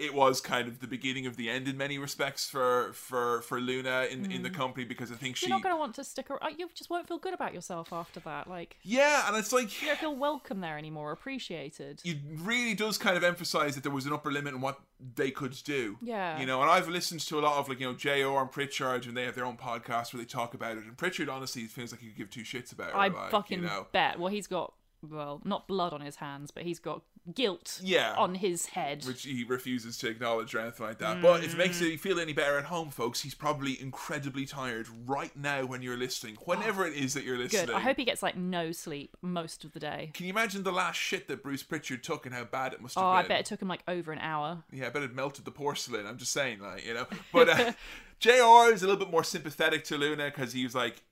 [0.02, 3.62] it was kind of the beginning of the end in many respects for for for
[3.62, 5.50] Luna in in the company because I think she Mm.
[5.50, 6.56] You're not going to want to stick around.
[6.58, 8.48] You just won't feel good about yourself after that.
[8.50, 12.02] Like, yeah, and it's like you don't feel welcome there anymore, appreciated.
[12.04, 14.80] it really does kind of emphasize that there was an upper limit in what
[15.16, 15.98] they could do.
[16.02, 16.40] Yeah.
[16.40, 19.06] You know, and I've listened to a lot of like, you know, JR and Pritchard
[19.06, 20.84] and they have their own podcast where they talk about it.
[20.84, 22.96] And Pritchard honestly feels like he could give two shits about it.
[22.96, 23.88] I like, fucking you know.
[23.92, 24.20] bet.
[24.20, 27.02] Well, he's got, well, not blood on his hands, but he's got
[27.36, 28.15] guilt Yeah.
[28.18, 29.06] on his head.
[29.06, 31.22] which he refuses to acknowledge or anything like that.
[31.22, 31.57] But if it Mm.
[31.60, 35.84] makes you feel any better at home, folks, he's probably incredibly tired right now when
[35.84, 37.68] you're listening, whenever it is that you're listening.
[37.68, 37.76] Good.
[37.76, 40.10] I hope he gets like no sleep most of the day.
[40.15, 42.95] Can you imagine the last shit that Bruce Pritchard took and how bad it must
[42.95, 43.26] have Oh, been?
[43.26, 44.64] I bet it took him like over an hour.
[44.72, 46.07] Yeah, I bet it melted the porcelain.
[46.07, 47.06] I'm just saying, like, you know.
[47.32, 47.73] But uh,
[48.19, 51.03] JR is a little bit more sympathetic to Luna because he was like,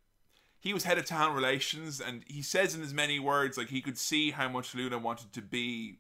[0.60, 3.82] he was head of talent relations, and he says in as many words, like, he
[3.82, 6.00] could see how much Luna wanted to be,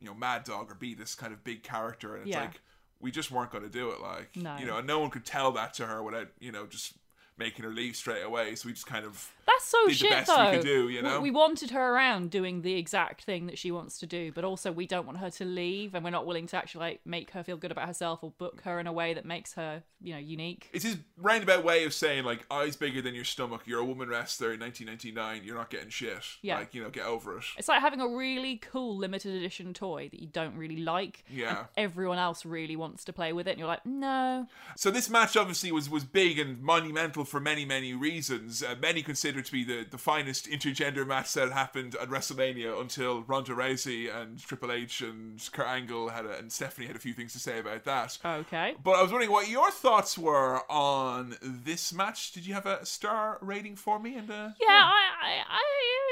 [0.00, 2.14] you know, Mad Dog or be this kind of big character.
[2.14, 2.42] And it's Yeah.
[2.42, 2.60] like,
[3.00, 4.56] we just weren't going to do it, like, No.
[4.58, 6.92] you know, and no one could tell that to her without, you know, just
[7.36, 8.54] making her leave straight away.
[8.54, 9.32] So we just kind of.
[9.52, 10.50] That's so Did the shit, best we though.
[10.52, 11.20] could do, you We- know?
[11.20, 14.70] We wanted her around doing the exact thing that she wants to do, but also
[14.72, 17.42] we don't want her to leave, and we're not willing to actually like make her
[17.42, 20.18] feel good about herself or book her in a way that makes her, you know,
[20.20, 20.68] unique.
[20.72, 23.62] It's his roundabout way of saying, like, eyes bigger than your stomach.
[23.66, 25.42] You're a woman wrestler in 1999.
[25.44, 26.10] You're not getting shit.
[26.42, 26.58] Yeah.
[26.58, 27.44] Like, you know, get over it.
[27.58, 31.64] It's like having a really cool limited edition toy that you don't really like, Yeah.
[31.76, 34.46] everyone else really wants to play with it, and you're like, no.
[34.76, 38.62] So this match obviously was was big and monumental for many many reasons.
[38.62, 42.80] Uh, many consider it to be the, the finest intergender match that happened at WrestleMania
[42.80, 47.00] until Ronda Rousey and Triple H and Kurt Angle had a, and Stephanie had a
[47.00, 48.18] few things to say about that.
[48.24, 48.74] Okay.
[48.82, 52.32] But I was wondering what your thoughts were on this match.
[52.32, 54.16] Did you have a star rating for me?
[54.16, 56.09] And uh, Yeah, I, I, I,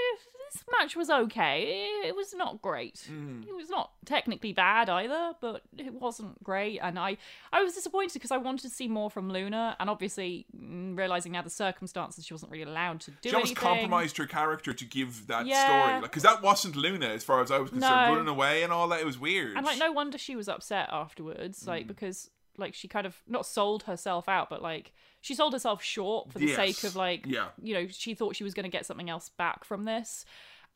[0.52, 1.88] this match was okay.
[2.04, 3.06] It was not great.
[3.10, 3.46] Mm.
[3.46, 6.78] It was not technically bad either, but it wasn't great.
[6.82, 7.16] And I,
[7.52, 11.32] I was disappointed because I wanted to see more from Luna, and obviously mm, realizing
[11.32, 13.62] now the circumstances, she wasn't really allowed to do she almost anything.
[13.68, 15.64] compromised her character to give that Yeah.
[15.88, 18.08] story, because that wasn't Luna as far as I was concerned.
[18.10, 18.14] No.
[18.16, 19.56] Running away and all that, it was weird.
[19.56, 21.88] And like, no wonder she was upset afterwards, like Mm.
[21.88, 26.32] because like she kind of not sold herself out, but like she sold herself short
[26.32, 26.56] for the Yes.
[26.56, 27.48] sake of like, Yeah.
[27.62, 30.24] you know, she thought she was going to get something else back from this,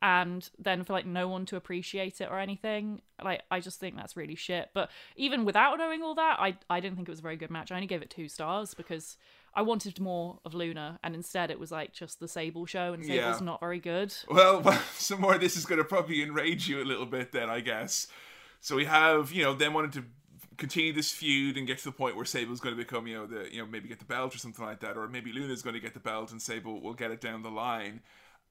[0.01, 3.95] and then for like no one to appreciate it or anything, like I just think
[3.97, 4.71] that's really shit.
[4.75, 7.51] But even without knowing all that, I I didn't think it was a very good
[7.51, 7.71] match.
[7.71, 9.17] I only gave it two stars because.
[9.55, 13.05] I wanted more of Luna, and instead it was like just the Sable show, and
[13.05, 13.45] Sable's Yeah.
[13.45, 14.15] not very good.
[14.31, 14.63] Well,
[14.95, 17.61] some more of this is going to probably enrage you a little bit then, I
[17.61, 18.07] guess.
[18.63, 20.05] So we have, you know, them wanting to
[20.57, 23.27] continue this feud and get to the point where Sable's going to become, you know,
[23.27, 25.75] the, you know, maybe get the belt or something like that, or maybe Luna's going
[25.75, 28.01] to get the belt and Sable will get it down the line.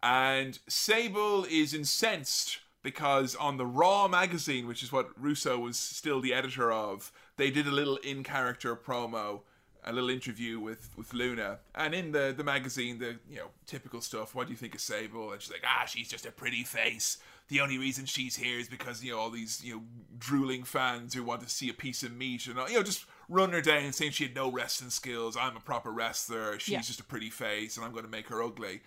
[0.04, 6.22] And Sable is incensed because on the Raw magazine, which is what Russo was still
[6.22, 9.42] the editor of, they did a little in-character promo
[9.84, 14.02] a little interview with with Luna, and in the the magazine, the you know typical
[14.02, 14.36] stuff.
[14.36, 15.32] What do you think of Sable?
[15.32, 17.18] And she's like, ah, she's just a pretty face.
[17.52, 19.82] The only reason she's here is because you know all these you know
[20.18, 23.52] drooling fans who want to see a piece of meat, and you know just run
[23.52, 25.36] her down, saying she had no wrestling skills.
[25.36, 26.58] I'm a proper wrestler.
[26.60, 26.80] She's Yeah.
[26.80, 28.84] just a pretty face, and I'm going to make her ugly.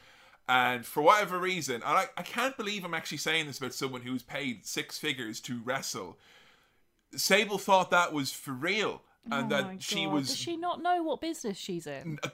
[0.49, 4.01] And for whatever reason, and I, I can't believe I'm actually saying this about someone
[4.01, 6.19] who's paid six figures to wrestle.
[7.15, 11.03] Sable thought that was for real, and oh that she was Does she not know
[11.03, 12.19] what business she's in?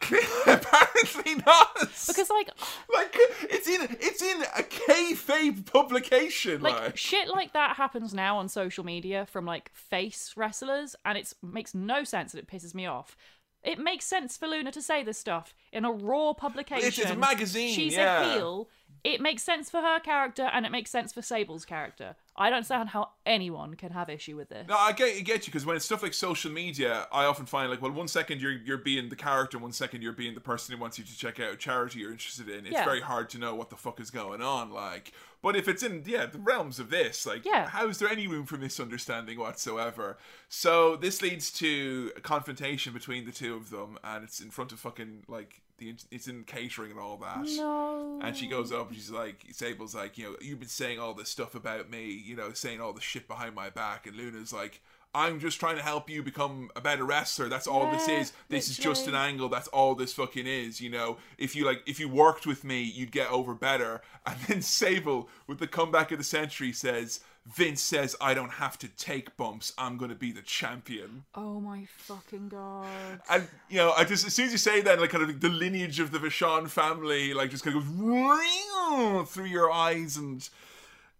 [0.47, 1.75] apparently not.
[2.07, 2.51] Because like
[2.95, 6.61] like it's in it's in a kayfabe publication.
[6.61, 11.17] like Like, shit like that happens now on social media from like face wrestlers and
[11.17, 13.17] it makes no sense and it pisses me off
[13.63, 17.11] It makes sense for Luna to say this stuff in a raw publication.
[17.11, 18.31] a magazine, She's yeah.
[18.31, 18.69] a heel.
[19.03, 22.17] It makes sense for her character, and it makes sense for Sable's character.
[22.37, 24.67] I don't understand how anyone can have issue with this.
[24.69, 27.47] No, I get, I get you because when it's stuff like social media, I often
[27.47, 30.41] find like, well, one second you're you're being the character, one second you're being the
[30.41, 32.67] person who wants you to check out a charity you're interested in.
[32.67, 32.85] It's Yeah.
[32.85, 34.71] very hard to know what the fuck is going on.
[34.71, 35.13] Like,
[35.43, 37.69] but if it's in yeah the realms of this, like, Yeah.
[37.69, 40.17] how is there any room for misunderstanding whatsoever?
[40.49, 44.73] So this leads to a confrontation between the two of them, and it's in front
[44.73, 47.45] of fucking like the it's in catering and all that.
[47.57, 48.21] no.
[48.23, 51.15] And she goes up and she's like, Sable's like, you know, you've been saying all
[51.15, 54.07] this stuff about me, you know, saying all the shit behind my back.
[54.07, 54.81] And Luna's like,
[55.13, 57.49] I'm just trying to help you become a better wrestler.
[57.49, 58.33] That's all this is.
[58.49, 59.49] This is just an angle.
[59.49, 60.81] That's all this fucking is.
[60.81, 64.03] You know, if you like, if you worked with me, you'd get over better.
[64.27, 67.21] And then Sable, with the comeback of the century, says,
[67.55, 69.73] Vince says I don't have to take bumps.
[69.77, 71.25] I'm going to be the champion.
[71.35, 72.87] Oh my fucking god.
[73.29, 75.49] And you know, I just as soon as you say that, like kind of the
[75.49, 80.49] lineage of the Vachon family, like just kind of goes through your eyes, and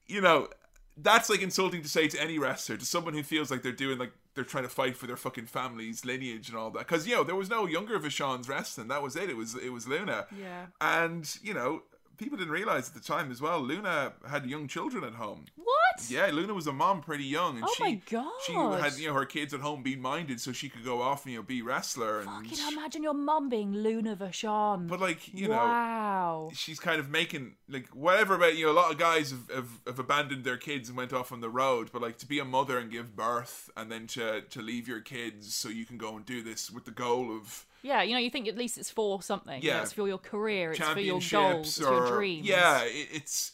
[0.07, 0.49] you know,
[0.97, 3.99] that's like insulting to say to any wrestler, to someone who feels like they're doing
[3.99, 6.81] like they're trying to fight for their fucking family's lineage and all that.
[6.81, 8.89] Because you know, there was no younger Vachons wrestling.
[8.89, 9.31] That was it.
[9.31, 10.27] It was it was Luna.
[10.39, 10.67] Yeah.
[10.81, 11.83] And you know,
[12.21, 13.61] people didn't realize at the time as well.
[13.61, 15.47] Luna had young children at home.
[15.57, 16.09] What?
[16.09, 18.01] Yeah, Luna was a mom pretty young, and Oh she my
[18.47, 21.25] she had you know her kids at home being minded, so she could go off
[21.25, 22.29] and you know be wrestler and.
[22.29, 24.87] Fucking imagine your mom being Luna Vachon.
[24.87, 26.51] But like you know, wow.
[26.53, 29.71] she's kind of making like whatever about you know a lot of guys have, have,
[29.87, 32.45] have abandoned their kids and went off on the road, but like to be a
[32.45, 36.17] mother and give birth and then to to leave your kids so you can go
[36.17, 38.91] and do this with the goal of Yeah, you know, you think at least it's
[38.91, 39.63] for something.
[39.63, 39.83] You know, Yeah.
[39.83, 42.47] it's for your career, it's for your goals, or your dreams.
[42.47, 43.53] yeah, it, it's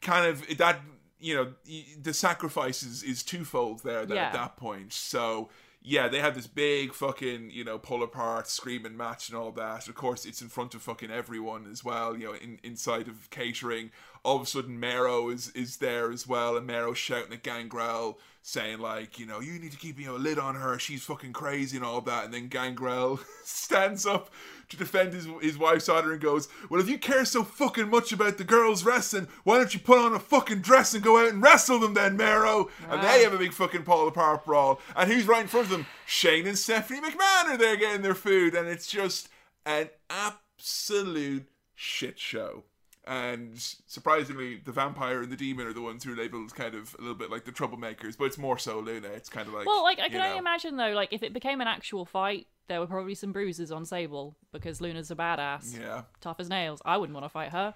[0.00, 0.80] kind of that
[1.20, 1.52] you know
[2.00, 4.26] the sacrifice is, is twofold there that, Yeah.
[4.26, 4.92] at that point.
[4.92, 5.50] So
[5.80, 9.88] yeah, they have this big fucking you know pull apart, screaming match and all that.
[9.88, 12.16] Of course, it's in front of fucking everyone as well.
[12.16, 13.90] You know, in, inside of catering.
[14.24, 18.18] All of a sudden, Mero is is there as well, and Mero shouting at Gangrel,
[18.42, 20.78] saying like, you know, you need to keep you know a lid on her.
[20.78, 22.24] She's fucking crazy and all that.
[22.24, 24.30] And then Gangrel stands up
[24.68, 28.12] to defend his his wife's honor and goes, "Well, if you care so fucking much
[28.12, 31.32] about the girls wrestling, why don't you put on a fucking dress and go out
[31.32, 33.24] and wrestle them then, Mero?" And they ah.
[33.24, 34.80] have a big fucking Paul apart brawl.
[34.96, 35.86] And who's right in front of them?
[36.06, 39.28] Shane and Stephanie McMahon are there getting their food, and it's just
[39.66, 42.64] an absolute shit show.
[43.08, 46.94] And surprisingly, the vampire and the demon are the ones who are labeled kind of
[46.98, 49.08] a little bit like the troublemakers, but it's more so Luna.
[49.08, 51.60] It's kind of like Well, like I can only imagine though, like if it became
[51.60, 56.02] an actual fight, there were probably some bruises on Sable because Luna's a badass, Yeah.
[56.20, 56.82] tough as nails.
[56.84, 57.74] I wouldn't want to fight her.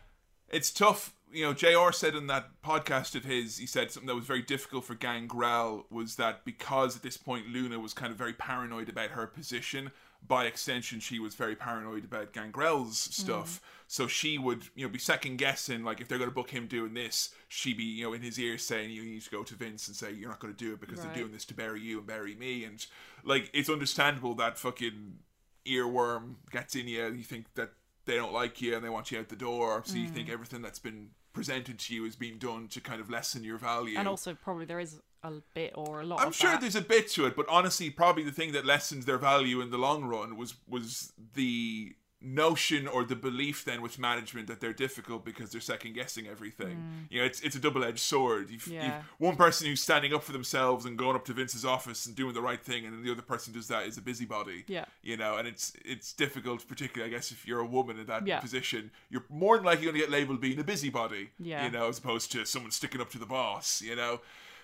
[0.50, 1.14] it's tough.
[1.32, 4.42] You know, JR said in that podcast of his, he said something that was very
[4.42, 8.90] difficult for Gangrel was that because at this point Luna was kind of very paranoid
[8.90, 9.92] about her position,
[10.26, 13.60] by extension she was very paranoid about Gangrel's stuff.
[13.88, 16.66] So she would, you know, be second guessing like if they're going to book him
[16.66, 19.54] doing this, she'd be, you know, in his ear saying you need to go to
[19.54, 21.12] Vince and say you're not going to do it because Right.
[21.12, 22.86] they're doing this to bury you and bury me and
[23.24, 25.18] like it's understandable that fucking
[25.66, 27.70] earworm gets in you you think that
[28.04, 30.32] they don't like you and they want you out the door so you think Mm.
[30.32, 33.96] everything that's been presented to you is being done to kind of lessen your value
[33.98, 36.20] And also, probably there is a bit or a lot.
[36.20, 36.60] i'm sure that.
[36.60, 39.70] there's a bit to it but honestly probably the thing that lessens their value in
[39.70, 41.94] the long run was was the
[42.24, 47.06] notion or the belief then with management that they're difficult because they're second guessing everything
[47.10, 49.02] you know it's it's a double-edged sword you've, you've Mm.
[49.18, 52.32] One person who's standing up for themselves and going up to vince's office and doing
[52.32, 54.84] the right thing and then the other person does that is a busybody Yeah.
[55.02, 58.24] you know and it's it's difficult particularly i guess if you're a woman in that
[58.24, 58.38] Yeah.
[58.38, 61.64] position you're more than likely going to get labeled being a busybody Yeah.
[61.64, 64.20] you know as opposed to someone sticking up to the boss you know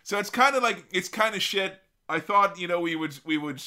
[0.08, 3.18] so it's kind of like it's kind of shit i thought you know we would
[3.24, 3.62] we would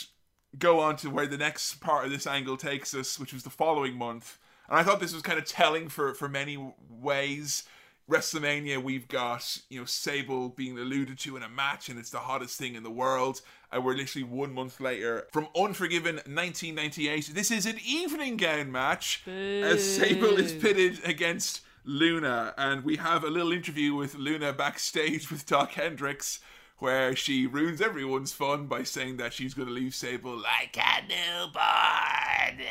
[0.58, 3.50] go on to where the next part of this angle takes us which was the
[3.50, 7.64] following month and i thought this was kind of telling for for many ways
[8.10, 12.20] WrestleMania, we've got you know Sable being alluded to in a match, and it's the
[12.20, 13.42] hottest thing in the world.
[13.72, 17.32] And we're literally one month later from Unforgiven 1998.
[17.34, 23.24] This is an evening gown match as Sable is pitted against Luna, and we have
[23.24, 26.40] a little interview with Luna backstage with Dok Hendrix.
[26.78, 31.04] Where she ruins everyone's fun by saying that she's going to leave Sable like a
[31.08, 32.66] newborn.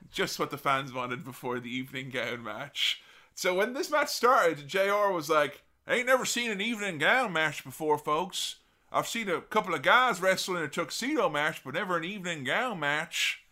[0.12, 3.02] just what the fans wanted before the evening gown match.
[3.34, 7.32] So when this match started, JR was like, I ain't never seen an evening gown
[7.32, 8.56] match before, folks.
[8.92, 12.44] I've seen a couple of guys wrestle in a tuxedo match, but never an evening
[12.44, 13.42] gown match.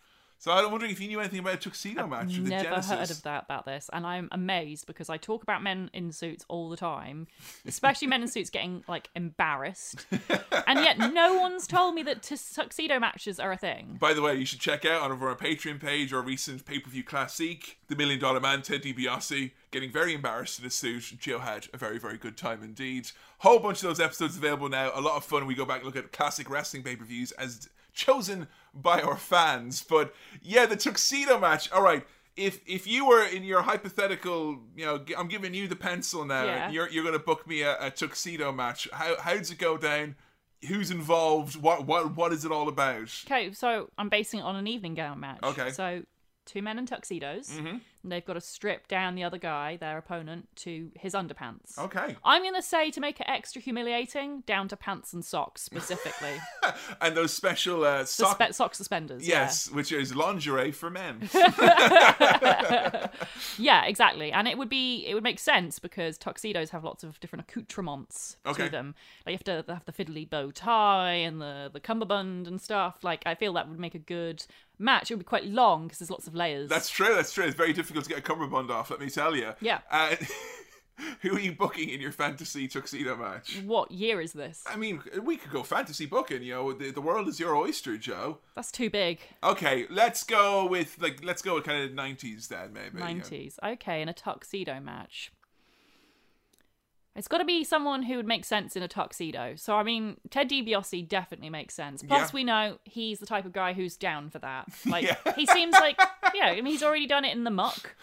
[0.44, 2.34] So I'm wondering if you knew anything about a tuxedo match.
[2.34, 2.90] the Never genesis.
[2.90, 6.44] heard of that about this, and I'm amazed because I talk about men in suits
[6.48, 7.28] all the time,
[7.66, 10.04] especially men in suits getting like embarrassed,
[10.66, 13.96] and yet no one's told me that t- tuxedo matches are a thing.
[13.98, 16.90] By the way, you should check out on our Patreon page our recent pay per
[16.90, 21.04] view classic, The Million Dollar Man, Ted DiBiase, getting very embarrassed in a suit.
[21.18, 23.12] Joe had a very, very good time indeed.
[23.38, 24.90] Whole bunch of those episodes available now.
[24.94, 25.46] A lot of fun.
[25.46, 29.16] We go back and look at classic wrestling pay per views as chosen by our
[29.16, 29.82] fans.
[29.82, 31.70] But yeah, the tuxedo match.
[31.72, 32.04] All right.
[32.36, 36.44] If if you were in your hypothetical, you know, I'm giving you the pencil now.
[36.44, 36.70] Yeah.
[36.70, 38.88] You're you're gonna book me a, a tuxedo match.
[38.92, 40.16] How how does it go down?
[40.66, 41.54] Who's involved?
[41.54, 43.14] What what what is it all about?
[43.26, 45.44] Okay, so I'm basing it on an evening gown match.
[45.44, 45.70] Okay.
[45.70, 46.02] So
[46.44, 47.78] two men in tuxedos, mm-hmm.
[48.04, 51.76] And they've got to strip down the other guy, their opponent, to his underpants.
[51.78, 52.14] Okay.
[52.24, 56.34] I'm gonna say to make it extra humiliating, down to pants and socks specifically.
[57.00, 58.38] and those special uh, sock.
[58.38, 59.26] Suspe- sock suspenders.
[59.26, 61.28] yes, which is lingerie for men.
[61.34, 63.08] Yeah.
[63.58, 64.32] yeah, exactly.
[64.32, 68.36] And it would be it would make sense because tuxedos have lots of different accoutrements
[68.46, 68.66] Okay.
[68.66, 68.94] to them.
[69.26, 73.02] Like you have to have the fiddly bow tie and the the cummerbund and stuff.
[73.02, 74.44] Like I feel that would make a good
[74.78, 75.10] match.
[75.10, 76.68] It would be quite long because there's lots of layers.
[76.68, 77.14] that's true.
[77.14, 77.44] That's true.
[77.44, 78.90] It's very difficult to get a cummerbund off.
[78.90, 79.52] Let me tell you.
[79.60, 79.80] Yeah.
[79.90, 80.16] Uh,
[81.20, 83.60] who are you booking in your fantasy tuxedo match?
[83.64, 84.62] what year is this?
[84.66, 86.42] I mean, we could go fantasy booking.
[86.42, 88.38] You know, the, the world is your oyster, Joe.
[88.54, 89.20] That's too big.
[89.42, 92.98] Okay, let's go with like let's go with kind of nineties then, maybe.
[92.98, 93.56] 90s.
[93.62, 95.32] Okay, in a tuxedo match.
[97.16, 99.54] It's got to be someone who would make sense in a tuxedo.
[99.56, 102.02] So, I mean, Ted DiBiase definitely makes sense.
[102.02, 102.34] Plus, Yeah.
[102.34, 104.66] we know he's the type of guy who's down for that.
[104.86, 105.16] Like, Yeah.
[105.36, 105.96] he seems like,
[106.34, 107.94] yeah, I mean, he's already done it in the muck.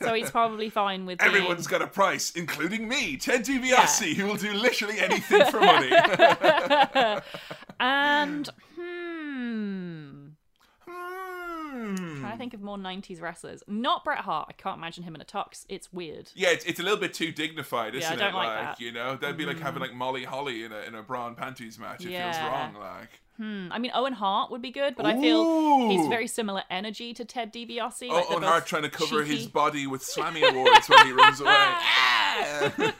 [0.00, 4.26] So, he's probably fine with being- Everyone's got a price, including me, Ted DiBiase, who
[4.26, 5.90] will do literally anything for money.
[7.80, 9.93] And, hmm.
[11.84, 12.20] Hmm.
[12.20, 13.62] Trying to think of more 90s wrestlers.
[13.68, 14.46] Not Bret Hart.
[14.50, 15.64] I can't imagine him in a tux.
[15.68, 16.30] It's weird.
[16.34, 18.36] Yeah, it's, it's a little bit too dignified, isn't yeah, I don't it?
[18.46, 18.76] like that.
[18.76, 18.80] Mm.
[18.80, 21.36] you know, that'd be like having like Molly Holly in a in a bra and
[21.36, 22.04] panties match.
[22.04, 23.20] It feels wrong, like.
[23.36, 27.12] Hmm, I mean, Owen Hart would be good, but I feel he's very similar energy
[27.14, 28.06] to Ted DiBiase.
[28.08, 31.40] Oh, Like, Owen Hart trying to cover his body with Slammy awards when he runs
[31.40, 31.50] away.
[32.36, 32.72] Ah!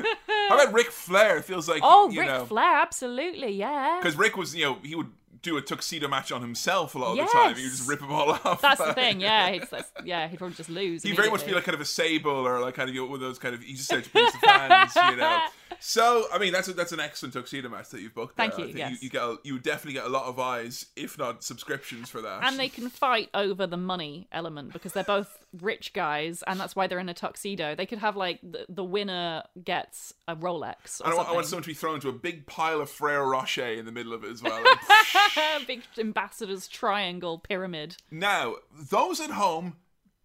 [0.49, 1.39] How about Ric Flair?
[1.39, 3.99] It feels like Oh, you Ric know, Flair, absolutely, yeah.
[4.01, 5.11] because Rick was you know he would
[5.45, 7.55] do a tuxedo match on himself a lot of the time.
[7.55, 8.61] He would just rip them all off.
[8.61, 9.51] That's the thing, yeah.
[9.51, 9.63] He'd,
[10.05, 11.03] yeah, he'd probably just lose.
[11.03, 13.07] He'd very much be like kind of a sable or like kind of you know,
[13.07, 15.43] one of those kind of said to please the fans, you know.
[15.81, 18.37] So I mean that's a, that's an excellent tuxedo match that you've booked.
[18.37, 18.67] Thank there.
[18.67, 19.03] I you, yes.
[19.03, 22.45] you, get a, you definitely get a lot of eyes, if not subscriptions for that.
[22.45, 26.75] And they can fight over the money element because they're both rich guys, and that's
[26.75, 27.75] why they're in a tuxedo.
[27.75, 31.47] They could have like the, the winner gets a Rolex or I want, I want
[31.47, 34.25] someone to be thrown into a big pile of Ferrero Rocher in the middle of
[34.25, 34.63] it as well.
[35.37, 37.97] like, Big ambassador's triangle pyramid.
[38.11, 38.57] Now,
[38.91, 39.77] those at home,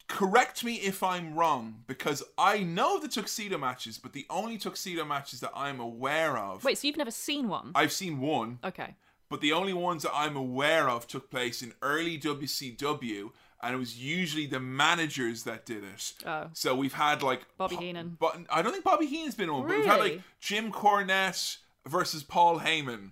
[0.09, 5.05] correct me if I'm wrong, because I know the tuxedo matches, but the only tuxedo
[5.05, 7.71] matches that I'm aware of, Wait, so you've never seen one?
[7.75, 8.95] I've seen one, Okay.
[9.29, 13.31] but the only ones that I'm aware of took place in early WCW.
[13.61, 16.13] And it was usually the managers that did it.
[16.25, 16.45] Oh.
[16.53, 18.15] So we've had like Bobby Heenan.
[18.17, 19.67] But I don't think Bobby Heenan's been on.
[19.67, 23.11] But we've had like Jim Cornette versus Paul Heyman.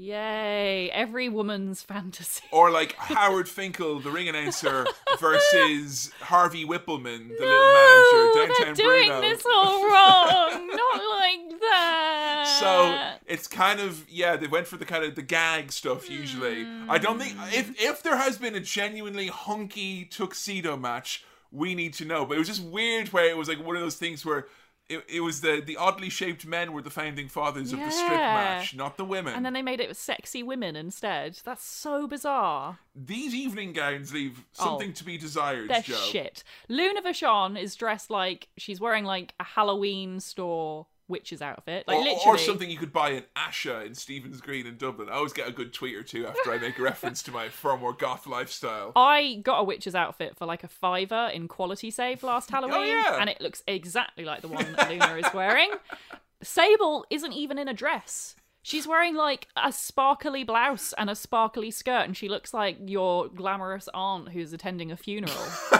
[0.00, 0.88] Yay!
[0.92, 2.44] Every woman's fantasy.
[2.52, 4.86] Or like Howard Finkel, the ring announcer,
[5.18, 9.20] versus Harvey Wippleman, the little manager, they're doing Bruno.
[9.20, 10.66] this all wrong.
[10.68, 12.56] Not like that.
[12.60, 16.64] So it's kind of yeah, they went for the kind of the gag stuff usually.
[16.88, 17.72] I don't think if hmm.
[17.76, 22.24] if there has been a genuinely hunky tuxedo match, we need to know.
[22.24, 24.46] But it was just weird where it was like one of those things where
[24.88, 28.10] it, it was the the oddly shaped men were the founding fathers of the strip
[28.10, 29.34] match, not the women.
[29.34, 31.38] and then they made it with sexy women instead.
[31.44, 32.78] That's so bizarre.
[32.94, 34.64] These evening gowns leave oh.
[34.64, 35.74] something to be desired, Oh.
[35.74, 35.94] They're Joe.
[35.96, 36.42] shit.
[36.68, 41.86] Luna Vachon is dressed like she's wearing like a Halloween store witch's outfit.
[41.88, 42.22] Like or, literally.
[42.26, 45.08] or something you could buy in Asha in Stephen's Green in Dublin.
[45.08, 47.48] I always get a good tweet or two after I make a reference to my
[47.48, 48.92] far more goth lifestyle.
[48.94, 52.74] I got a witch's outfit for like a fiver in Quality Save last oh, Halloween,
[52.78, 53.20] Oh, yeah.
[53.20, 55.70] and it looks exactly like the one that Luna is wearing.
[56.42, 58.36] Sable isn't even in a dress.
[58.62, 63.28] She's wearing like a sparkly blouse and a sparkly skirt, and she looks like your
[63.28, 65.34] glamorous aunt who's attending a funeral.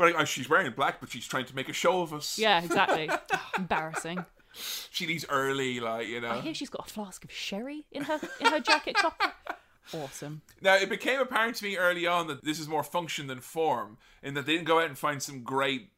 [0.00, 2.38] Well, oh, she's wearing black, but she's trying to make a show of us.
[2.38, 3.10] yeah, exactly.
[3.10, 4.24] Ugh, oh, embarrassing.
[4.90, 6.30] She leaves early, like you know.
[6.30, 9.30] I hear she's got a flask of sherry in her in her jacket pocket.
[9.92, 10.40] Awesome.
[10.62, 13.98] Now, it became apparent to me early on that this is more function than form,
[14.22, 15.90] in that they didn't go out and find some great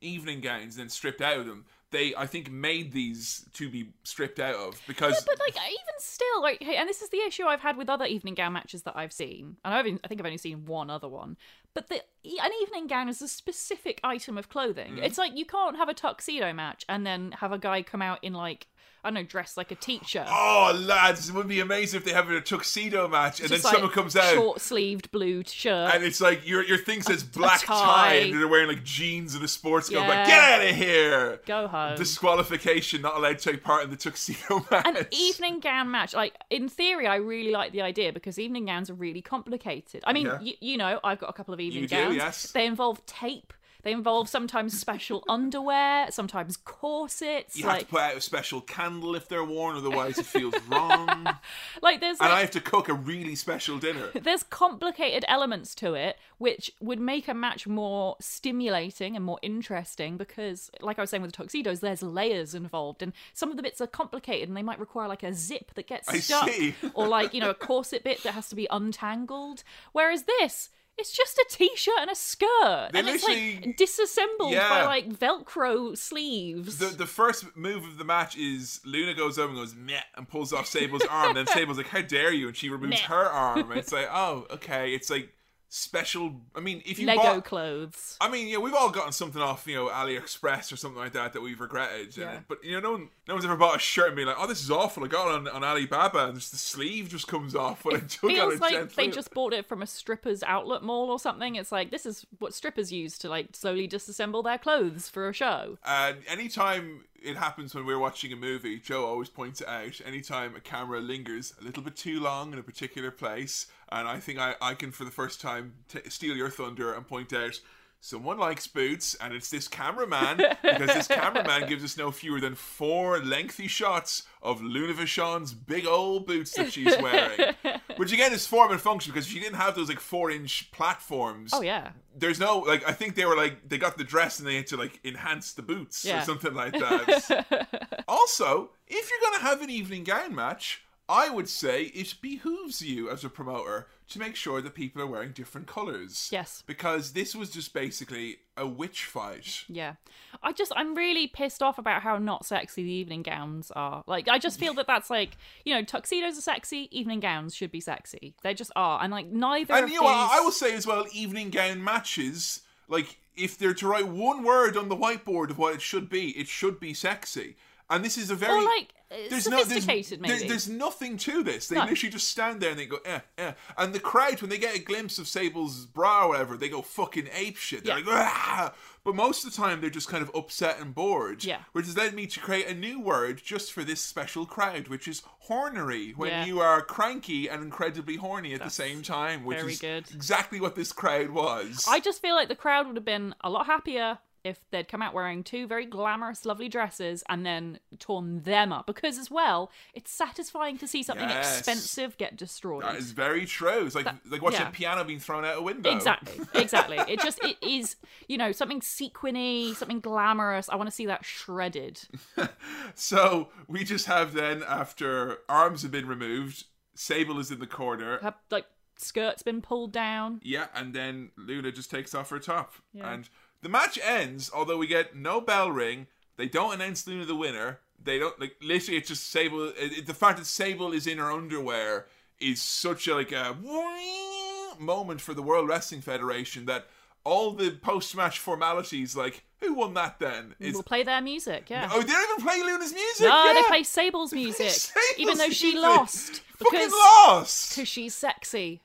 [0.00, 1.64] evening gowns and then stripped out of them.
[1.92, 6.42] They, I think, made these to be stripped out of because But like even still,
[6.42, 8.96] like hey, and this is the issue I've had with other evening gown matches that
[8.96, 9.56] I've seen.
[9.64, 11.36] And I've I think I've only seen one other one.
[11.74, 14.94] but the an evening gown is a specific item of clothing.
[14.94, 15.04] Mm-hmm.
[15.04, 18.18] It's like you can't have a tuxedo match and then have a guy come out
[18.22, 18.66] in like
[19.04, 20.24] I don't know, dressed like a teacher.
[20.28, 23.68] Oh, lads, it would be amazing if they have a tuxedo match and Just then
[23.70, 25.92] like someone comes out short sleeved blue shirt.
[25.94, 27.74] and it's like your your thing says black tie.
[27.74, 28.14] tie.
[28.14, 30.06] and they're wearing like jeans and a sports coat.
[30.06, 31.40] Like, get out of here!
[31.46, 31.96] Go home.
[31.96, 34.86] Disqualification, not allowed to take part in the tuxedo match.
[34.86, 38.88] An evening gown match, like in theory, I really like the idea because evening gowns
[38.88, 40.02] are really complicated.
[40.06, 40.38] I mean, Yeah.
[40.40, 42.16] y- you know, I've got a couple of evening You do, gowns.
[42.16, 42.52] yes.
[42.52, 43.52] They involve tape.
[43.82, 47.56] They involve sometimes special underwear, sometimes corsets.
[47.56, 50.54] You have like, to put out a special candle if they're worn, otherwise it feels
[50.68, 51.28] wrong.
[51.82, 54.10] like there's like, I have to cook a really special dinner.
[54.14, 60.16] there's complicated elements to it which would make a match more stimulating and more interesting
[60.16, 63.62] because like i was saying with the tuxedos there's layers involved and some of the
[63.62, 66.74] bits are complicated and they might require like a zip that gets I stuck see.
[66.94, 71.10] or like you know a corset bit that has to be untangled whereas this it's
[71.10, 76.78] just a t-shirt and a skirt They and it's like disassembled by like velcro sleeves
[76.78, 80.28] The the first move of the match is Luna goes over and goes meh and
[80.28, 81.34] pulls off Sable's arm.
[81.34, 83.08] Then Sable's like, "How dare you?" and she removes Meh.
[83.08, 83.70] her arm.
[83.70, 84.94] And it's like, oh, okay.
[84.94, 85.32] It's like
[85.74, 86.34] special.
[86.54, 89.66] I mean, if you lego bought, clothes I mean, yeah, we've all gotten something off,
[89.66, 92.14] you know, AliExpress or something like that that we've regretted.
[92.14, 92.32] Yeah.
[92.32, 94.36] And, but you know, no one, no one's ever bought a shirt and be like,
[94.38, 97.26] "Oh, this is awful." I got it on, on Alibaba, and just the sleeve just
[97.26, 99.06] comes off when I took feels it feels like gently.
[99.06, 101.54] they just bought it from a stripper's outlet mall or something.
[101.54, 105.32] It's like this is what strippers use to like slowly disassemble their clothes for a
[105.32, 105.78] show.
[105.86, 110.00] And anytime it happens when we're watching a movie, Joe always points it out.
[110.04, 114.20] Anytime a camera lingers a little bit too long in a particular place, and I
[114.20, 117.60] think I, I can, for the first time, t- steal your thunder and point out
[118.04, 122.56] someone likes boots, and it's this cameraman, because this cameraman gives us no fewer than
[122.56, 127.54] four lengthy shots of Luna Vachon's big old boots that she's wearing.
[127.96, 131.52] Which again is form and function, because she didn't have those like four inch platforms,
[131.54, 134.48] Oh yeah, there's no like I think they were like they got the dress and
[134.48, 136.22] they had to like enhance the boots Yeah.
[136.22, 138.04] or something like that.
[138.08, 143.10] also, if you're gonna have an evening gown match, I would say it behooves you
[143.10, 146.28] as a promoter to make sure that people are wearing different colours.
[146.30, 146.62] Yes.
[146.66, 149.64] Because this was just basically a witch fight.
[149.68, 149.94] yeah.
[150.42, 154.02] I just I'm really pissed off about how not sexy the evening gowns are.
[154.06, 157.70] Like I just feel that that's like you know tuxedos are sexy, evening gowns should
[157.70, 158.34] be sexy.
[158.42, 160.30] They just are, and like neither And of you know these.
[160.32, 164.76] I will say as well, evening gown matches, like if they're to write one word
[164.76, 167.56] on the whiteboard of what it should be, it should be sexy.
[167.94, 170.38] And this is a very or like uh, there's sophisticated no, there's, maybe.
[170.38, 171.68] there- there's nothing to this.
[171.68, 171.84] They No.
[171.84, 173.52] literally just stand there and they go, eh, eh.
[173.76, 176.80] And the crowd, when they get a glimpse of Sable's bra or whatever, they go
[176.82, 177.84] fucking ape shit.
[177.84, 178.04] They're Yeah.
[178.06, 178.72] like, ah!
[179.04, 181.44] But most of the time, they're just kind of upset and bored.
[181.44, 181.58] Yeah.
[181.72, 185.06] Which has led me to create a new word just for this special crowd, which
[185.08, 186.12] is hornery.
[186.16, 186.44] When Yeah.
[186.46, 190.10] you are cranky and incredibly horny at the same time, which is good.
[190.14, 191.84] exactly what this crowd was.
[191.88, 195.02] I just feel like the crowd would have been a lot happier if they'd come
[195.02, 198.86] out wearing two very glamorous, lovely dresses and then torn them up.
[198.86, 201.58] Because as well, it's satisfying to see something Yes.
[201.58, 202.82] expensive get destroyed.
[202.82, 203.86] that is very true.
[203.86, 204.68] It's like like watching yeah.
[204.68, 205.90] a piano being thrown out a window.
[205.94, 206.98] Exactly, exactly.
[207.08, 207.96] it just it is,
[208.28, 210.68] you know, something sequiny, something glamorous.
[210.68, 212.00] I want to see that shredded.
[212.94, 216.64] So we just have then, after arms have been removed,
[216.94, 218.18] Sable is in the corner.
[218.22, 218.66] Have, like
[218.98, 220.40] skirt's been pulled down.
[220.42, 222.74] Yeah, and then Luna just takes off her top.
[222.92, 223.12] Yeah.
[223.12, 223.28] And
[223.62, 226.06] the match ends, although we get no bell ring.
[226.36, 227.80] They don't announce Luna the winner.
[228.02, 229.72] They don't, like, literally, it's just Sable.
[229.76, 232.06] It, the fact that Sable is in her underwear
[232.40, 233.56] is such a, like, a
[234.78, 236.86] moment for the World Wrestling Federation that
[237.24, 240.54] all the post match formalities, like, who won that then?
[240.58, 241.70] Is, We'll play their music.
[241.70, 241.88] Yeah.
[241.92, 243.26] oh, they don't even play Luna's music.
[243.28, 243.52] no, yeah.
[243.52, 245.82] they play Sable's music, Sable's even though she music.
[245.82, 247.76] lost Fucking lost.
[247.76, 248.80] because she's sexy.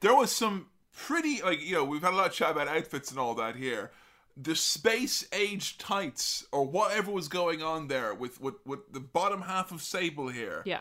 [0.00, 0.66] there was some
[0.96, 3.54] pretty like you know we've had a lot of chat about outfits and all that
[3.56, 3.90] here
[4.36, 9.42] the space age tights or whatever was going on there with with, with the bottom
[9.42, 10.80] half of sable here Yeah.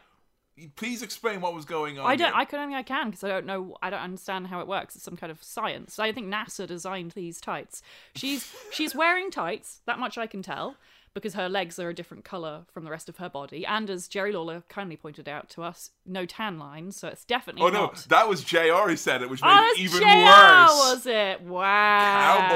[0.75, 2.27] please explain what was going on I don't.
[2.27, 2.35] here.
[2.35, 3.75] I don't think I can because I don't know.
[3.81, 4.95] I don't understand how it works.
[4.95, 5.99] It's some kind of science.
[5.99, 7.81] I think NASA designed these tights.
[8.15, 9.81] She's she's wearing tights.
[9.85, 10.75] That much I can tell
[11.15, 13.65] because her legs are a different color from the rest of her body.
[13.65, 16.97] And as Jerry Lawler kindly pointed out to us, no tan lines.
[16.97, 19.79] So it's definitely oh no that was jr who said it which made Oh, it
[19.79, 21.41] even JR, worse was it?
[21.41, 22.47] Wow.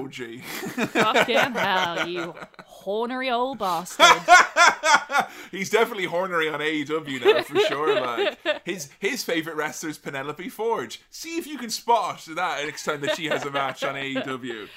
[0.00, 0.42] cowboy emoji
[0.88, 2.34] Fucking hell, you
[2.66, 4.06] hornery old bastard.
[5.50, 8.00] He's definitely hornery on AEW now for sure.
[8.00, 10.96] Like his his favorite wrestler is Penelope Ford.
[11.10, 14.68] See if you can spot that next time that she has a match on AEW.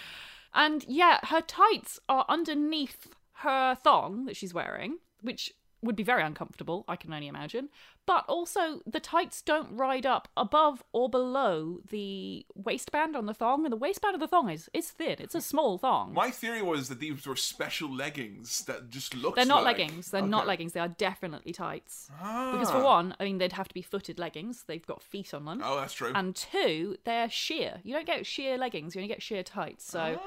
[0.54, 3.08] And yeah, her tights are underneath
[3.40, 7.70] her thong that she's wearing, which would be very uncomfortable, I can only imagine.
[8.06, 13.64] But also, the tights don't ride up above or below the waistband on the thong,
[13.66, 15.16] and the waistband of the thong is, is thin.
[15.20, 16.14] It's a small thong.
[16.14, 19.38] My theory was that these were special leggings that just looked.
[19.38, 20.12] They're not like- leggings.
[20.12, 20.74] They're not leggings.
[20.74, 22.10] They are definitely tights.
[22.18, 22.74] Because Ah.
[22.80, 24.64] for one, I mean, they'd have to be footed leggings.
[24.64, 25.62] They've got feet on them.
[25.64, 26.12] Oh, that's true.
[26.14, 27.80] And two, they're sheer.
[27.86, 28.96] You don't get sheer leggings.
[28.96, 29.86] You only get sheer tights.
[29.90, 30.20] So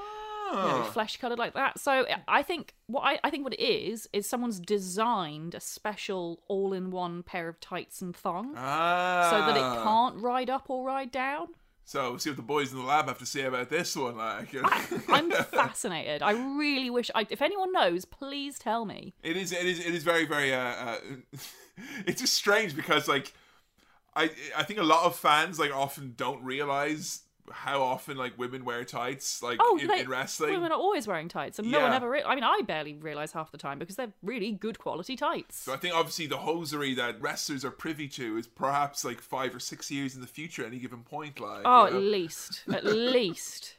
[0.50, 0.90] you know, Ah.
[0.92, 1.78] flesh colored like that.
[1.78, 6.42] So I think what I, I think what it is is someone's designed a special
[6.48, 8.54] all-in-one pair of tights and thong.
[8.56, 9.28] Ah.
[9.30, 11.48] So that it can't ride up or ride down.
[11.84, 14.16] So we'll see what the boys in the lab have to say about this one.
[14.16, 14.54] Like.
[15.08, 16.22] I'm fascinated.
[16.22, 17.10] I really wish.
[17.14, 19.14] I, if anyone knows, please tell me.
[19.22, 19.52] It is.
[19.52, 19.80] It is.
[19.80, 20.54] It is very, very.
[20.54, 20.96] Uh, uh,
[22.06, 23.32] it's just strange because, like,
[24.14, 28.64] I I think a lot of fans like often don't realize how often like women
[28.64, 30.52] wear tights, like Oh, in, like, in wrestling.
[30.52, 32.08] women are always wearing tights, and no one ever.
[32.10, 35.56] Re- I mean, I barely realize half the time because they're really good quality tights.
[35.58, 39.54] So I think obviously the hosiery that wrestlers are privy to is perhaps like five
[39.54, 41.38] or six years in the future at any given point.
[41.40, 43.76] Like, oh, you at least, at least.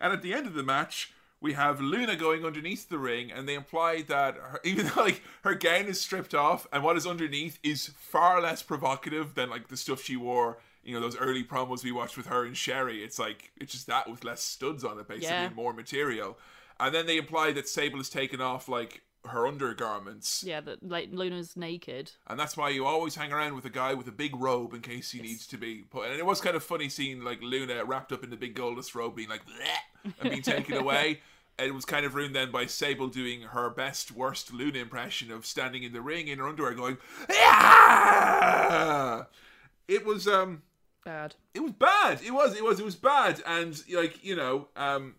[0.00, 3.48] And at the end of the match, we have Luna going underneath the ring, and
[3.48, 7.06] they imply that her, even though like her gown is stripped off, and what is
[7.06, 10.58] underneath is far less provocative than like the stuff she wore.
[10.84, 13.02] You know those early promos we watched with her and Sherry.
[13.04, 15.44] It's like it's just that with less studs on it, basically, Yeah.
[15.46, 16.38] and more material.
[16.80, 21.10] And then they imply that Sable has taken off like her undergarments, Yeah, that like
[21.12, 22.10] Luna's naked.
[22.26, 24.80] and that's why you always hang around with a guy with a big robe in
[24.80, 26.10] case he needs to be put.
[26.10, 28.96] And it was kind of funny seeing like Luna wrapped up in the big goldust
[28.96, 31.20] robe, being like "Bleh," and being taken away.
[31.58, 35.30] And it was kind of ruined then by Sable doing her best worst Luna impression
[35.30, 36.96] of standing in the ring in her underwear, going
[37.92, 39.24] yeah.
[39.88, 40.62] It was um
[41.04, 41.34] Bad.
[41.54, 42.20] it was bad.
[42.24, 42.56] It was.
[42.56, 42.78] It was.
[42.78, 43.42] It was bad.
[43.46, 45.16] And like you know, um,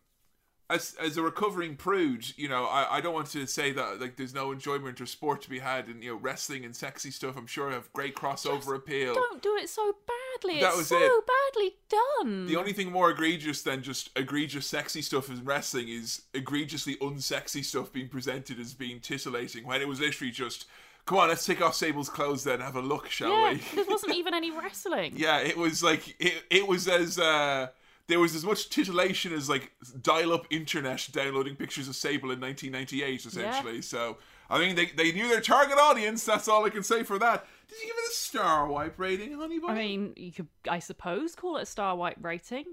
[0.69, 4.15] as as a recovering prude, you know, I, I don't want to say that like
[4.15, 7.35] there's no enjoyment or sport to be had in you know wrestling and sexy stuff.
[7.37, 9.13] I'm sure have great crossover appeal.
[9.13, 10.61] Don't do it so badly.
[10.61, 11.23] That it's was so it.
[11.27, 12.47] badly done.
[12.47, 17.63] The only thing more egregious than just egregious sexy stuff in wrestling is egregiously unsexy
[17.63, 20.65] stuff being presented as being titillating when it was literally just,
[21.05, 23.57] come on, let's take off Sable's clothes then and have a look, shall yeah, we?
[23.75, 25.13] there wasn't even any wrestling.
[25.15, 26.43] Yeah, it was like it.
[26.49, 27.67] It was as uh,
[28.07, 29.71] there was as much titillation as like
[30.01, 33.81] dial-up internet downloading pictures of Sable in 1998, essentially.
[33.81, 34.17] So
[34.49, 36.23] I mean, they they knew their target audience.
[36.25, 37.45] That's all I can say for that.
[37.67, 39.73] Did you give it a star wipe rating, honey bunny?
[39.73, 42.65] I mean, you could, I suppose, call it a star white rating.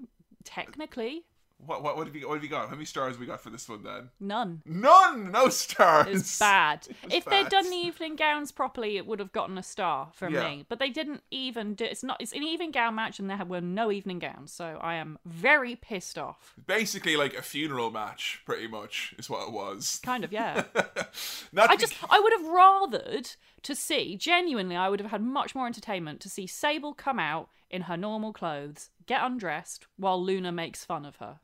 [0.44, 1.24] Technically,
[1.66, 2.68] what what what have you what have you got?
[2.68, 4.10] How many stars have we got for this one then?
[4.18, 4.62] none.
[4.64, 6.06] None, no stars.
[6.20, 6.86] It's bad.
[7.04, 10.34] was if they'd done the evening gowns properly, it would have gotten a star from
[10.34, 10.48] Yeah.
[10.48, 10.64] me.
[10.68, 11.84] But they didn't even do.
[11.84, 12.20] It's not.
[12.20, 14.52] It's an evening gown match, and there were no evening gowns.
[14.52, 16.54] So I am very pissed off.
[16.66, 20.00] Basically, like a funeral match, pretty much, is what it was.
[20.02, 20.64] Kind of, yeah.
[21.52, 25.54] Not I just, I would have rathered to see, genuinely, I would have had much
[25.54, 30.50] more entertainment to see Sable come out in her normal clothes, get undressed, while Luna
[30.52, 31.38] makes fun of her.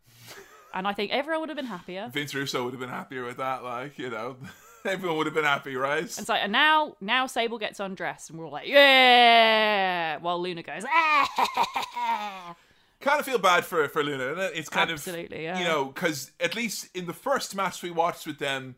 [0.76, 2.10] And I think everyone would have been happier.
[2.12, 3.64] Vince Russo would have been happier with that.
[3.64, 4.36] Like you know,
[4.84, 6.02] everyone would have been happy, right?
[6.02, 10.62] And so, and now, now Sable gets undressed, and we're all like, yeah, while Luna
[10.62, 12.54] goes, ah.
[13.00, 14.32] kind of feel bad for for Luna.
[14.32, 15.58] and It's kind of Absolutely, of yeah.
[15.58, 18.74] you know because at least in the first match we watched with them,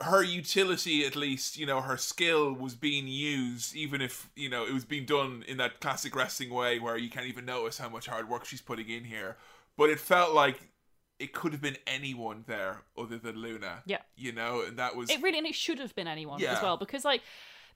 [0.00, 4.64] her utility at least you know her skill was being used, even if you know
[4.64, 7.90] it was being done in that classic wrestling way where you can't even notice how
[7.90, 9.36] much hard work she's putting in here.
[9.76, 10.69] But it felt like
[11.20, 13.82] it could have been anyone there other than Luna.
[13.86, 13.98] Yeah.
[14.16, 16.54] you know, and that was it really and it should have been anyone Yeah.
[16.56, 17.22] as well because like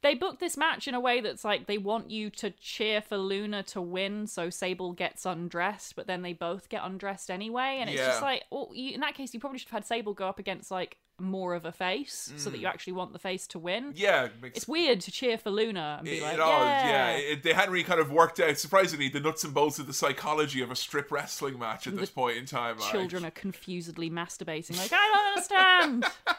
[0.03, 3.17] they booked this match in a way that's like they want you to cheer for
[3.17, 7.89] Luna to win, so Sable gets undressed, but then they both get undressed anyway, and
[7.89, 8.09] it's Yeah.
[8.09, 10.39] just like, well, you, in that case, you probably should have had Sable go up
[10.39, 13.93] against like more of a face, so that you actually want the face to win.
[13.93, 13.99] Mm.
[13.99, 14.25] yeah.
[14.25, 17.17] it makes It's weird to cheer for Luna and be It, like, it all, yeah,
[17.17, 17.17] yeah.
[17.17, 19.95] It, they hadn't really kind of worked out, surprisingly, the nuts and bolts of the
[19.95, 22.79] psychology of a strip wrestling match at this point in time.
[22.79, 22.91] like.
[22.91, 24.77] children are confusedly masturbating.
[24.77, 26.05] Like, I don't understand.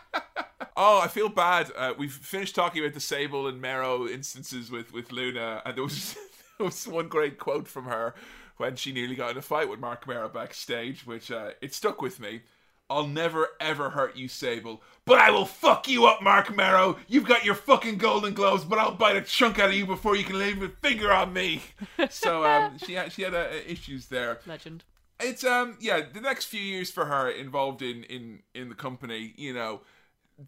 [0.78, 1.72] Oh, I feel bad.
[1.76, 5.84] Uh, we've finished talking about the Sable and Mero instances with, with Luna, and there
[5.84, 6.18] was,
[6.58, 8.14] there was one great quote from her
[8.58, 12.02] when she nearly got in a fight with Marc Mero backstage, which uh, it stuck
[12.02, 12.42] with me.
[12.90, 16.98] I'll never ever hurt you, Sable, but I will fuck you up, Marc Mero.
[17.08, 20.16] You've got your fucking Golden gloves, but I'll bite a chunk out of you before
[20.16, 21.62] you can lay a finger on me.
[22.10, 24.40] So um, she had she had uh, issues there.
[24.46, 24.84] Legend.
[25.20, 29.34] It's um yeah, the next few years for her involved in in in the company,
[29.38, 29.82] you know,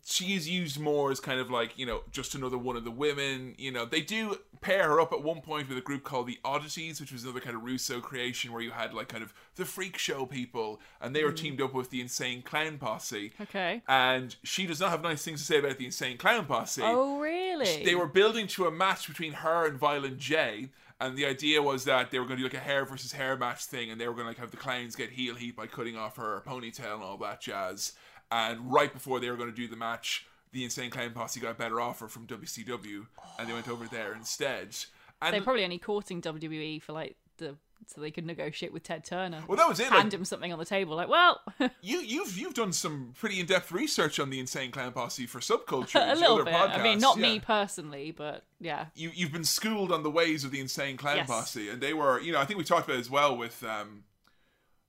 [0.05, 2.91] she is used more as kind of like you know just another one of the
[2.91, 6.27] women you know they do pair her up at one point with a group called
[6.27, 9.33] the oddities which was another kind of russo creation where you had like kind of
[9.55, 11.37] the freak show people and they were mm.
[11.37, 13.81] teamed up with the insane clown posse Okay.
[13.87, 17.19] and she does not have nice things to say about the insane clown posse Oh,
[17.19, 17.83] really?
[17.85, 20.69] they were building to a match between her and Violent J,
[20.99, 23.37] and the idea was that they were going to do like a hair versus hair
[23.37, 25.67] match thing, and they were going to like have the clowns get heel heat by
[25.67, 27.93] cutting off her ponytail and all that jazz.
[28.31, 31.51] And right before they were going to do the match, the Insane Clown Posse got
[31.51, 33.05] a better offer from WCW,
[33.39, 34.75] and they went over there instead.
[35.21, 37.55] And They're probably only courting WWE for like the
[37.85, 39.43] so they could negotiate with Ted Turner.
[39.47, 39.87] well, that was it.
[39.87, 41.41] Hand Like, him something on the table, like, well,
[41.81, 45.39] you, you've you've done some pretty in depth research on the Insane Clown Posse for
[45.39, 45.95] subculture.
[46.11, 46.53] a little bit.
[46.53, 47.33] I mean, not yeah.
[47.33, 48.87] me personally, but yeah.
[48.95, 51.27] you you've been schooled on the ways of the insane clown Yes.
[51.27, 53.63] posse, and they were you know I think we talked about it as well with
[53.63, 54.03] um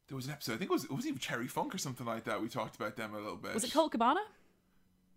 [0.09, 2.07] there was an episode I think it was it was even Terry Funk or something
[2.07, 3.55] like that we talked about them a little bit.
[3.55, 4.21] Was it Colt Cabana?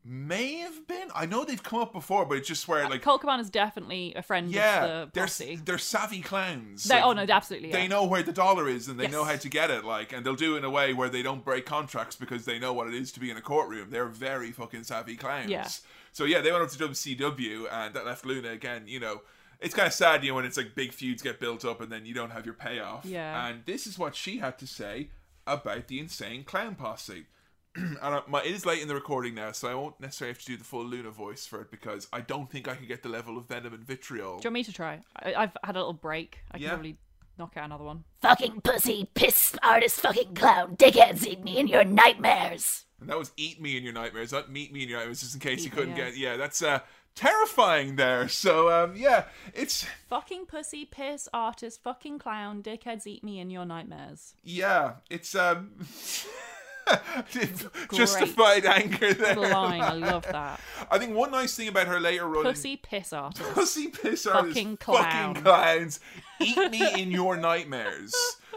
[0.04, 1.10] May have been.
[1.14, 4.14] I know they've come up before, but it's just where uh, like Colt is definitely
[4.16, 6.86] a friend yeah of the they're they're savvy clowns.
[6.86, 7.70] They, oh, Like, oh no, absolutely.
[7.70, 7.76] Yeah.
[7.78, 9.12] They know where the dollar is and they Yes.
[9.12, 11.22] know how to get it, like, and they'll do it in a way where they
[11.22, 13.92] don't break contracts because they know what it is to be in a courtroom.
[13.92, 15.52] They're very fucking savvy clowns.
[15.52, 15.68] Yeah.
[16.14, 18.86] So yeah, they went up to WCW and that left Luna again.
[18.88, 19.22] You know,
[19.62, 21.92] it's kind of sad, you know, when it's like big feuds get built up and
[21.92, 23.06] then you don't have your payoff.
[23.06, 23.48] Yeah.
[23.48, 25.10] And this is what she had to say
[25.46, 27.28] about the insane clown posse.
[27.76, 30.40] and I, my, it is late in the recording now, so I won't necessarily have
[30.40, 33.04] to do the full Luna voice for it because I don't think I can get
[33.04, 34.40] the level of venom and vitriol.
[34.40, 35.02] Do you want me to try?
[35.16, 36.40] I, I've had a little break.
[36.52, 36.98] I can probably
[37.38, 38.04] knock out another one.
[38.22, 42.86] Fucking pussy, piss artist, fucking clown, dickheads eat me in your nightmares.
[43.00, 45.34] And that was eat me in your nightmares, not meet me in your nightmares, just
[45.34, 46.10] in case Eat you couldn't yeah.
[46.10, 46.18] get.
[46.18, 46.80] Yeah, that's uh,
[47.16, 48.28] terrifying there.
[48.28, 53.66] So um, yeah, it's Fucking pussy, piss, artist, fucking clown, dickheads eat me in your
[53.66, 54.36] nightmares.
[54.44, 55.72] yeah, it's um,
[57.94, 59.36] justified anger there.
[59.36, 59.82] Line.
[59.82, 60.60] I love that.
[60.90, 62.44] I think one nice thing about her later run.
[62.44, 63.50] Pussy, piss, artist.
[63.54, 65.36] Pussy piss artists, Fucking clown.
[65.36, 66.00] fucking clowns,
[66.40, 68.14] eat me in your nightmares.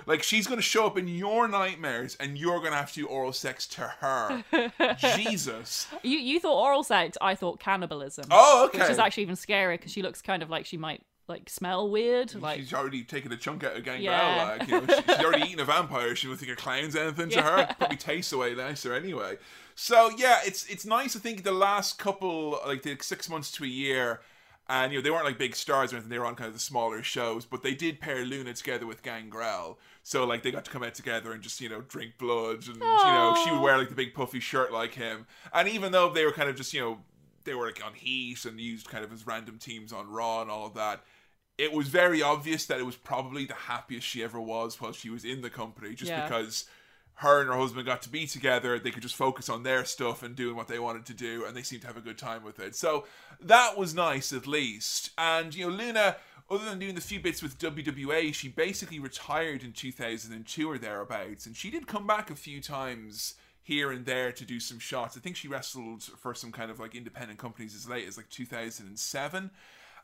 [0.07, 3.33] Like she's gonna show up in your nightmares, and you're gonna have to do oral
[3.33, 4.45] sex to her.
[5.17, 5.87] Jesus.
[6.03, 8.27] You you thought oral sex, I thought cannibalism.
[8.31, 8.81] Oh, okay.
[8.81, 11.89] Which is actually even scarier because she looks kind of like she might like smell
[11.89, 12.35] weird.
[12.35, 14.03] Like she's already taken a chunk out of Gangrel.
[14.05, 14.57] Yeah.
[14.59, 16.15] Like, you know, she- she's already eaten a vampire.
[16.15, 17.75] She would think a clown's anything to her.
[17.79, 19.39] Probably tastes away nicer anyway.
[19.75, 21.17] So yeah, it's it's nice.
[21.17, 24.21] I think the last couple, like the six months to a year,
[24.69, 26.11] and you know they weren't like big stars or anything.
[26.11, 29.03] They were on kind of the smaller shows, but they did pair Luna together with
[29.03, 29.79] Gangrel.
[30.07, 32.77] So like they got to come out together and just you know drink blood, and
[32.77, 35.27] you know she would wear like the big puffy shirt like him.
[35.53, 36.99] And even though they were kind of just you know
[37.45, 40.51] they were like on Heat and used kind of as random teams on Raw and
[40.51, 41.03] all of that
[41.57, 45.09] it was very obvious that it was probably the happiest she ever was while she
[45.09, 46.25] was in the company, just Yeah.
[46.27, 46.65] because
[47.19, 48.77] her and her husband got to be together.
[48.81, 51.57] They could just focus on their stuff and doing what they wanted to do, and
[51.57, 52.75] they seemed to have a good time with it.
[52.75, 53.07] So
[53.41, 55.11] that was nice, at least.
[55.17, 56.17] And you know, Luna,
[56.51, 61.47] other than doing the few bits with WWA, she basically retired in 2002 or thereabouts,
[61.47, 65.17] and she did come back a few times here and there to do some shots.
[65.17, 68.29] I think she wrestled for some kind of like independent companies as late as like
[68.29, 69.51] 2007.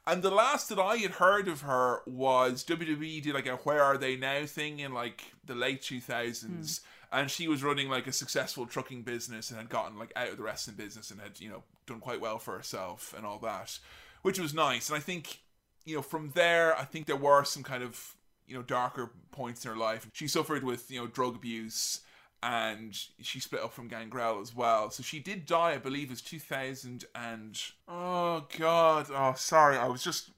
[0.06, 3.82] And the last that I had heard of her was WWE did like a Where
[3.82, 6.80] Are They Now thing in like the late 2000s.
[6.80, 6.86] Hmm.
[7.12, 10.36] And she was running like a successful trucking business and had gotten like out of
[10.38, 13.78] the wrestling business and had, you know, done quite well for herself and all that,
[14.22, 14.88] which was nice.
[14.88, 15.40] And I think,
[15.90, 18.14] you know, from there, I think there were some kind of,
[18.46, 20.08] you know, darker points in her life.
[20.12, 22.00] She suffered with, you know, drug abuse
[22.42, 24.90] and she split up from Gangrel as well.
[24.90, 29.86] So she did die, I believe, it was 2000 and oh god, oh sorry, I
[29.86, 30.30] was just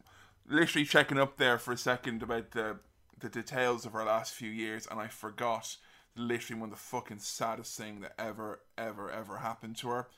[0.48, 2.78] literally checking up there for a second about the
[3.20, 5.76] the details of her last few years, and I forgot
[6.16, 10.08] literally one of the fucking saddest thing that ever, ever, ever happened to her,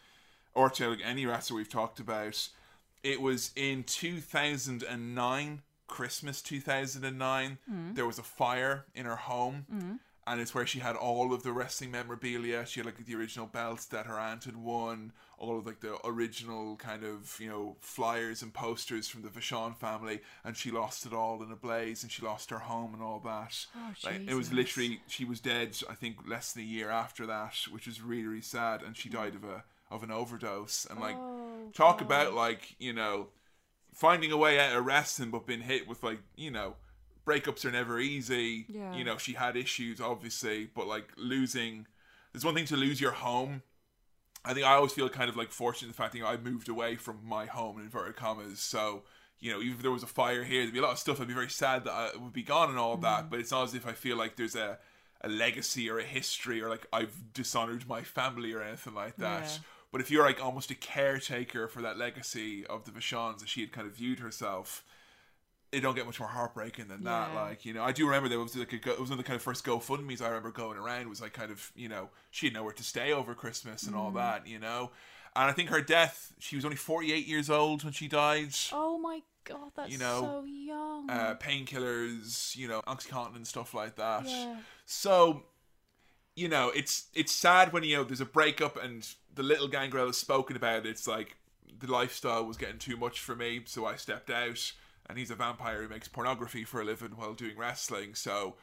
[0.55, 2.49] or to like, any wrestler we've talked about.
[3.05, 7.59] It was in 2009, Christmas 2009.
[7.71, 7.95] Mm.
[7.95, 9.99] There was a fire in her home mm.
[10.27, 12.65] and it's where she had all of the wrestling memorabilia.
[12.65, 15.99] She had like the original belts that her aunt had won, all of like the
[16.07, 21.05] original kind of you know flyers and posters from the Vachon family, and she lost
[21.05, 23.67] it all in a blaze, and she lost her home and all that.
[23.77, 25.77] Oh, like, it was literally she was dead.
[25.91, 29.11] I think less than a year after that, which is really really sad, and she
[29.11, 29.13] mm.
[29.13, 30.87] died of a of an overdose.
[30.91, 31.17] And like
[31.73, 33.29] talk about like you know
[33.93, 36.75] finding a way out of wrestling, but being hit with like you know
[37.27, 38.67] breakups are never easy.
[38.69, 38.95] Yeah.
[38.95, 41.87] You know, she had issues obviously, but like losing
[42.33, 43.63] there's one thing to lose your home.
[44.45, 46.31] I think I always feel kind of like fortunate in the fact that you know,
[46.31, 48.61] I moved away from my home in inverted commas.
[48.61, 49.05] So,
[49.41, 51.19] you know, even if there was a fire here, there'd be a lot of stuff
[51.21, 53.03] I'd be very sad that I would be gone and all of Mm.
[53.05, 53.31] that.
[53.31, 54.79] But it's not as if I feel like there's a
[55.23, 59.45] a legacy or a history or like I've dishonored my family or anything like that.
[59.45, 59.59] Yeah.
[59.95, 63.61] But if you're like almost a caretaker for that legacy of the Vachons that she
[63.61, 64.83] had kind of viewed herself,
[65.71, 67.31] it don't get much more heartbreaking than that.
[67.33, 67.41] Yeah.
[67.43, 69.25] Like, you know, I do remember there was like a, go- it was one of
[69.25, 72.09] the kind of first GoFundMe's I remember going around was like kind of, you know,
[72.33, 73.99] she had nowhere to stay over Christmas and Mm.
[74.01, 74.91] all that, you know.
[75.37, 78.51] And I think her death, she was only 48 years old when she died.
[78.73, 81.09] Oh my god, that's You know, so young.
[81.09, 84.27] Uh, painkillers, you know, Oxycontin and stuff like that.
[84.29, 84.57] Yeah.
[84.87, 85.45] So,
[86.37, 90.07] you know, it's it's sad when you know there's a breakup and the little gangrel
[90.07, 90.87] has spoken about it.
[90.87, 91.37] It's like
[91.79, 94.73] the lifestyle was getting too much for me, so I stepped out.
[95.07, 98.15] And he's a vampire who makes pornography for a living while doing wrestling.
[98.15, 98.55] So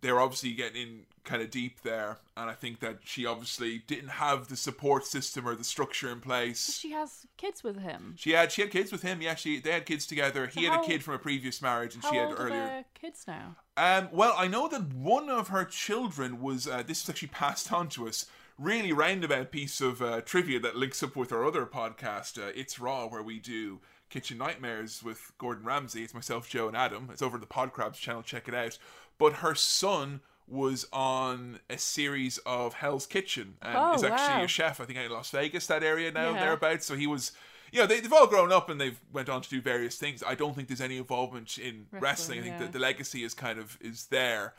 [0.00, 2.18] they're obviously getting in kind of deep there.
[2.36, 6.20] And I think that she obviously didn't have the support system or the structure in
[6.20, 6.78] place.
[6.78, 8.14] she has kids with him.
[8.16, 9.20] She had she had kids with him.
[9.20, 10.46] Yeah, she they had kids together.
[10.46, 12.84] He had how- a kid from a previous marriage, and she had earlier.
[12.94, 13.56] kids now?
[13.76, 16.68] Um, well, I know that one of her children was.
[16.68, 18.26] Uh, this was actually passed on to us.
[18.58, 22.80] Really roundabout piece of uh, trivia that links up with our other podcast, uh, It's
[22.80, 23.78] Raw, where we do
[24.10, 26.02] Kitchen Nightmares with Gordon Ramsay.
[26.02, 27.08] It's myself, Joe, and Adam.
[27.12, 28.22] It's over the Podcrabs channel.
[28.22, 28.76] Check it out.
[29.16, 34.44] But her son was on a series of Hell's Kitchen and Oh, is actually wow.
[34.44, 34.80] a chef.
[34.80, 36.40] I think out in Las Vegas, that area now, Yeah.
[36.40, 36.84] thereabouts.
[36.86, 37.30] So he was.
[37.70, 40.22] You know, they, they've all grown up and they've went on to do various things.
[40.26, 42.00] I don't think there's any involvement in wrestling.
[42.02, 42.60] Wrestling, I think yeah.
[42.60, 44.54] that the legacy is kind of is there.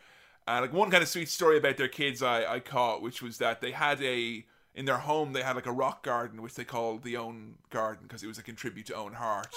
[0.50, 3.38] Uh, like one kind of sweet story about their kids I, I caught, which was
[3.38, 4.44] that they had a
[4.74, 8.06] in their home they had like a rock garden which they called the Owen Garden
[8.08, 9.54] because it was like a tribute to Owen Hart.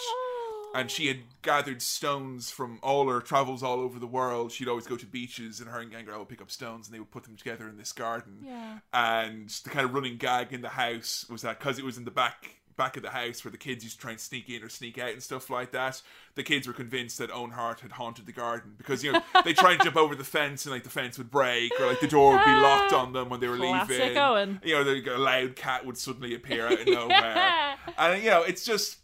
[0.74, 4.52] And she had gathered stones from all her travels all over the world.
[4.52, 6.98] She'd always go to beaches, and her and Gangrel would pick up stones, and they
[6.98, 8.38] would put them together in this garden.
[8.42, 8.78] Yeah.
[8.94, 12.06] And the kind of running gag in the house was that because it was in
[12.06, 14.62] the back back of the house where the kids used to try and sneak in
[14.62, 16.00] or sneak out and stuff like that,
[16.34, 19.52] the kids were convinced that Owen Hart had haunted the garden because you know they
[19.52, 22.08] try and jump over the fence and like the fence would break or like the
[22.08, 24.18] door would be locked on them when they were Classic leaving.
[24.18, 24.60] Owen.
[24.64, 27.76] You know, the, a loud cat would suddenly appear out of nowhere, Yeah.
[27.98, 28.98] and you know it's just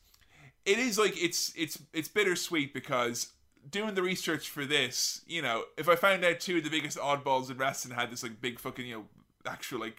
[0.64, 3.32] it is like it's it's it's bittersweet because
[3.70, 6.96] doing the research for this, you know, if I found out two of the biggest
[6.96, 9.04] oddballs in wrestling had this like big fucking you know
[9.46, 9.96] actual like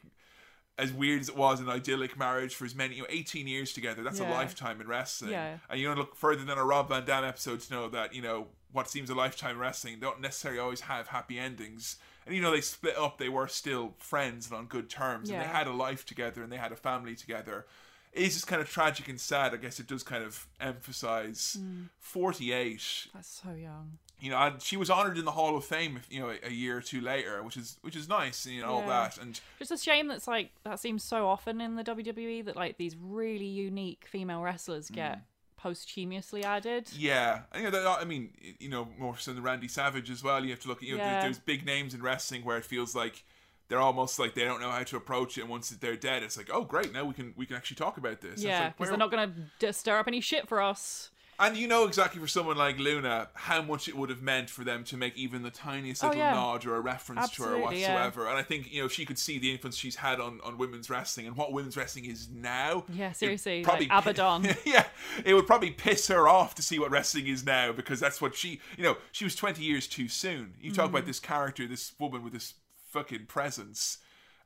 [0.79, 3.73] as weird as it was an idyllic marriage for as many you know 18 years
[3.73, 4.01] together.
[4.03, 5.31] That's a lifetime in wrestling.
[5.31, 5.57] Yeah.
[5.69, 8.21] and you don't look further than a Rob Van Dam episode to know that you
[8.21, 11.97] know what seems a lifetime in wrestling don't necessarily always have happy endings.
[12.25, 15.29] And you know they split up they were still friends and on good terms.
[15.29, 17.65] And they had a life together and they had a family together.
[18.11, 19.53] It is just kind of tragic and sad.
[19.53, 21.89] I guess it does kind of emphasize Mm.
[21.99, 23.97] 48 That's so young.
[24.19, 26.51] You know, and she was honored in the Hall of Fame, you know, a, a
[26.51, 29.71] year or two later, which is which is nice, you know, all that, and Just
[29.71, 33.45] a shame that's like that seems so often in the WWE that like these really
[33.45, 35.21] unique female wrestlers get
[35.57, 36.85] posthumously added.
[36.85, 36.95] Mm.
[36.97, 40.23] yeah, and, you know, that, I mean, you know, more so than Randy Savage as
[40.23, 40.43] well.
[40.43, 41.21] You have to look at, you know, Yeah.
[41.21, 43.23] there's big names in wrestling where it feels like
[43.67, 46.37] they're almost like they don't know how to approach it, and once they're dead, it's
[46.37, 48.41] like, oh, great, now we can we can actually talk about this.
[48.41, 51.11] Yeah, because where- they're not gonna stir up any shit for us.
[51.41, 54.65] And you know exactly for someone like Luna how much it would have meant for
[54.65, 56.33] them to make even the tiniest little Oh, yeah.
[56.33, 57.93] nod or a reference to her Absolutely, yeah.
[57.93, 58.27] whatsoever.
[58.27, 60.89] And I think you know she could see the influence she's had on, on women's
[60.89, 62.83] wrestling and what women's wrestling is now.
[62.93, 64.53] Yeah, seriously, probably like Abaddon.
[64.65, 64.85] yeah,
[65.23, 68.35] it would probably piss her off to see what wrestling is now because that's what
[68.35, 70.55] she you know she was twenty years too soon.
[70.59, 70.95] You talk Mm-hmm.
[70.95, 72.55] about this character, this woman with this
[72.89, 73.99] fucking presence,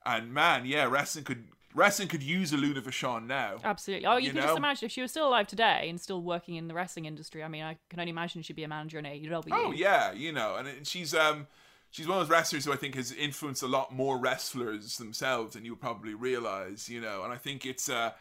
[0.06, 1.46] and man, yeah, wrestling could
[1.76, 3.58] wrestling could use a Luna Vachon now.
[3.64, 4.06] Absolutely.
[4.06, 4.48] Oh, you, You can know?
[4.48, 7.44] just imagine if she was still alive today and still working in the wrestling industry.
[7.44, 9.50] I mean, I can only imagine she'd be a manager in AEW.
[9.52, 11.48] Oh yeah, you know, and she's um
[11.92, 15.54] she's one of those wrestlers who I think has influenced a lot more wrestlers themselves
[15.54, 17.24] than you would probably realize, you know.
[17.24, 18.12] And I think it's uh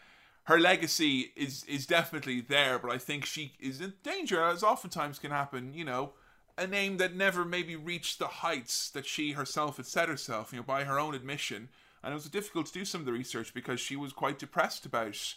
[0.45, 5.19] her legacy is is definitely there, but I think she is in danger, as oftentimes
[5.19, 6.13] can happen, you know.
[6.59, 10.59] A name that never maybe reached the heights that she herself had set herself, you
[10.59, 11.71] know, by her own admission.
[12.03, 14.85] And it was difficult to do some of the research because she was quite depressed
[14.85, 15.35] about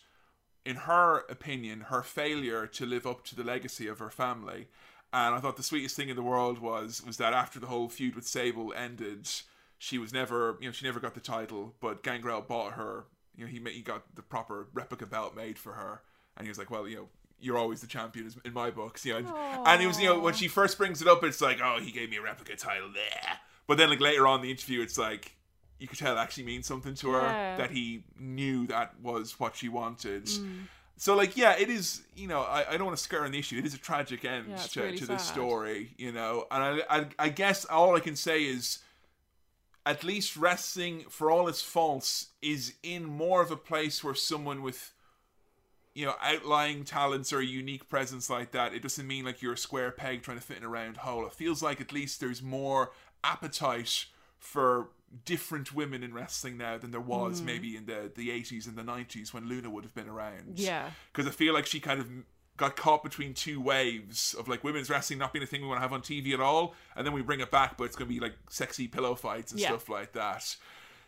[0.66, 4.68] in her opinion, her failure to live up to the legacy of her family.
[5.14, 7.88] And I thought the sweetest thing in the world was was that after the whole
[7.88, 9.30] feud with Sable ended,
[9.78, 13.06] she was never, you know, she never got the title, but Gangrel bought her.
[13.36, 16.02] You know, he he got the proper replica belt made for her,
[16.36, 17.08] and he was like, well, you know.
[17.38, 19.18] You're always the champion in my books, you know.
[19.20, 21.80] And, and it was, you know, when she first brings it up, it's like, oh,
[21.82, 23.40] he gave me a replica title there.
[23.68, 25.35] But then, like later on in the interview, it's like
[25.80, 27.58] you could tell it actually means something to her Yeah.
[27.58, 30.26] that he knew that was what she wanted.
[30.26, 30.68] Mm.
[30.98, 32.04] So like yeah, it is.
[32.16, 33.58] You know, I, I don't want to scare on the issue.
[33.58, 35.94] It is a tragic end Yeah, to, really to this story.
[35.98, 38.80] You know, and I, I I guess all I can say is,
[39.86, 44.62] at least wrestling, for all its faults, is in more of a place where someone
[44.62, 44.94] with
[45.94, 49.54] you know outlying talents or a unique presence like that it doesn't mean like you're
[49.54, 52.20] a square peg trying to fit in a round hole it feels like at least
[52.20, 52.92] there's more
[53.24, 54.06] appetite
[54.38, 54.90] for
[55.24, 57.46] different women in wrestling now than there was hmm.
[57.46, 60.60] maybe in the the 80s and the 90s when Luna would have been around.
[60.60, 60.90] Yeah.
[61.12, 62.08] Because I feel like she kind of
[62.58, 65.78] got caught between two waves of like women's wrestling not being a thing we want
[65.78, 68.08] to have on TV at all, and then we bring it back, but it's going
[68.08, 69.70] to be like sexy pillow fights and Yeah.
[69.70, 70.56] stuff like that.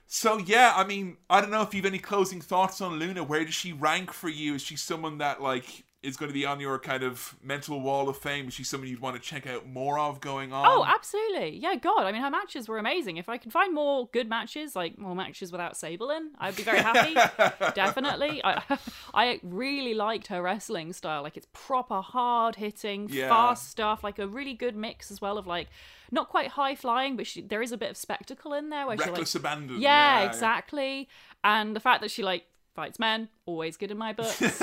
[0.08, 3.24] So yeah, I mean, I don't know if you've any closing thoughts on Luna.
[3.24, 4.56] Where does she rank for you?
[4.56, 8.08] Is she someone that like is going to be on your kind of mental wall
[8.08, 8.48] of fame?
[8.48, 10.66] Is she someone you'd want to check out more of going on?
[10.68, 11.58] Oh, absolutely.
[11.58, 12.02] Yeah, God.
[12.04, 13.18] I mean, her matches were amazing.
[13.18, 16.62] If I could find more good matches, like more matches without Sable in, I'd be
[16.64, 17.16] very happy.
[17.76, 18.42] Definitely.
[18.44, 18.62] I,
[19.14, 21.24] I really liked her wrestling style.
[21.24, 23.30] Like, it's proper hard hitting, Yeah.
[23.30, 24.04] fast stuff.
[24.04, 25.68] Like, a really good mix as well of, like,
[26.12, 28.98] not quite high flying, but she, there is a bit of spectacle in there where
[28.98, 29.82] she, like, reckless abandon.
[29.82, 31.10] yeah, exactly.
[31.44, 32.46] And the fact that she like
[32.78, 34.40] fights men, always good in my books.
[34.42, 34.56] and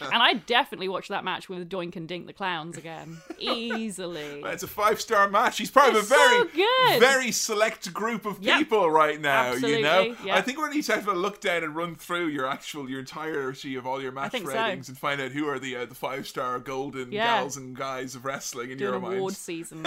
[0.00, 4.42] I definitely watched that match with Doink and Dink the clowns again, easily.
[4.54, 5.58] It's a five star match.
[5.58, 8.58] He's part of a It's so very, very select group of Yep.
[8.58, 9.46] people right now.
[9.52, 10.36] Absolutely, You know, yeah.
[10.36, 13.00] I think we're need to have a look down and run through your actual, your
[13.00, 14.54] entirety of all your match think so.
[14.54, 17.38] ratings and find out who are the uh, the five star golden Yeah.
[17.40, 19.36] gals and guys of wrestling in Do your award mind.
[19.36, 19.84] season.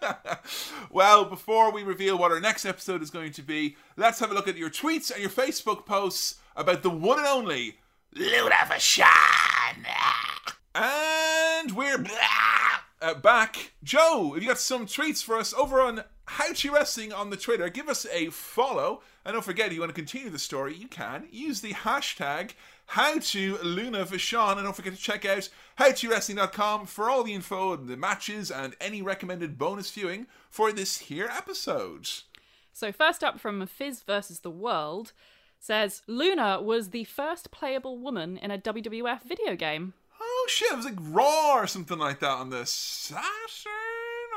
[0.90, 4.34] Well, before we reveal what our next episode is going to be, let's have a
[4.34, 7.78] look at your tweets and your Facebook posts about the one and only.
[8.12, 9.06] Luna Vachon!
[10.74, 12.04] And we're
[13.00, 13.72] uh, back.
[13.84, 17.36] Joe, have you got some tweets for us over on How to Wrestling on the
[17.36, 17.68] Twitter?
[17.68, 19.02] Give us a follow.
[19.24, 22.52] And don't forget, if you want to continue the story, you can use the hashtag
[22.90, 24.56] How to Luna Vachon.
[24.56, 25.48] And don't forget to check out
[25.78, 30.98] HowToWrestling.com for all the info and the matches and any recommended bonus viewing for this
[30.98, 32.08] here episode.
[32.72, 35.12] so first up from Fizz versus the World
[35.60, 39.92] says Luna was the first playable woman in a WWF video game.
[40.20, 43.22] Oh shit, it was like Raw or something like that on the Saturn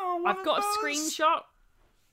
[0.06, 1.42] or I've got a screenshot.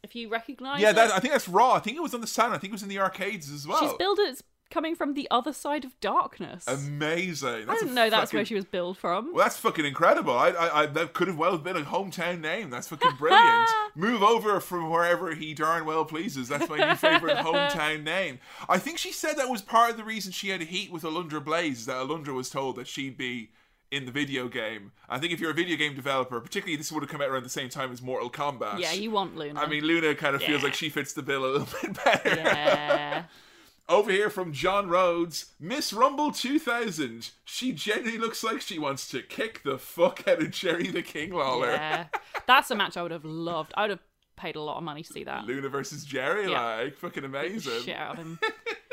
[0.02, 1.72] If you recognise Yeah, that, I think that's Raw.
[1.74, 2.54] I think it was on the Saturn.
[2.54, 3.80] I think it was in the arcades as well.
[3.80, 6.66] She's billed as coming from the other side of darkness.
[6.66, 7.68] Amazing.
[7.68, 9.32] I didn't know that's where she was billed from.
[9.34, 10.32] Well, that's fucking incredible.
[10.32, 12.70] I, I, I, that could have well been a hometown name.
[12.70, 13.68] That's fucking brilliant.
[13.94, 16.48] Move over from wherever he darn well pleases.
[16.48, 18.38] That's my new favorite hometown name.
[18.68, 21.02] I think she said that was part of the reason she had a heat with
[21.02, 21.86] Alundra Blaze.
[21.86, 23.51] That Alundra was told that she'd be
[23.90, 24.92] in the video game.
[25.09, 27.42] I think if you're a video game developer, particularly this would have come out around
[27.42, 28.78] the same time as Mortal Kombat.
[28.78, 29.60] Yeah, you want Luna.
[29.60, 32.36] I mean, Luna kind of feels like she fits the bill a little bit better.
[32.36, 33.24] yeah.
[33.90, 37.30] Over here from John Rhodes, Miss Rumble 2000.
[37.44, 41.32] She genuinely looks like she wants to kick the fuck out of Jerry the King
[41.32, 41.72] Lawler.
[41.72, 42.06] yeah.
[42.46, 43.72] That's a match I would have loved.
[43.76, 44.00] I would have
[44.36, 45.44] paid a lot of money to see that.
[45.44, 46.76] Luna versus Jerry, Yeah.
[46.82, 47.82] like fucking amazing.
[47.82, 48.38] Shit out of him.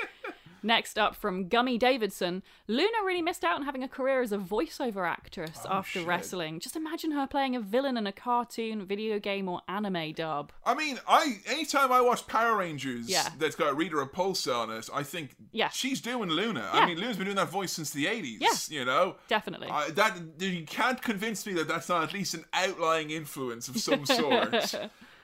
[0.67, 4.37] Next up from Gummy Davidson, Luna really missed out on having a career as a
[4.37, 6.07] voiceover actress oh, after Oh, shit.
[6.07, 6.59] wrestling.
[6.59, 10.51] Just imagine her playing a villain in a cartoon, video game, or anime dub.
[10.65, 13.29] I mean, I anytime I watch Power Rangers Yeah.
[13.39, 15.69] that's got Rita Repulsa on it, I think Yeah.
[15.69, 16.69] she's doing Luna.
[16.73, 16.81] Yeah.
[16.81, 18.79] I mean, Luna's been doing that voice since the 80s, Yeah.
[18.79, 19.15] you know?
[19.29, 19.69] Definitely.
[19.69, 23.77] I, that you can't convince me that that's not at least an outlying influence of
[23.77, 24.53] some sort.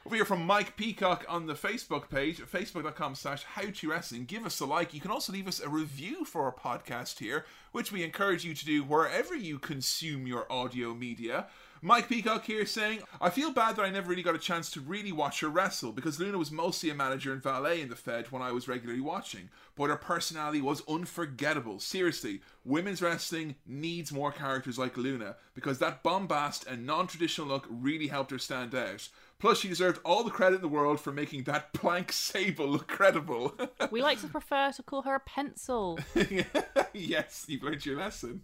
[0.05, 4.25] Over here from Mike Peacock on the Facebook page, facebook.com slash how to wrestling.
[4.25, 4.93] Give us a like.
[4.93, 8.53] You can also leave us a review for our podcast here, which we encourage you
[8.53, 11.47] to do wherever you consume your audio media.
[11.81, 14.81] Mike Peacock here saying, I feel bad that I never really got a chance to
[14.81, 18.29] really watch her wrestle because Luna was mostly a manager and valet in the Fed
[18.29, 19.49] when I was regularly watching.
[19.75, 21.79] But her personality was unforgettable.
[21.79, 27.67] Seriously, women's wrestling needs more characters like Luna because that bombast and non traditional look
[27.69, 29.07] really helped her stand out.
[29.39, 32.87] Plus, she deserved all the credit in the world for making that plank sable look
[32.87, 33.55] credible.
[33.91, 35.99] we like to prefer to call her a pencil.
[36.93, 38.41] yes, you've learned your lesson.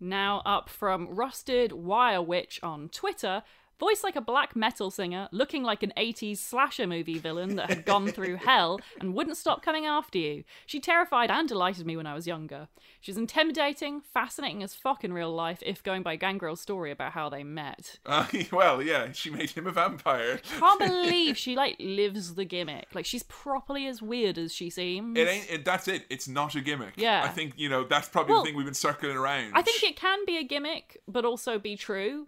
[0.00, 3.42] Now up from Rusted Wire Witch on Twitter,
[3.78, 7.84] voiced like a black metal singer, looking like an 80s slasher movie villain that had
[7.84, 10.44] gone through hell and wouldn't stop coming after you.
[10.66, 12.68] She terrified and delighted me when I was younger.
[13.00, 17.28] She's intimidating, fascinating as fuck in real life, if going by Gangrel's story about how
[17.28, 17.98] they met.
[18.08, 20.40] Uh, well, yeah, she made him a vampire.
[20.58, 22.86] Can't believe she like lives the gimmick.
[22.94, 25.16] Like she's properly as weird as she seems.
[25.18, 25.50] It ain't.
[25.50, 26.04] It, that's it.
[26.08, 26.94] It's not a gimmick.
[26.96, 27.22] Yeah.
[27.22, 29.52] I think you know that's probably Well, the thing we've been circling around.
[29.54, 32.26] I think it can be a gimmick, but also be true.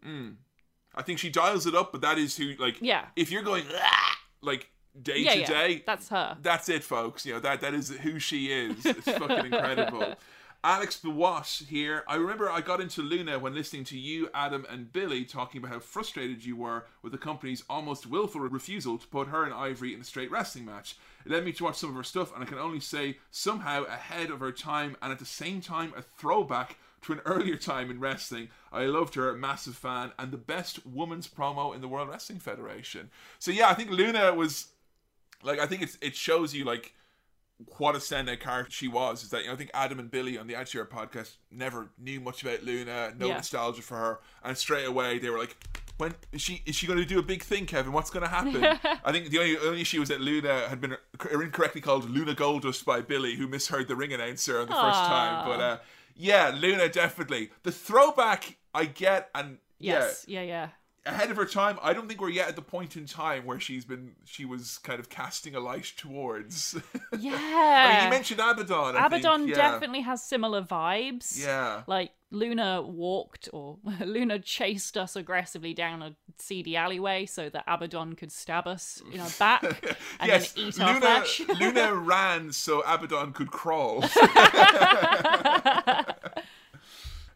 [0.94, 2.54] I think she dials it up, but that is who.
[2.58, 3.06] Like, Yeah.
[3.16, 6.36] If you're going "Ah," like day Yeah, to yeah, day, that's her.
[6.42, 7.24] that's it, folks.
[7.24, 8.84] You know that that is who she is.
[8.84, 10.14] It's fucking incredible.
[10.62, 12.04] Alex Bewat here.
[12.06, 15.72] I remember I got into Luna when listening to you, Adam, and Billy talking about
[15.72, 19.94] how frustrated you were with the company's almost willful refusal to put her and Ivory
[19.94, 20.96] in a straight wrestling match.
[21.24, 23.84] It led me to watch some of her stuff, and I can only say somehow
[23.84, 27.90] ahead of her time, and at the same time a throwback to an earlier time
[27.90, 28.48] in wrestling.
[28.72, 33.10] I loved her, massive fan, and the best woman's promo in the World Wrestling Federation.
[33.38, 34.68] So yeah, I think Luna was
[35.42, 36.94] like I think it's it shows you like
[37.78, 39.22] what a standout character she was.
[39.22, 42.20] Is that you know, I think Adam and Billy on the Edge podcast never knew
[42.20, 43.34] much about Luna, no Yeah.
[43.34, 45.56] nostalgia for her, and straight away they were like.
[45.98, 47.92] When is she is she going to do a big thing, Kevin?
[47.92, 48.64] What's going to happen?
[49.04, 50.96] I think the only only issue was that Luna had been
[51.30, 55.46] incorrectly called Luna Goldust by Billy, who misheard the ring announcer on the first time.
[55.46, 55.76] But uh,
[56.20, 60.24] yeah, Luna definitely the throwback I get, and Yes.
[60.28, 60.42] Yeah.
[60.42, 60.68] Yeah.
[61.06, 61.78] yeah, ahead of her time.
[61.82, 64.78] I don't think we're yet at the point in time where she's been she was
[64.78, 66.76] kind of casting a light towards.
[67.18, 67.34] Yeah.
[67.34, 68.96] I mean, you mentioned Abaddon.
[68.96, 69.54] I Abaddon yeah.
[69.56, 71.42] definitely has similar vibes.
[71.42, 71.82] Yeah.
[71.88, 78.14] Like Luna walked or Luna chased us aggressively down a seedy alleyway so that Abaddon
[78.14, 79.64] could stab us in our back
[80.20, 81.40] and yes, then eat our flesh.
[81.58, 84.04] Luna ran so Abaddon could crawl.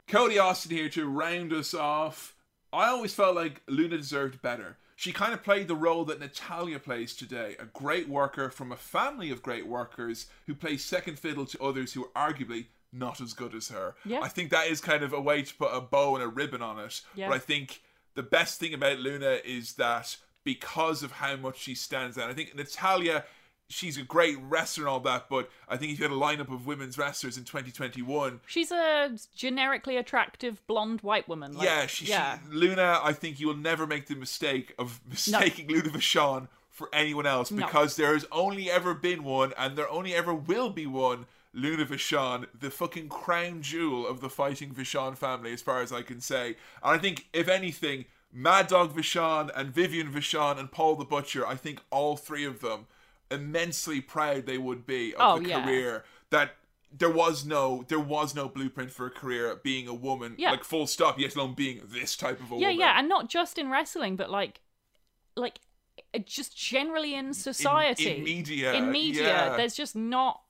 [0.06, 2.34] Cody Austin here to round us off.
[2.72, 4.76] I always felt like Luna deserved better.
[4.96, 8.76] She kind of played the role that Natalya plays today a great worker from a
[8.76, 13.32] family of great workers who plays second fiddle to others who are arguably not as
[13.32, 13.96] good as her.
[14.04, 14.20] Yeah.
[14.20, 16.62] I think that is kind of a way to put a bow and a ribbon
[16.62, 17.00] on it.
[17.14, 17.28] Yeah.
[17.28, 17.82] But I think
[18.14, 22.34] the best thing about Luna is that because of how much she stands out, I
[22.34, 23.24] think Natalya,
[23.68, 26.52] she's a great wrestler and all that, but I think if you had a lineup
[26.52, 31.54] of women's wrestlers in 2021, She's a generically attractive blonde white woman.
[31.54, 32.38] Like, yeah, she, yeah.
[32.38, 36.88] she Luna, I think you will never make the mistake of mistaking Luna Vachon for
[36.92, 37.64] anyone else No.
[37.64, 41.26] because there has only ever been one and there only ever will be one.
[41.56, 46.02] Luna Vachon, the fucking crown jewel of the fighting Vachon family, as far as I
[46.02, 46.56] can say.
[46.82, 51.46] And I think, if anything, Mad Dog Vachon and Vivian Vachon and Paul the Butcher,
[51.46, 52.88] I think all three of them
[53.30, 55.64] immensely proud they would be of Oh, the yeah.
[55.64, 56.56] career that
[56.96, 60.52] there was no there was no blueprint for a career being a woman Yeah.
[60.52, 63.08] like full stop yet alone being this type of a yeah, woman yeah, yeah and
[63.08, 64.60] not just in wrestling, but like,
[65.36, 65.58] like,
[66.14, 69.56] uh, just generally in society, in media, in media, yeah.
[69.56, 70.42] there's just not.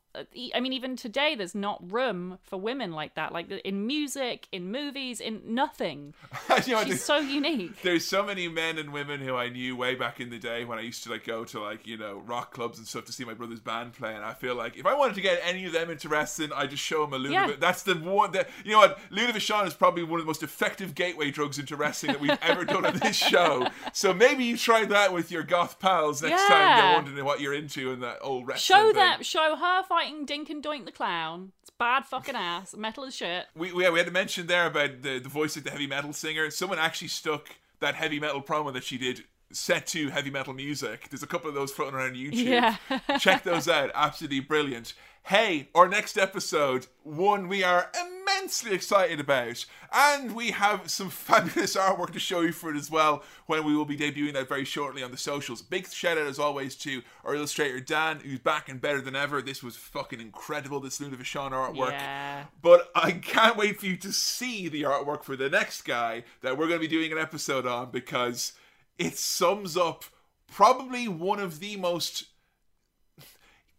[0.54, 3.32] I mean, even today, there's not room for women like that.
[3.32, 6.14] Like in music, in movies, in nothing.
[6.66, 7.82] You know, She's so unique.
[7.82, 10.78] there's so many men and women who I knew way back in the day when
[10.78, 13.24] I used to like go to like you know rock clubs and stuff to see
[13.24, 15.72] my brother's band play, and I feel like if I wanted to get any of
[15.72, 17.32] them into wrestling, I just show them a Luna.
[17.34, 17.52] Yeah.
[17.58, 20.42] That's the one that you know what Luna Vachon is probably one of the most
[20.42, 23.66] effective gateway drugs into wrestling that we've ever done on this show.
[23.92, 27.54] So maybe you try that with your goth pals next time they're wondering what you're
[27.54, 28.78] into in that old wrestling.
[28.80, 28.96] Show thing.
[28.96, 31.52] them, show her fighting Dink and Doink the clown.
[31.62, 33.46] It's bad fucking ass, metal as shit.
[33.56, 36.12] we, we, we had to mention there about the, the voice of the heavy metal
[36.12, 36.50] singer.
[36.50, 41.08] Someone actually stuck that heavy metal promo that she did set to heavy metal music.
[41.10, 42.76] There's a couple of those floating around YouTube.
[42.90, 43.18] Yeah.
[43.18, 43.90] Check those out.
[43.94, 44.94] Absolutely brilliant.
[45.28, 49.64] Hey, our next episode, one we are immensely excited about.
[49.90, 53.74] And we have some fabulous artwork to show you for it as well when we
[53.74, 55.62] will be debuting that very shortly on the socials.
[55.62, 59.40] Big shout out as always to our illustrator Dan, who's back and better than ever.
[59.40, 61.92] This was fucking incredible, this Luna Vachon artwork.
[61.92, 62.44] Yeah.
[62.60, 66.58] But I can't wait for you to see the artwork for the next guy that
[66.58, 68.52] we're going to be doing an episode on because
[68.98, 70.04] it sums up
[70.46, 72.26] probably one of the most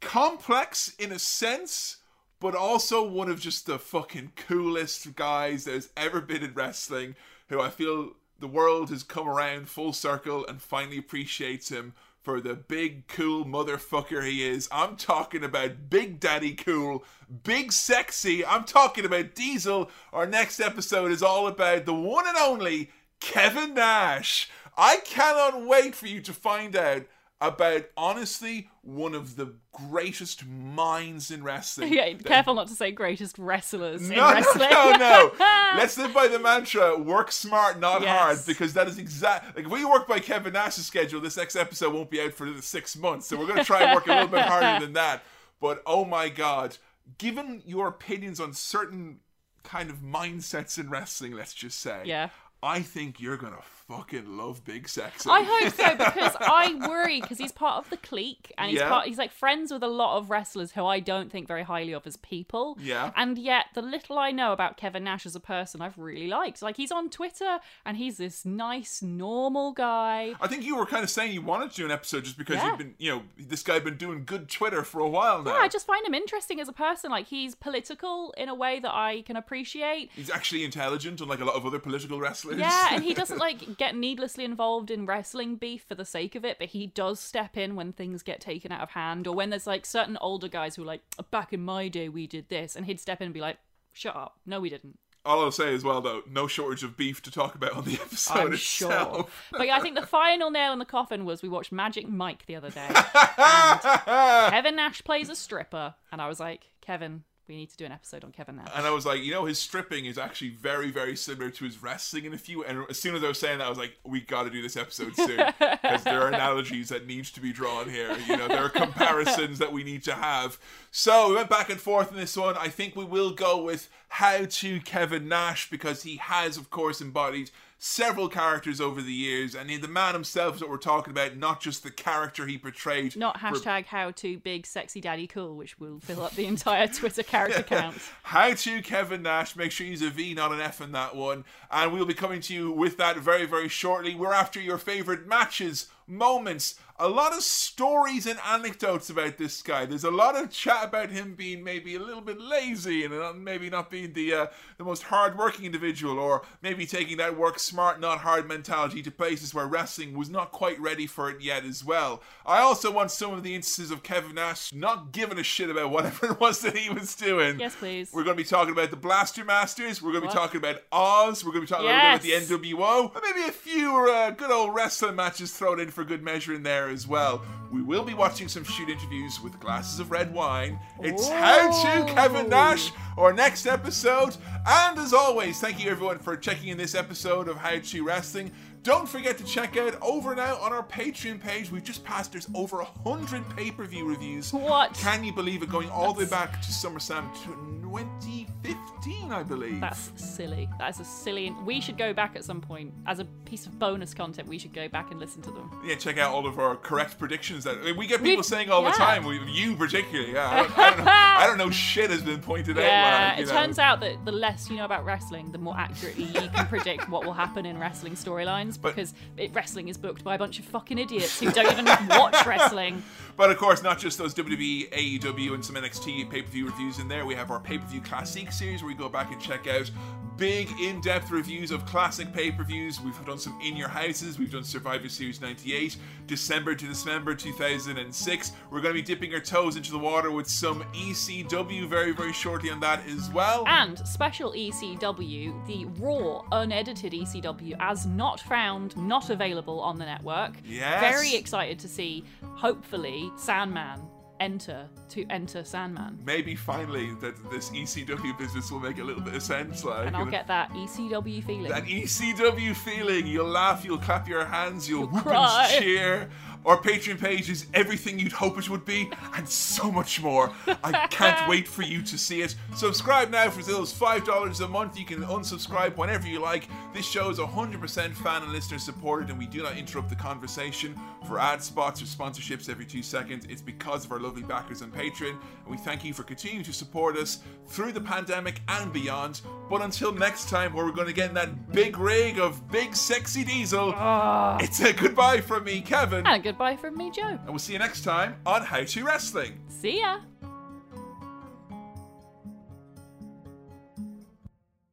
[0.06, 1.98] complex in a sense,
[2.40, 7.16] but also one of just the fucking coolest guys there's ever been in wrestling
[7.50, 12.40] who I feel the world has come around full circle and finally appreciates him for
[12.40, 14.70] the big cool motherfucker he is.
[14.72, 17.04] I'm talking about Big Daddy Cool,
[17.44, 18.46] Big Sexy.
[18.46, 19.90] I'm talking about Diesel.
[20.14, 24.50] Our next episode is all about the one and only Kevin Nash.
[24.78, 27.06] I cannot wait for you to find out
[27.42, 31.92] about honestly one of the greatest minds in wrestling.
[31.92, 34.70] Yeah, careful not to say greatest wrestlers in no, wrestling.
[34.72, 35.32] no, no, no.
[35.78, 38.18] Let's live by the mantra: work smart, not Yes.
[38.18, 39.56] hard, because that is exact.
[39.58, 42.50] Like if we work by Kevin Nash's schedule, this next episode won't be out for
[42.50, 43.28] the six months.
[43.28, 45.24] So we're going to try and work a little bit harder than that.
[45.60, 46.78] But oh my god,
[47.18, 49.20] given your opinions on certain
[49.64, 52.30] kind of mindsets in wrestling, let's just say, Yeah.
[52.64, 55.30] I think you're gonna fucking love Big Sexy.
[55.30, 58.90] I hope so because I worry because he's part of the clique and he's Yeah.
[58.90, 61.94] part he's like friends with a lot of wrestlers who I don't think very highly
[61.94, 62.78] of as people.
[62.82, 63.12] Yeah.
[63.16, 66.62] And yet the little I know about Kevin Nash as a person I've really liked.
[66.62, 70.34] Like he's on Twitter and he's this nice normal guy.
[70.42, 72.56] I think you were kind of saying you wanted to do an episode just because
[72.56, 72.70] Yeah.
[72.70, 75.54] you've been, you know, this guy been doing good Twitter for a while now.
[75.54, 77.12] Yeah, I just find him interesting as a person.
[77.12, 80.10] Like he's political in a way that I can appreciate.
[80.16, 82.58] He's actually intelligent, unlike a lot of other political wrestlers.
[82.58, 86.44] Yeah, and he doesn't like get needlessly involved in wrestling beef for the sake of
[86.46, 89.50] it, but he does step in when things get taken out of hand or when
[89.50, 92.76] there's like certain older guys who are like back in my day we did this
[92.76, 93.58] and he'd step in and be like,
[93.94, 94.40] Shut up.
[94.46, 95.00] No we didn't.
[95.24, 97.94] All I'll say as well, though, no shortage of beef to talk about on the
[97.94, 99.16] episode I'm itself.
[99.50, 99.58] sure.
[99.58, 102.46] But yeah, I think the final nail in the coffin was we watched Magic Mike
[102.46, 102.88] the other day.
[103.38, 105.96] and Kevin Nash plays a stripper.
[106.12, 108.70] And I was like, Kevin, we need to do an episode on Kevin Nash.
[108.76, 111.82] And I was like, you know, his stripping is actually very, very similar to his
[111.82, 112.64] wrestling in a few.
[112.64, 114.62] And as soon as I was saying that, I was like, we got to do
[114.62, 118.18] this episode soon because there are analogies that need to be drawn here.
[118.28, 120.58] You know, there are comparisons that we need to have.
[120.92, 122.56] So we went back and forth in this one.
[122.58, 127.02] I think we will go with how to Kevin Nash because he has, of course,
[127.02, 127.52] embodied
[127.86, 131.62] several characters over the years, and the man himself is what we're talking about, not
[131.62, 133.16] just the character he portrayed.
[133.16, 136.88] Not for- hashtag how to big sexy daddy cool, which will fill up the entire
[136.88, 137.96] Twitter character count.
[138.24, 139.56] How to Kevin Nash.
[139.56, 141.46] Make sure you use a V, not an F in that one.
[141.70, 144.16] And we'll be coming to you with that very, very shortly.
[144.16, 149.86] We're after your favorite matches, moments, a lot of stories and anecdotes about this guy.
[149.86, 153.70] There's a lot of chat about him being maybe a little bit lazy and maybe
[153.70, 154.46] not being the uh,
[154.78, 159.54] the most hardworking individual, or maybe taking that work smart, not hard mentality to places
[159.54, 162.22] where wrestling was not quite ready for it yet as well.
[162.46, 165.92] I also want some of the instances of Kevin Nash not giving a shit about
[165.92, 167.60] whatever it was that he was doing.
[167.60, 168.12] Yes, please.
[168.14, 170.02] We're going to be talking about the Blaster Masters.
[170.02, 170.42] We're going to be What?
[170.42, 171.44] talking about Oz.
[171.44, 172.46] We're going to be talking a bit Yes.
[172.50, 173.14] about the NWO.
[173.16, 176.64] And maybe a few uh, good old wrestling matches thrown in for good measure in
[176.64, 177.44] there as well.
[177.72, 180.80] We will be watching some shoot interviews with glasses of red wine.
[181.02, 184.38] It's How to Kevin Nash, our next episode.
[184.66, 188.52] And as always, thank you everyone for checking in this episode of How to Wrestling.
[188.86, 191.72] Don't forget to check out over now on our Patreon page.
[191.72, 194.54] We've just passed, there's over a hundred pay-per-view reviews.
[194.54, 194.94] What?
[194.94, 195.70] Can you believe it?
[195.70, 197.34] Going all the way back to SummerSlam
[197.82, 199.80] 2015, I believe.
[199.80, 200.70] That's silly.
[200.78, 201.50] That is a silly.
[201.66, 204.48] We should go back at some point as a piece of bonus content.
[204.48, 205.72] We should go back and listen to them.
[205.84, 207.64] Yeah, check out all of our correct predictions.
[207.64, 209.26] That I mean, we get people We- saying all the time.
[209.26, 210.48] We, you particularly, yeah.
[210.50, 211.12] I don't, I don't know.
[211.12, 211.70] I don't know.
[211.72, 212.84] Shit has been pointed out.
[212.84, 213.52] Yeah, it know.
[213.54, 217.10] turns out that the less you know about wrestling, the more accurately you can predict
[217.10, 220.60] what will happen in wrestling storylines But- because it, wrestling is booked by a bunch
[220.60, 223.04] of fucking idiots who don't even watch wrestling.
[223.38, 227.00] But of course, not just those WWE, AEW, and some NXT pay per view reviews
[227.00, 227.26] in there.
[227.26, 229.92] We have our pay per view classic series where we go back and check out
[230.38, 233.00] big, in depth reviews of classic pay per views.
[233.02, 234.38] We've done some In Your Houses.
[234.38, 235.98] We've done Survivor Series 98,
[236.28, 238.52] December to Dismember 2006.
[238.70, 242.34] We're going to be dipping our toes into the water with some ECW very, very
[242.34, 243.64] shortly on that as well.
[243.68, 250.54] And special ECW, the raw, unedited ECW, as not found, not available on the network.
[250.66, 251.00] Yes.
[251.00, 252.24] Very excited to see,
[252.56, 254.02] hopefully, Sandman
[254.40, 256.20] enter to enter Sandman.
[256.26, 259.84] Maybe finally that this ECW business will make a little bit of sense.
[259.84, 261.70] Like, And I'll get that ECW feeling.
[261.70, 263.28] That ECW feeling.
[263.28, 265.70] You'll laugh, you'll clap your hands, you'll, whoop cry.
[265.72, 266.30] and cheer.
[266.66, 270.52] Our Patreon page is everything you'd hope it would be, and so much more.
[270.84, 272.56] I can't wait for you to see it.
[272.76, 274.98] Subscribe now for those $5 a month.
[274.98, 276.68] You can unsubscribe whenever you like.
[276.92, 281.00] This show is 100% fan and listener supported, and we do not interrupt the conversation
[281.28, 283.46] for ad spots or sponsorships every two seconds.
[283.48, 286.74] It's because of our lovely backers on Patreon, and we thank you for continuing to
[286.74, 289.42] support us through the pandemic and beyond.
[289.70, 292.96] But until next time, where we're going to get in that big rig of big
[292.96, 294.58] sexy diesel, ah.
[294.60, 297.28] it's a goodbye from me, Kevin, and a goodbye from me, Joe.
[297.28, 299.60] and we'll see you next time on How to Wrestling.
[299.68, 300.20] See ya.